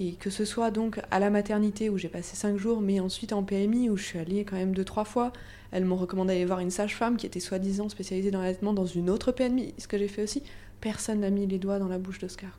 Et 0.00 0.12
que 0.14 0.30
ce 0.30 0.44
soit 0.44 0.70
donc 0.70 1.00
à 1.10 1.18
la 1.18 1.28
maternité 1.28 1.90
où 1.90 1.98
j'ai 1.98 2.08
passé 2.08 2.36
cinq 2.36 2.56
jours, 2.56 2.80
mais 2.80 3.00
ensuite 3.00 3.32
en 3.32 3.42
PMI 3.42 3.90
où 3.90 3.96
je 3.96 4.04
suis 4.04 4.18
allée 4.18 4.44
quand 4.44 4.56
même 4.56 4.72
deux 4.74 4.84
trois 4.84 5.04
fois. 5.04 5.32
Elles 5.72 5.84
m'ont 5.84 5.96
recommandé 5.96 6.32
d'aller 6.32 6.44
voir 6.46 6.60
une 6.60 6.70
sage-femme 6.70 7.16
qui 7.18 7.26
était 7.26 7.40
soi-disant 7.40 7.88
spécialisée 7.90 8.30
dans 8.30 8.40
l'allaitement 8.40 8.72
dans 8.72 8.86
une 8.86 9.10
autre 9.10 9.32
PMI, 9.32 9.74
ce 9.76 9.86
que 9.88 9.98
j'ai 9.98 10.08
fait 10.08 10.22
aussi. 10.22 10.42
Personne 10.80 11.20
n'a 11.20 11.30
mis 11.30 11.46
les 11.46 11.58
doigts 11.58 11.78
dans 11.78 11.88
la 11.88 11.98
bouche 11.98 12.20
d'Oscar. 12.20 12.56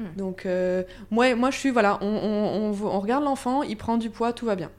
Hmm. 0.00 0.04
Donc 0.16 0.44
euh, 0.46 0.82
moi, 1.10 1.34
moi, 1.36 1.50
je 1.50 1.58
suis, 1.58 1.70
voilà, 1.70 1.98
on, 2.02 2.06
on- 2.06 2.72
on- 2.72 2.86
on 2.86 3.00
regarde 3.00 3.24
l'enfant, 3.24 3.62
il 3.62 3.76
prend 3.76 3.96
du 3.96 4.10
poids, 4.10 4.32
tout 4.32 4.44
va 4.46 4.56
bien. 4.56 4.70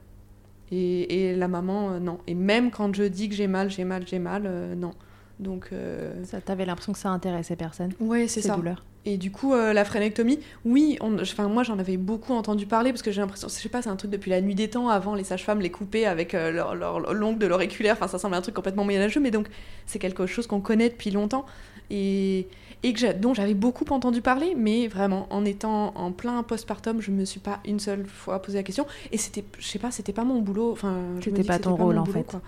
Et, 0.70 1.30
et 1.30 1.34
la 1.34 1.48
maman, 1.48 1.92
euh, 1.92 1.98
non. 1.98 2.18
Et 2.26 2.34
même 2.34 2.70
quand 2.70 2.94
je 2.94 3.02
dis 3.04 3.28
que 3.28 3.34
j'ai 3.34 3.48
mal, 3.48 3.70
j'ai 3.70 3.84
mal, 3.84 4.06
j'ai 4.06 4.18
mal, 4.20 4.44
euh, 4.46 4.74
non. 4.74 4.92
Donc, 5.40 5.70
euh, 5.72 6.22
Ça, 6.24 6.40
t'avais 6.40 6.64
l'impression 6.66 6.92
que 6.92 6.98
ça 6.98 7.08
intéressait 7.10 7.56
personne, 7.56 7.92
ouais, 8.00 8.28
c'est 8.28 8.42
ces 8.42 8.48
ça. 8.48 8.56
douleurs. 8.56 8.84
Et 9.06 9.16
du 9.16 9.30
coup, 9.30 9.54
euh, 9.54 9.72
la 9.72 9.86
frénectomie, 9.86 10.40
oui, 10.66 10.98
enfin, 11.00 11.48
moi 11.48 11.62
j'en 11.62 11.78
avais 11.78 11.96
beaucoup 11.96 12.34
entendu 12.34 12.66
parler 12.66 12.90
parce 12.92 13.00
que 13.00 13.10
j'ai 13.10 13.22
l'impression, 13.22 13.48
je 13.48 13.54
sais 13.54 13.70
pas, 13.70 13.80
c'est 13.80 13.88
un 13.88 13.96
truc 13.96 14.10
depuis 14.10 14.30
la 14.30 14.42
nuit 14.42 14.54
des 14.54 14.68
temps. 14.68 14.90
Avant, 14.90 15.14
les 15.14 15.24
sages-femmes 15.24 15.60
les 15.60 15.70
coupaient 15.70 16.04
avec 16.04 16.34
euh, 16.34 16.50
leur, 16.52 16.74
leur- 16.74 17.14
l'ongle 17.14 17.38
de 17.38 17.46
l'auriculaire. 17.46 17.94
Enfin, 17.94 18.08
ça 18.08 18.18
semble 18.18 18.34
un 18.34 18.42
truc 18.42 18.54
complètement 18.54 18.84
moyenâgeux, 18.84 19.20
mais 19.20 19.30
donc 19.30 19.46
c'est 19.86 19.98
quelque 19.98 20.26
chose 20.26 20.46
qu'on 20.46 20.60
connaît 20.60 20.90
depuis 20.90 21.10
longtemps 21.10 21.46
et, 21.90 22.46
et 22.82 22.92
que 22.92 23.12
dont 23.14 23.32
j'avais 23.32 23.54
beaucoup 23.54 23.86
entendu 23.90 24.20
parler. 24.20 24.54
Mais 24.54 24.86
vraiment, 24.86 25.26
en 25.30 25.46
étant 25.46 25.92
en 25.96 26.12
plein 26.12 26.42
postpartum, 26.42 27.00
je 27.00 27.10
me 27.10 27.24
suis 27.24 27.40
pas 27.40 27.60
une 27.66 27.80
seule 27.80 28.06
fois 28.06 28.42
posé 28.42 28.58
la 28.58 28.62
question. 28.64 28.86
Et 29.12 29.16
c'était, 29.16 29.44
je 29.58 29.66
sais 29.66 29.78
pas, 29.78 29.90
c'était 29.90 30.12
pas 30.12 30.24
mon 30.24 30.40
boulot. 30.42 30.72
Enfin, 30.72 30.96
C'était 31.24 31.42
pas 31.42 31.58
ton 31.58 31.74
rôle, 31.74 31.96
en 31.96 32.02
boulot, 32.02 32.18
fait. 32.18 32.24
quoi. 32.24 32.42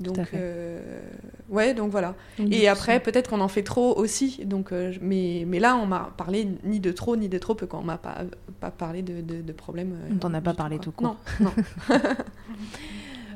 Donc, 0.00 0.18
euh, 0.34 1.00
ouais, 1.48 1.74
donc 1.74 1.90
voilà. 1.90 2.14
Donc, 2.38 2.52
Et 2.52 2.68
après, 2.68 3.00
peut-être 3.00 3.30
qu'on 3.30 3.40
en 3.40 3.48
fait 3.48 3.62
trop 3.64 3.96
aussi. 3.96 4.44
Donc, 4.44 4.72
euh, 4.72 4.92
mais, 5.00 5.44
mais 5.46 5.58
là, 5.58 5.76
on 5.76 5.86
m'a 5.86 6.12
parlé 6.16 6.48
ni 6.64 6.78
de 6.78 6.92
trop 6.92 7.16
ni 7.16 7.28
de 7.28 7.38
trop 7.38 7.54
peu 7.54 7.66
quand 7.66 7.80
on 7.80 7.84
m'a 7.84 7.98
pas, 7.98 8.18
pas 8.60 8.70
parlé 8.70 9.02
de, 9.02 9.20
de, 9.20 9.42
de 9.42 9.52
problèmes. 9.52 9.92
euh, 9.92 10.12
On 10.14 10.18
t'en 10.18 10.34
a 10.34 10.40
pas 10.40 10.54
parlé 10.54 10.76
quoi. 10.76 10.84
tout 10.84 10.92
court. 10.92 11.16
Non, 11.40 11.50
non. 11.50 11.52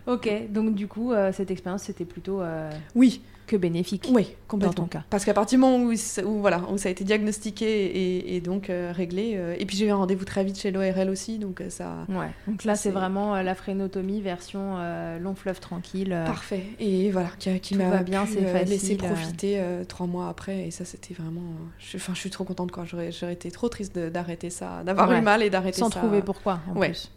Ok, 0.07 0.29
donc 0.51 0.75
du 0.75 0.89
coup, 0.89 1.13
euh, 1.13 1.33
cette 1.33 1.51
expérience, 1.51 1.85
c'était 1.85 2.05
plutôt 2.05 2.41
euh, 2.41 2.71
Oui, 2.97 3.21
que 3.47 3.57
bénéfique. 3.57 4.09
oui, 4.13 4.35
complètement. 4.49 4.75
ton 4.75 4.87
cas. 4.87 5.05
Parce 5.11 5.25
qu'à 5.25 5.33
partir 5.35 5.59
du 5.59 5.61
moment 5.61 5.85
où, 5.85 5.93
voilà, 6.41 6.63
où 6.71 6.77
ça 6.79 6.89
a 6.89 6.93
été 6.93 7.05
diagnostiqué 7.05 7.67
et, 7.87 8.35
et 8.37 8.41
donc 8.41 8.69
euh, 8.69 8.93
réglé, 8.95 9.39
et 9.59 9.65
puis 9.67 9.77
j'ai 9.77 9.87
eu 9.87 9.91
un 9.91 9.97
rendez-vous 9.97 10.25
très 10.25 10.43
vite 10.43 10.59
chez 10.59 10.71
l'ORL 10.73 11.09
aussi, 11.09 11.39
donc 11.39 11.63
ça. 11.69 11.99
Ouais, 12.09 12.31
donc 12.49 12.65
là, 12.65 12.75
c'est 12.75 12.91
vraiment 12.91 13.41
la 13.43 13.55
frénotomie 13.55 14.21
version 14.23 14.77
long 15.21 15.35
fleuve 15.37 15.61
tranquille. 15.61 16.17
Parfait. 16.27 16.65
Et 16.81 17.11
voilà, 17.11 17.29
qui, 17.39 17.61
qui 17.61 17.75
m'a 17.77 18.03
bien, 18.03 18.27
c'est 18.27 18.65
laissé 18.65 18.97
profiter 18.97 19.63
trois 19.89 20.07
mois 20.07 20.29
après. 20.29 20.67
Et 20.67 20.71
ça, 20.73 20.85
c'était 20.85 21.15
vraiment. 21.15 21.43
euh, 21.43 21.65
je, 21.79 21.97
enfin, 21.97 22.13
je 22.15 22.21
suis 22.21 22.31
trop 22.31 22.45
contente, 22.45 22.73
quoi. 22.73 22.85
J'aurais, 22.85 23.11
été 23.33 23.51
trop 23.53 23.69
triste 23.69 23.97
d'arrêter 23.99 24.51
ça, 24.51 24.83
d'avoir 24.85 25.09
Ouais. 25.09 25.19
eu 25.19 25.23
mal 25.23 25.43
et 25.43 25.51
d'arrêter 25.51 25.79
sans 25.79 25.91
ça. 25.91 26.01
trouver 26.01 26.23
pourquoi, 26.23 26.61
en 26.69 26.77
Ouais. 26.77 26.89
plus. 26.89 27.11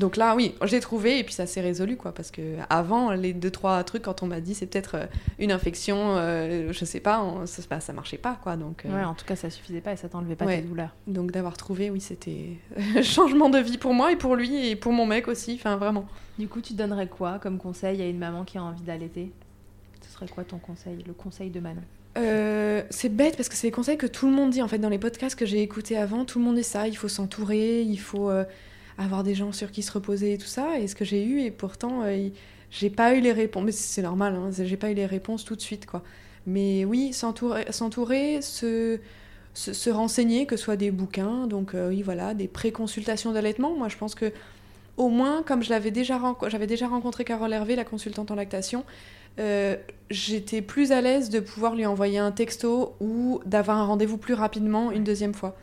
Donc 0.00 0.16
là, 0.16 0.34
oui, 0.34 0.54
j'ai 0.64 0.80
trouvé 0.80 1.18
et 1.20 1.24
puis 1.24 1.34
ça 1.34 1.46
s'est 1.46 1.60
résolu, 1.60 1.96
quoi. 1.96 2.12
Parce 2.12 2.30
que 2.30 2.56
avant, 2.70 3.12
les 3.12 3.32
deux 3.32 3.50
trois 3.50 3.84
trucs, 3.84 4.02
quand 4.02 4.22
on 4.22 4.26
m'a 4.26 4.40
dit 4.40 4.54
c'est 4.54 4.66
peut-être 4.66 4.94
euh, 4.96 5.06
une 5.38 5.52
infection, 5.52 6.16
euh, 6.16 6.72
je 6.72 6.84
sais 6.84 7.00
pas, 7.00 7.22
on- 7.22 7.46
ça, 7.46 7.62
bah, 7.70 7.80
ça 7.80 7.92
marchait 7.92 8.16
pas, 8.18 8.38
quoi. 8.42 8.56
Donc, 8.56 8.84
euh, 8.86 8.92
Ouais, 8.96 9.04
en 9.04 9.14
tout 9.14 9.24
cas, 9.26 9.36
ça 9.36 9.50
suffisait 9.50 9.80
pas 9.80 9.92
et 9.92 9.96
ça 9.96 10.08
t'enlevait 10.08 10.34
pas 10.36 10.46
Ouais. 10.46 10.62
tes 10.62 10.66
douleurs. 10.66 10.94
donc 11.06 11.30
d'avoir 11.30 11.56
trouvé, 11.56 11.90
oui, 11.90 12.00
c'était 12.00 12.56
changement 13.02 13.50
de 13.50 13.58
vie 13.58 13.78
pour 13.78 13.94
moi 13.94 14.10
et 14.10 14.16
pour 14.16 14.34
lui 14.36 14.68
et 14.70 14.74
pour 14.76 14.92
mon 14.92 15.06
mec 15.06 15.28
aussi. 15.28 15.54
Enfin, 15.54 15.76
vraiment. 15.76 16.06
Du 16.38 16.48
coup, 16.48 16.60
tu 16.62 16.72
donnerais 16.72 17.06
quoi 17.06 17.38
comme 17.38 17.58
conseil 17.58 18.00
à 18.02 18.06
une 18.08 18.18
maman 18.18 18.44
qui 18.44 18.56
a 18.58 18.62
envie 18.64 18.82
d'allaiter? 18.82 19.30
Ce 20.00 20.10
serait 20.14 20.28
quoi 20.28 20.44
ton 20.44 20.58
conseil, 20.58 21.04
le 21.06 21.12
conseil 21.12 21.50
de 21.50 21.60
Manon? 21.60 21.82
Euh, 22.18 22.82
c'est 22.90 23.08
bête 23.08 23.36
parce 23.36 23.48
que 23.48 23.54
c'est 23.54 23.68
des 23.68 23.72
conseils 23.72 23.96
que 23.98 24.06
tout 24.06 24.26
le 24.26 24.32
monde 24.32 24.50
dit 24.50 24.62
en 24.62 24.66
fait 24.68 24.78
dans 24.78 24.88
les 24.88 24.98
podcasts 24.98 25.38
que 25.38 25.46
j'ai 25.46 25.62
écoutés 25.62 25.96
avant. 25.96 26.24
Tout 26.24 26.38
le 26.38 26.44
monde 26.44 26.56
dit 26.56 26.64
ça. 26.64 26.88
Il 26.88 26.96
faut 26.96 27.08
s'entourer, 27.08 27.82
il 27.82 27.98
faut 27.98 28.30
euh, 28.30 28.44
avoir 29.00 29.22
des 29.22 29.34
gens 29.34 29.52
sur 29.52 29.70
qui 29.70 29.82
se 29.82 29.92
reposer 29.92 30.34
et 30.34 30.38
tout 30.38 30.46
ça. 30.46 30.78
Et 30.78 30.86
ce 30.86 30.94
que 30.94 31.04
j'ai 31.04 31.24
eu 31.24 31.40
et 31.40 31.50
pourtant 31.50 32.02
euh, 32.04 32.28
j'ai 32.70 32.90
pas 32.90 33.14
eu 33.14 33.20
les 33.20 33.32
réponses. 33.32 33.64
Mais 33.64 33.72
c'est 33.72 34.02
normal. 34.02 34.34
Hein, 34.36 34.50
j'ai 34.52 34.76
pas 34.76 34.90
eu 34.90 34.94
les 34.94 35.06
réponses 35.06 35.44
tout 35.44 35.56
de 35.56 35.60
suite 35.60 35.86
quoi. 35.86 36.02
Mais 36.46 36.84
oui, 36.84 37.12
s'entourer, 37.12 37.70
s'entourer, 37.70 38.40
se, 38.42 38.98
se, 39.54 39.72
se 39.72 39.90
renseigner, 39.90 40.46
que 40.46 40.56
ce 40.56 40.64
soit 40.64 40.76
des 40.76 40.90
bouquins, 40.90 41.46
donc 41.46 41.74
euh, 41.74 41.90
oui 41.90 42.02
voilà, 42.02 42.34
des 42.34 42.48
pré-consultations 42.48 43.32
d'allaitement. 43.32 43.74
Moi 43.76 43.88
je 43.88 43.96
pense 43.96 44.14
que 44.14 44.32
au 44.96 45.08
moins, 45.08 45.42
comme 45.42 45.62
je 45.62 45.70
l'avais 45.70 45.90
déjà, 45.90 46.20
j'avais 46.48 46.66
déjà 46.66 46.86
rencontré 46.86 47.24
Carole 47.24 47.52
Hervé, 47.52 47.74
la 47.74 47.84
consultante 47.84 48.30
en 48.30 48.34
lactation, 48.34 48.84
euh, 49.38 49.76
j'étais 50.10 50.60
plus 50.60 50.92
à 50.92 51.00
l'aise 51.00 51.30
de 51.30 51.40
pouvoir 51.40 51.74
lui 51.74 51.86
envoyer 51.86 52.18
un 52.18 52.32
texto 52.32 52.96
ou 53.00 53.40
d'avoir 53.46 53.78
un 53.78 53.84
rendez-vous 53.84 54.18
plus 54.18 54.34
rapidement 54.34 54.90
une 54.92 55.04
deuxième 55.04 55.34
fois. 55.34 55.56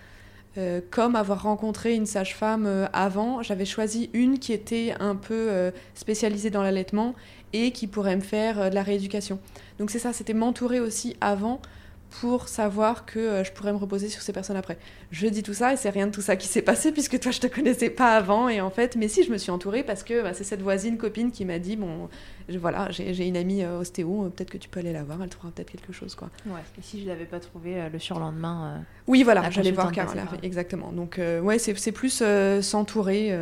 Euh, 0.58 0.82
comme 0.89 1.15
avoir 1.15 1.43
rencontré 1.43 1.93
une 1.93 2.08
sage-femme 2.08 2.65
euh, 2.65 2.88
avant, 2.91 3.43
j'avais 3.43 3.65
choisi 3.65 4.10
une 4.13 4.39
qui 4.39 4.54
était 4.54 4.96
un 5.00 5.15
peu 5.15 5.50
euh, 5.52 5.72
spécialisée 5.93 6.50
dans 6.50 6.63
l'allaitement 6.63 7.13
et 7.54 7.72
qui 7.72 7.86
pourrait 7.86 8.15
me 8.15 8.22
faire 8.22 8.72
de 8.72 8.76
la 8.76 8.82
rééducation. 8.82 9.39
Donc 9.78 9.91
c'est 9.91 10.00
ça, 10.00 10.13
c'était 10.13 10.34
m'entourer 10.34 10.80
aussi 10.80 11.15
avant 11.22 11.62
pour 12.10 12.48
savoir 12.48 13.06
que 13.06 13.20
euh, 13.20 13.43
je 13.43 13.52
pourrais 13.52 13.74
me 13.74 13.78
reposer 13.78 14.08
sur 14.08 14.22
ces 14.22 14.32
personnes 14.34 14.56
après. 14.56 14.78
Je 15.12 15.28
dis 15.28 15.43
tout 15.43 15.54
ça 15.54 15.74
et 15.74 15.78
c'est 15.78 15.89
rien 15.89 16.08
de 16.08 16.12
tout 16.12 16.22
ça 16.22 16.36
qui 16.36 16.48
s'est 16.48 16.62
passé 16.62 16.91
puisque 16.91 17.20
toi 17.20 17.32
je 17.32 17.39
te 17.39 17.48
connaissais 17.48 17.89
pas 17.89 18.15
avant 18.15 18.48
et 18.50 18.62
en 18.62 18.70
fait, 18.70 18.96
mais 18.96 19.08
si 19.08 19.24
je 19.24 19.32
me 19.32 19.38
suis 19.38 19.52
entourée 19.52 19.84
parce 19.84 20.04
que 20.04 20.22
bah, 20.24 20.34
c'est 20.34 20.43
cette 20.46 20.62
voisine 20.62 20.98
copine 20.98 21.32
qui 21.32 21.43
m'a 21.46 21.60
dit 21.60 21.76
bon, 21.76 22.10
je- 22.50 22.58
voilà, 22.58 22.89
j'ai 22.91 23.28
une 23.28 23.38
amie 23.38 23.62
euh, 23.63 23.80
ostéo, 23.80 24.26
euh, 24.26 24.30
peut-être 24.30 24.50
que 24.50 24.58
tu 24.58 24.70
peux 24.70 24.80
aller 24.80 24.93
la 24.93 25.04
voir, 25.04 25.22
elle 25.22 25.30
trouvera 25.30 25.52
peut-être 25.52 25.70
quelque 25.72 25.91
chose 25.93 26.15
quoi. 26.15 26.30
Ouais. 26.46 26.62
Et 26.80 26.82
si 26.82 27.02
je 27.02 27.08
l'avais 27.08 27.26
pas 27.26 27.39
trouvé 27.39 27.76
euh, 27.80 27.89
le 27.89 28.00
surlendemain 28.00 28.78
euh, 28.78 28.82
Oui, 29.08 29.24
voilà, 29.24 29.41
La 29.41 29.50
j'allais 29.52 29.72
voir 29.72 29.91
Carole 29.91 30.17
exactement. 30.43 30.91
Donc, 30.91 31.20
ouais, 31.20 31.60
c'est 31.60 31.91
plus 31.91 32.24
s'entourer, 32.62 33.38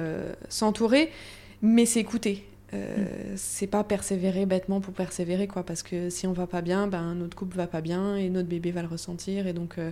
s'entourer, 0.49 1.11
mais 1.61 1.85
c'est 1.85 2.03
Euh, 2.75 3.33
C'est 3.35 3.67
pas 3.67 3.83
persévérer 3.83 4.45
bêtement 4.45 4.81
pour 4.81 4.93
persévérer, 4.93 5.47
quoi, 5.47 5.63
parce 5.63 5.83
que 5.83 6.09
si 6.09 6.27
on 6.27 6.33
va 6.33 6.47
pas 6.47 6.61
bien, 6.61 6.87
ben, 6.87 7.15
notre 7.15 7.35
couple 7.37 7.55
va 7.57 7.67
pas 7.67 7.81
bien 7.81 8.15
et 8.15 8.29
notre 8.29 8.47
bébé 8.49 8.71
va 8.71 8.81
le 8.81 8.87
ressentir, 8.87 9.47
et 9.47 9.53
donc 9.53 9.77
euh, 9.77 9.91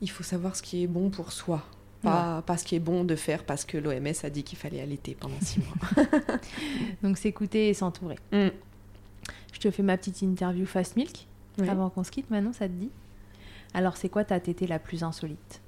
il 0.00 0.10
faut 0.10 0.22
savoir 0.22 0.56
ce 0.56 0.62
qui 0.62 0.82
est 0.82 0.86
bon 0.86 1.10
pour 1.10 1.32
soi. 1.32 1.64
Pas, 2.02 2.42
pas 2.42 2.56
ce 2.56 2.64
qui 2.64 2.76
est 2.76 2.80
bon 2.80 3.02
de 3.02 3.16
faire 3.16 3.42
parce 3.42 3.64
que 3.64 3.76
l'OMS 3.76 4.12
a 4.22 4.30
dit 4.30 4.44
qu'il 4.44 4.56
fallait 4.56 4.80
allaiter 4.80 5.16
pendant 5.18 5.40
six 5.40 5.58
mois. 5.58 6.04
Donc 7.02 7.18
s'écouter 7.18 7.70
et 7.70 7.74
s'entourer. 7.74 8.14
Mm. 8.30 8.50
Je 9.52 9.58
te 9.58 9.68
fais 9.72 9.82
ma 9.82 9.96
petite 9.96 10.22
interview 10.22 10.64
Fast 10.64 10.94
Milk 10.94 11.26
Ouais. 11.58 11.68
avant 11.68 11.90
qu'on 11.90 12.04
se 12.04 12.12
quitte. 12.12 12.30
Manon, 12.30 12.52
ça 12.52 12.68
te 12.68 12.72
dit? 12.72 12.90
Alors, 13.74 13.96
c'est 13.96 14.08
quoi 14.08 14.22
ta 14.22 14.38
tétée 14.38 14.68
la 14.68 14.78
plus 14.78 15.02
insolite? 15.02 15.60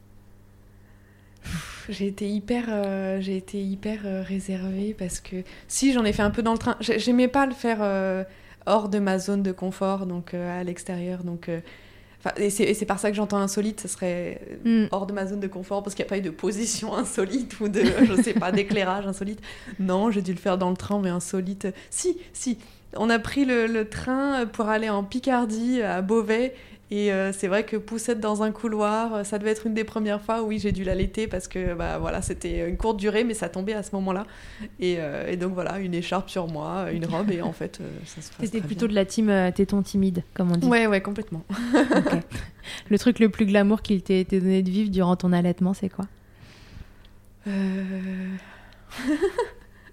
J'ai 1.89 2.07
été 2.07 2.29
hyper, 2.29 2.67
euh, 2.69 3.21
j'ai 3.21 3.37
été 3.37 3.63
hyper 3.63 4.01
euh, 4.05 4.23
réservée 4.23 4.95
parce 4.99 5.21
que 5.21 5.37
si 5.69 5.93
j'en 5.93 6.05
ai 6.05 6.13
fait 6.13 6.23
un 6.23 6.31
peu 6.31 6.43
dans 6.43 6.53
le 6.53 6.59
train, 6.59 6.77
j'ai- 6.81 6.99
j'aimais 6.99 7.29
pas 7.29 7.47
le 7.47 7.53
faire 7.55 7.79
euh, 7.81 8.25
hors 8.67 8.89
de 8.89 8.99
ma 8.99 9.19
zone 9.19 9.43
de 9.43 9.53
confort, 9.53 10.07
donc 10.07 10.35
à 10.35 10.63
l'extérieur, 10.65 11.25
donc. 11.25 11.49
et 12.37 12.51
c'est 12.51 12.85
par 12.85 12.99
ça 12.99 13.11
que 13.11 13.17
j'entends 13.17 13.39
insolite, 13.39 13.81
ce 13.81 13.89
serait 13.89 14.41
Mm. 14.65 14.85
hors 14.91 15.07
de 15.07 15.13
ma 15.15 15.27
zone 15.27 15.41
de 15.41 15.47
confort 15.47 15.83
parce 15.83 15.95
qu'il 15.95 16.03
n'y 16.05 16.09
a 16.09 16.11
pas 16.11 16.19
eu 16.19 16.23
de 16.23 16.29
position 16.31 16.95
insolite 16.97 17.59
ou 17.61 17.69
de, 17.69 17.81
je 18.05 18.21
sais 18.23 18.35
pas, 18.35 18.53
d'éclairage 18.53 19.07
insolite. 19.07 19.41
Non, 19.79 20.11
j'ai 20.11 20.21
dû 20.21 20.33
le 20.33 20.39
faire 20.39 20.59
dans 20.59 20.69
le 20.71 20.77
train, 20.77 21.01
mais 21.01 21.09
insolite. 21.11 21.69
Si, 21.89 22.19
si. 22.35 22.59
On 22.97 23.09
a 23.09 23.19
pris 23.21 23.45
le, 23.45 23.67
le 23.67 23.89
train 23.89 24.47
pour 24.47 24.69
aller 24.69 24.91
en 24.91 25.05
Picardie 25.05 25.81
à 25.81 26.03
Beauvais. 26.03 26.55
Et 26.93 27.13
euh, 27.13 27.33
c'est 27.33 27.47
vrai 27.47 27.65
que 27.65 27.77
poussette 27.77 28.19
dans 28.19 28.43
un 28.43 28.51
couloir, 28.51 29.15
euh, 29.15 29.25
ça 29.25 29.39
devait 29.39 29.53
être 29.53 29.65
une 29.67 29.75
des 29.75 29.85
premières 29.85 30.21
fois 30.21 30.43
où 30.43 30.47
oui, 30.49 30.59
j'ai 30.59 30.73
dû 30.73 30.83
l'allaiter 30.83 31.29
parce 31.29 31.47
que 31.47 31.75
bah, 31.75 31.99
voilà, 31.99 32.21
c'était 32.21 32.69
une 32.69 32.77
courte 32.77 32.97
durée, 32.97 33.23
mais 33.23 33.35
ça 33.35 33.49
tombait 33.49 33.75
à 33.75 33.85
ce 33.85 33.95
moment-là. 33.95 34.27
Et, 34.81 34.97
euh, 34.99 35.31
et 35.31 35.37
donc 35.37 35.55
voilà, 35.55 35.79
une 35.79 35.95
écharpe 35.95 36.29
sur 36.31 36.49
moi, 36.49 36.91
une 36.91 37.07
robe, 37.07 37.31
et 37.31 37.43
en 37.43 37.53
fait, 37.53 37.79
euh, 37.81 37.89
ça 38.05 38.21
se 38.23 38.31
passe 38.33 38.47
C'était 38.47 38.61
plutôt 38.61 38.87
bien. 38.87 38.89
de 38.89 38.95
la 38.97 39.05
team 39.05 39.53
téton 39.55 39.83
timide, 39.83 40.25
comme 40.35 40.51
on 40.51 40.57
dit. 40.57 40.67
Ouais, 40.67 40.89
ouais, 40.89 41.01
complètement. 41.01 41.45
Le 42.89 42.99
truc 42.99 43.21
le 43.21 43.29
plus 43.29 43.47
glamour 43.47 43.83
qu'il 43.83 44.03
t'ait 44.03 44.21
été 44.21 44.41
donné 44.41 44.63
de 44.63 44.71
vivre 44.71 44.91
durant 44.91 45.15
ton 45.15 45.33
allaitement, 45.33 45.75
c'est 45.75 45.89
quoi? 45.91 46.07
Euh, 47.47 47.85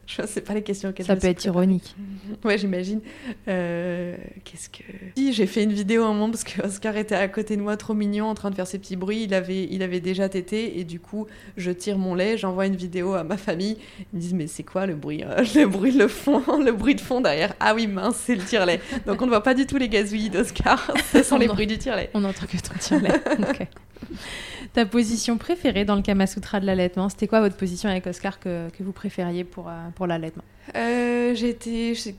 Je 0.22 0.26
sais 0.26 0.40
pas 0.42 0.54
les 0.54 0.64
questions 0.64 0.90
auxquelles 0.90 1.06
Ça 1.06 1.16
peut 1.18 1.28
être 1.28 1.44
ironique. 1.46 1.96
Ouais, 2.44 2.58
j'imagine. 2.58 3.02
Euh, 3.48 4.16
Qu'est-ce 4.44 4.70
que. 4.70 4.84
Si, 5.16 5.34
j'ai 5.34 5.48
fait 5.48 5.64
une 5.64 5.74
vidéo 5.74 6.04
un 6.04 6.14
moment 6.14 6.30
parce 6.30 6.44
que 6.44 6.62
Oscar 6.62 6.96
était 6.96 7.16
à 7.16 7.28
côté 7.28 7.58
de 7.58 7.62
moi, 7.62 7.76
trop 7.78 7.94
mignon, 7.94 8.26
en 8.28 8.36
train 8.36 8.50
de 8.50 8.56
faire 8.56 8.68
ses 8.68 8.80
petits 8.80 8.96
bruits. 8.96 9.24
Il 9.24 9.34
avait, 9.34 9.68
il 9.70 9.82
avait 9.82 10.00
déjà 10.00 10.30
tété 10.30 10.80
et 10.80 10.84
du 10.84 11.00
coup, 11.00 11.26
je 11.58 11.72
tire 11.72 11.98
mon 11.98 12.16
lait, 12.16 12.38
j'envoie 12.38 12.68
une 12.68 12.76
vidéo 12.76 13.14
à 13.14 13.24
ma 13.24 13.38
famille. 13.38 13.78
Ils 14.00 14.18
me 14.18 14.22
disent, 14.22 14.34
mais 14.34 14.48
c'est 14.48 14.64
quoi 14.64 14.86
le 14.86 14.96
bruit 14.96 15.24
euh, 15.24 15.44
Le 15.56 15.66
bruit 15.66 15.96
de 15.98 16.08
fond, 16.08 16.42
le 16.64 16.72
bruit 16.72 16.96
de 16.96 17.02
fond 17.02 17.22
derrière? 17.22 17.54
Ah 17.60 17.74
oui, 17.74 17.88
mince, 17.88 18.18
c'est 18.26 18.36
le 18.36 18.44
tire-lait. 18.44 18.80
Donc 19.06 19.22
on 19.22 19.26
ne 19.26 19.32
voit 19.32 19.44
pas 19.44 19.54
du 19.54 19.66
tout 19.66 19.78
les 19.78 19.90
gazouillis 19.90 20.30
d'Oscar. 20.30 20.92
Ce 21.12 21.24
sont 21.24 21.38
les 21.38 21.48
bruits 21.48 21.68
du 21.68 21.78
tire-lait. 21.78 22.12
On 22.14 22.24
entend 22.24 22.46
que 22.46 22.58
ton 22.58 22.78
tire-lait. 22.80 23.12
Ok. 23.40 23.68
Ta 24.74 24.86
position 24.86 25.38
préférée 25.38 25.86
dans 25.86 25.96
le 25.96 26.02
Kama 26.02 26.28
Sutra 26.28 26.60
de 26.60 26.66
l'allaitement, 26.66 27.10
c'était 27.10 27.28
quoi 27.28 27.40
votre 27.40 27.58
position 27.58 27.90
avec 27.90 28.08
Oscar 28.08 28.40
que, 28.40 28.70
que 28.70 28.84
vous 28.84 28.92
préfériez 28.92 29.44
pour, 29.44 29.68
euh, 29.68 29.90
pour 29.96 30.08
l'allaitement? 30.08 30.44
Euh, 30.76 31.34
j'ai 31.36 31.56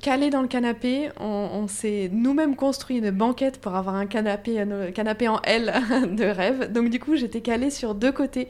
calée 0.00 0.30
dans 0.30 0.42
le 0.42 0.48
canapé. 0.48 1.10
On, 1.20 1.66
s'est 1.68 2.08
nous-mêmes 2.12 2.56
construit 2.56 2.98
une 2.98 3.10
banquette 3.10 3.60
pour 3.60 3.74
avoir 3.74 3.94
un 3.94 4.06
canapé, 4.06 4.60
un 4.60 4.90
canapé 4.92 5.28
en 5.28 5.40
L 5.42 5.72
de 6.16 6.24
rêve. 6.24 6.72
Donc 6.72 6.90
du 6.90 6.98
coup, 6.98 7.16
j'étais 7.16 7.40
calée 7.40 7.70
sur 7.70 7.94
deux 7.94 8.12
côtés. 8.12 8.48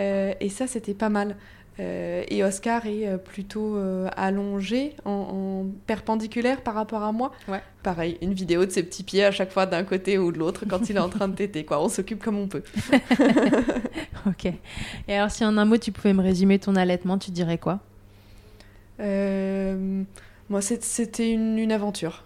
Euh, 0.00 0.32
et 0.40 0.48
ça, 0.48 0.66
c'était 0.66 0.94
pas 0.94 1.08
mal. 1.08 1.36
Euh, 1.80 2.22
et 2.28 2.44
Oscar 2.44 2.86
est 2.86 3.08
euh, 3.08 3.16
plutôt 3.16 3.76
euh, 3.76 4.08
allongé, 4.16 4.94
en, 5.04 5.10
en 5.10 5.66
perpendiculaire 5.86 6.60
par 6.60 6.74
rapport 6.74 7.02
à 7.02 7.10
moi. 7.10 7.32
Ouais. 7.48 7.62
Pareil, 7.82 8.16
une 8.22 8.32
vidéo 8.32 8.64
de 8.64 8.70
ses 8.70 8.84
petits 8.84 9.02
pieds 9.02 9.24
à 9.24 9.32
chaque 9.32 9.50
fois 9.50 9.66
d'un 9.66 9.82
côté 9.82 10.16
ou 10.16 10.30
de 10.30 10.38
l'autre 10.38 10.64
quand 10.68 10.88
il 10.88 10.96
est 10.96 11.00
en 11.00 11.08
train 11.08 11.26
de 11.26 11.34
téter. 11.34 11.64
Quoi. 11.64 11.82
On 11.82 11.88
s'occupe 11.88 12.22
comme 12.22 12.38
on 12.38 12.46
peut. 12.48 12.62
Ok. 14.26 14.46
Et 15.06 15.14
alors, 15.14 15.30
si 15.30 15.44
en 15.44 15.58
un 15.58 15.64
mot, 15.66 15.76
tu 15.76 15.92
pouvais 15.92 16.14
me 16.14 16.22
résumer 16.22 16.58
ton 16.58 16.76
allaitement, 16.76 17.18
tu 17.18 17.30
dirais 17.30 17.58
quoi? 17.58 17.80
Euh, 19.00 20.02
moi, 20.48 20.62
c'était 20.62 21.30
une, 21.30 21.58
une 21.58 21.72
aventure. 21.72 22.24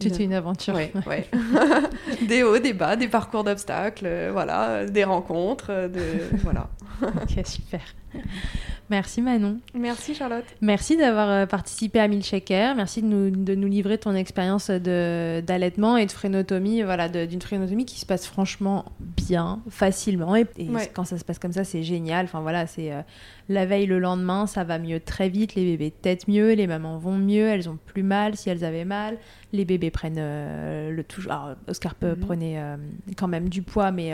C'était 0.00 0.24
une 0.24 0.32
aventure. 0.32 0.74
Ouais, 0.74 0.92
ouais. 1.06 1.28
des 2.28 2.42
hauts, 2.42 2.58
des 2.58 2.72
bas, 2.72 2.96
des 2.96 3.08
parcours 3.08 3.44
d'obstacles, 3.44 4.06
euh, 4.06 4.30
voilà, 4.32 4.86
des 4.86 5.04
rencontres, 5.04 5.88
de 5.88 6.02
voilà. 6.42 6.68
ok, 7.02 7.44
super. 7.44 7.82
Merci 8.90 9.22
Manon. 9.22 9.58
Merci 9.74 10.14
Charlotte. 10.14 10.44
Merci 10.60 10.96
d'avoir 10.98 11.30
euh, 11.30 11.46
participé 11.46 11.98
à 11.98 12.08
Milkshaker. 12.08 12.74
Merci 12.74 13.00
de 13.00 13.06
nous, 13.06 13.30
de 13.30 13.54
nous 13.54 13.68
livrer 13.68 13.96
ton 13.96 14.14
expérience 14.14 14.68
d'allaitement 14.70 15.96
et 15.96 16.04
de 16.04 16.10
frénotomie, 16.12 16.82
voilà, 16.82 17.08
d'une 17.08 17.40
frénotomie 17.40 17.86
qui 17.86 17.98
se 17.98 18.04
passe 18.06 18.26
franchement 18.26 18.84
bien, 19.00 19.60
facilement. 19.70 20.36
Et, 20.36 20.46
et 20.58 20.68
Ouais. 20.68 20.90
quand 20.92 21.04
ça 21.04 21.16
se 21.16 21.24
passe 21.24 21.38
comme 21.38 21.52
ça, 21.52 21.64
c'est 21.64 21.82
génial. 21.82 22.24
Enfin 22.26 22.40
voilà, 22.40 22.66
c'est 22.66 22.92
euh, 22.92 23.00
la 23.48 23.64
veille, 23.66 23.86
le 23.86 23.98
lendemain, 23.98 24.46
ça 24.46 24.62
va 24.64 24.78
mieux 24.78 25.00
très 25.00 25.28
vite. 25.30 25.54
Les 25.54 25.64
bébés 25.64 25.90
têtent 25.90 26.28
mieux, 26.28 26.52
les 26.52 26.66
mamans 26.66 26.98
vont 26.98 27.16
mieux, 27.16 27.46
elles 27.46 27.70
ont 27.70 27.78
plus 27.86 28.02
mal 28.02 28.36
si 28.36 28.50
elles 28.50 28.64
avaient 28.64 28.84
mal. 28.84 29.16
Les 29.54 29.64
bébés 29.64 29.90
prennent 29.90 30.16
euh, 30.18 30.90
le 30.90 31.04
tout. 31.04 31.22
Alors, 31.26 31.54
Oscar 31.68 31.94
peut- 31.94 32.10
Mhm. 32.14 32.16
prenait 32.20 32.58
euh, 32.58 32.76
quand 33.16 33.28
même 33.28 33.48
du 33.48 33.62
poids, 33.62 33.90
mais 33.90 34.12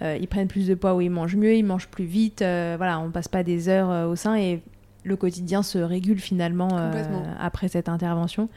ils 0.00 0.26
prennent 0.28 0.48
plus 0.48 0.66
de 0.66 0.74
poids 0.74 0.94
où 0.94 1.00
ils 1.00 1.10
mangent 1.10 1.36
mieux, 1.36 1.54
ils 1.54 1.64
mangent 1.64 1.88
plus 1.88 2.04
vite. 2.06 2.38
voilà, 2.40 2.98
on 2.98 3.10
passe 3.10 3.28
pas 3.28 3.35
des 3.42 3.68
heures 3.68 3.90
euh, 3.90 4.06
au 4.06 4.16
sein 4.16 4.34
et 4.36 4.62
le 5.04 5.16
quotidien 5.16 5.62
se 5.62 5.78
régule 5.78 6.18
finalement 6.18 6.68
euh, 6.72 6.92
après 7.40 7.68
cette 7.68 7.88
intervention. 7.88 8.48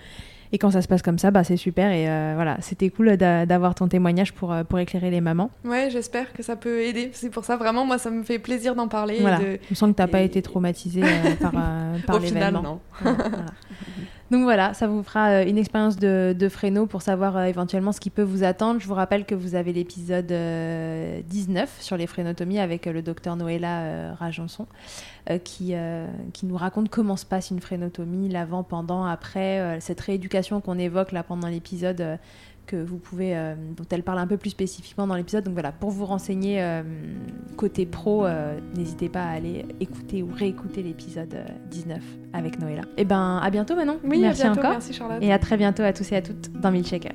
Et 0.51 0.57
quand 0.57 0.71
ça 0.71 0.81
se 0.81 0.87
passe 0.87 1.03
comme 1.03 1.19
ça, 1.19 1.29
bah, 1.29 1.43
c'est 1.43 1.57
super. 1.57 1.91
Et 1.91 2.09
euh, 2.09 2.31
voilà, 2.33 2.57
c'était 2.61 2.89
cool 2.89 3.15
d'a- 3.17 3.45
d'avoir 3.45 3.75
ton 3.75 3.87
témoignage 3.87 4.33
pour, 4.33 4.51
pour 4.67 4.79
éclairer 4.79 5.11
les 5.11 5.21
mamans. 5.21 5.51
Ouais, 5.63 5.89
j'espère 5.91 6.33
que 6.33 6.41
ça 6.41 6.55
peut 6.55 6.81
aider. 6.81 7.11
C'est 7.13 7.29
pour 7.29 7.45
ça 7.45 7.55
vraiment, 7.55 7.85
moi, 7.85 7.99
ça 7.99 8.09
me 8.09 8.23
fait 8.23 8.39
plaisir 8.39 8.73
d'en 8.73 8.87
parler. 8.87 9.17
et 9.17 9.21
de- 9.23 9.59
on 9.71 9.75
sent 9.75 9.85
que 9.91 9.91
tu 9.97 10.01
n'as 10.01 10.07
pas 10.07 10.21
été 10.21 10.41
traumatisée 10.41 11.03
euh, 11.03 11.35
par, 11.39 11.51
euh, 11.55 11.97
par 12.07 12.15
Au 12.15 12.19
final, 12.19 12.53
l'événement. 12.55 12.61
non. 12.63 12.79
Voilà, 13.01 13.17
voilà. 13.29 13.45
Donc 14.31 14.43
voilà, 14.43 14.75
ça 14.75 14.87
vous 14.87 15.01
fera 15.01 15.29
euh, 15.29 15.45
une 15.45 15.57
expérience 15.57 15.95
de, 15.95 16.35
de 16.37 16.49
fréno 16.49 16.85
pour 16.85 17.01
savoir 17.01 17.35
euh, 17.35 17.45
éventuellement 17.45 17.91
ce 17.91 17.99
qui 17.99 18.11
peut 18.11 18.21
vous 18.21 18.43
attendre. 18.43 18.79
Je 18.79 18.87
vous 18.87 18.93
rappelle 18.93 19.25
que 19.25 19.33
vous 19.33 19.55
avez 19.55 19.73
l'épisode 19.73 20.31
euh, 20.31 21.21
19 21.27 21.77
sur 21.81 21.97
les 21.97 22.05
frénotomies 22.05 22.59
avec 22.59 22.85
euh, 22.85 22.93
le 22.93 23.01
docteur 23.01 23.35
Noëlla 23.35 23.81
euh, 23.81 24.13
Rajanson 24.13 24.67
euh, 25.29 25.39
qui, 25.39 25.73
euh, 25.73 26.05
qui 26.33 26.45
nous 26.45 26.57
raconte 26.57 26.89
comment 26.89 27.15
se 27.15 27.25
passe 27.25 27.49
une 27.49 27.59
frénotomie, 27.59 28.29
l'avant, 28.29 28.63
pendant, 28.63 29.03
après, 29.03 29.59
euh, 29.59 29.79
cette 29.79 30.01
rééducation 30.01 30.61
qu'on 30.61 30.77
évoque 30.77 31.11
là 31.11 31.23
pendant 31.23 31.47
l'épisode. 31.47 32.19
Que 32.69 32.75
vous 32.75 32.97
pouvez, 32.97 33.35
euh, 33.35 33.55
dont 33.75 33.85
elle 33.89 34.03
parle 34.03 34.19
un 34.19 34.27
peu 34.27 34.37
plus 34.37 34.51
spécifiquement 34.51 35.07
dans 35.07 35.15
l'épisode. 35.15 35.43
Donc 35.43 35.53
voilà, 35.53 35.71
pour 35.71 35.89
vous 35.89 36.05
renseigner 36.05 36.61
euh, 36.61 36.83
côté 37.57 37.87
pro, 37.87 38.25
euh, 38.25 38.59
n'hésitez 38.77 39.09
pas 39.09 39.23
à 39.23 39.29
aller 39.29 39.65
écouter 39.79 40.21
ou 40.21 40.29
réécouter 40.31 40.83
l'épisode 40.83 41.33
euh, 41.33 41.45
19 41.71 41.99
avec 42.33 42.59
Noëlla. 42.59 42.83
Et 42.97 43.05
ben 43.05 43.39
à 43.41 43.49
bientôt 43.49 43.75
Manon. 43.75 43.97
Oui, 44.03 44.19
merci 44.19 44.43
à 44.43 44.45
bientôt. 44.45 44.59
encore. 44.59 44.71
Merci 44.73 44.93
Charlotte. 44.93 45.17
Et 45.21 45.33
à 45.33 45.39
très 45.39 45.57
bientôt 45.57 45.81
à 45.81 45.93
tous 45.93 46.11
et 46.11 46.17
à 46.17 46.21
toutes 46.21 46.51
dans 46.61 46.71
Milkshaker. 46.71 47.13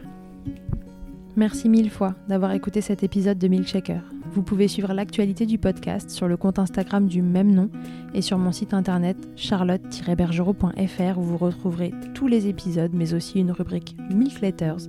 Merci 1.36 1.68
mille 1.68 1.90
fois 1.90 2.14
d'avoir 2.28 2.52
écouté 2.52 2.80
cet 2.80 3.02
épisode 3.02 3.38
de 3.38 3.48
Milkshaker. 3.48 4.02
Vous 4.34 4.42
pouvez 4.42 4.66
suivre 4.66 4.92
l'actualité 4.92 5.46
du 5.46 5.58
podcast 5.58 6.10
sur 6.10 6.26
le 6.26 6.36
compte 6.36 6.58
Instagram 6.58 7.06
du 7.06 7.22
même 7.22 7.54
nom 7.54 7.70
et 8.14 8.22
sur 8.22 8.36
mon 8.36 8.50
site 8.50 8.74
internet 8.74 9.16
charlotte-bergerot.fr 9.36 11.18
où 11.18 11.22
vous 11.22 11.36
retrouverez 11.36 11.92
tous 12.14 12.26
les 12.26 12.48
épisodes 12.48 12.90
mais 12.92 13.14
aussi 13.14 13.38
une 13.38 13.52
rubrique 13.52 13.96
Milk 14.10 14.40
Letters 14.40 14.88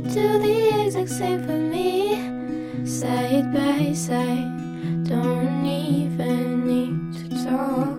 do 0.00 0.38
the 0.38 0.86
exact 0.86 1.10
same 1.10 1.44
for 1.44 1.58
me. 1.58 2.86
Side 2.86 3.52
by 3.52 3.92
side, 3.92 5.04
don't 5.04 5.66
even 5.66 6.66
need 6.66 6.96
to 7.18 7.44
talk. 7.44 7.98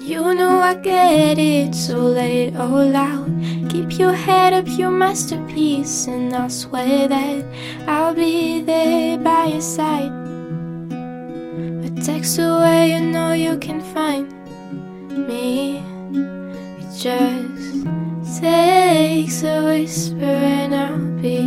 You 0.00 0.34
know 0.34 0.58
I 0.60 0.74
get 0.74 1.38
it, 1.38 1.74
so 1.74 1.98
let 1.98 2.30
it 2.30 2.56
all 2.56 2.96
out. 2.96 3.28
Keep 3.70 3.98
your 3.98 4.12
head 4.12 4.52
up, 4.52 4.66
your 4.66 4.90
masterpiece, 4.90 6.06
and 6.06 6.34
I'll 6.34 6.50
swear 6.50 7.06
that 7.08 7.44
I'll 7.86 8.14
be 8.14 8.62
there 8.62 9.18
by 9.18 9.46
your 9.46 9.60
side. 9.60 10.12
A 11.84 11.90
text 12.02 12.38
away, 12.38 12.92
you 12.92 13.00
know 13.00 13.32
you 13.32 13.58
can 13.58 13.80
find 13.94 14.32
me. 15.28 15.78
It 16.80 16.98
just 16.98 17.86
takes 18.36 19.42
a 19.42 19.64
whisper, 19.64 20.24
and 20.24 20.74
I'll 20.74 20.98
be 21.22 21.46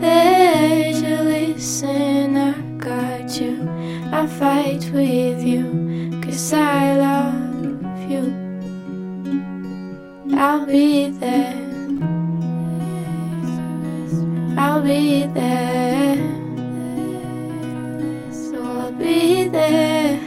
there 0.00 0.92
to 0.92 1.22
listen. 1.24 2.36
I 2.36 2.52
got 2.78 3.40
you, 3.40 3.68
I 4.12 4.26
fight 4.26 4.90
with 4.92 5.42
you, 5.42 6.20
cause 6.22 6.52
I 6.52 6.96
love 6.96 8.10
you. 8.10 8.44
I'll 10.36 10.64
be 10.66 11.10
there. 11.10 11.60
I'll 14.56 14.82
be 14.82 15.26
there. 15.26 16.16
So 18.30 18.62
I'll 18.62 18.92
be 18.92 19.48
there. 19.48 20.20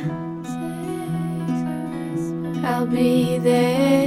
I'll 2.65 2.85
be 2.85 3.37
there. 3.39 4.06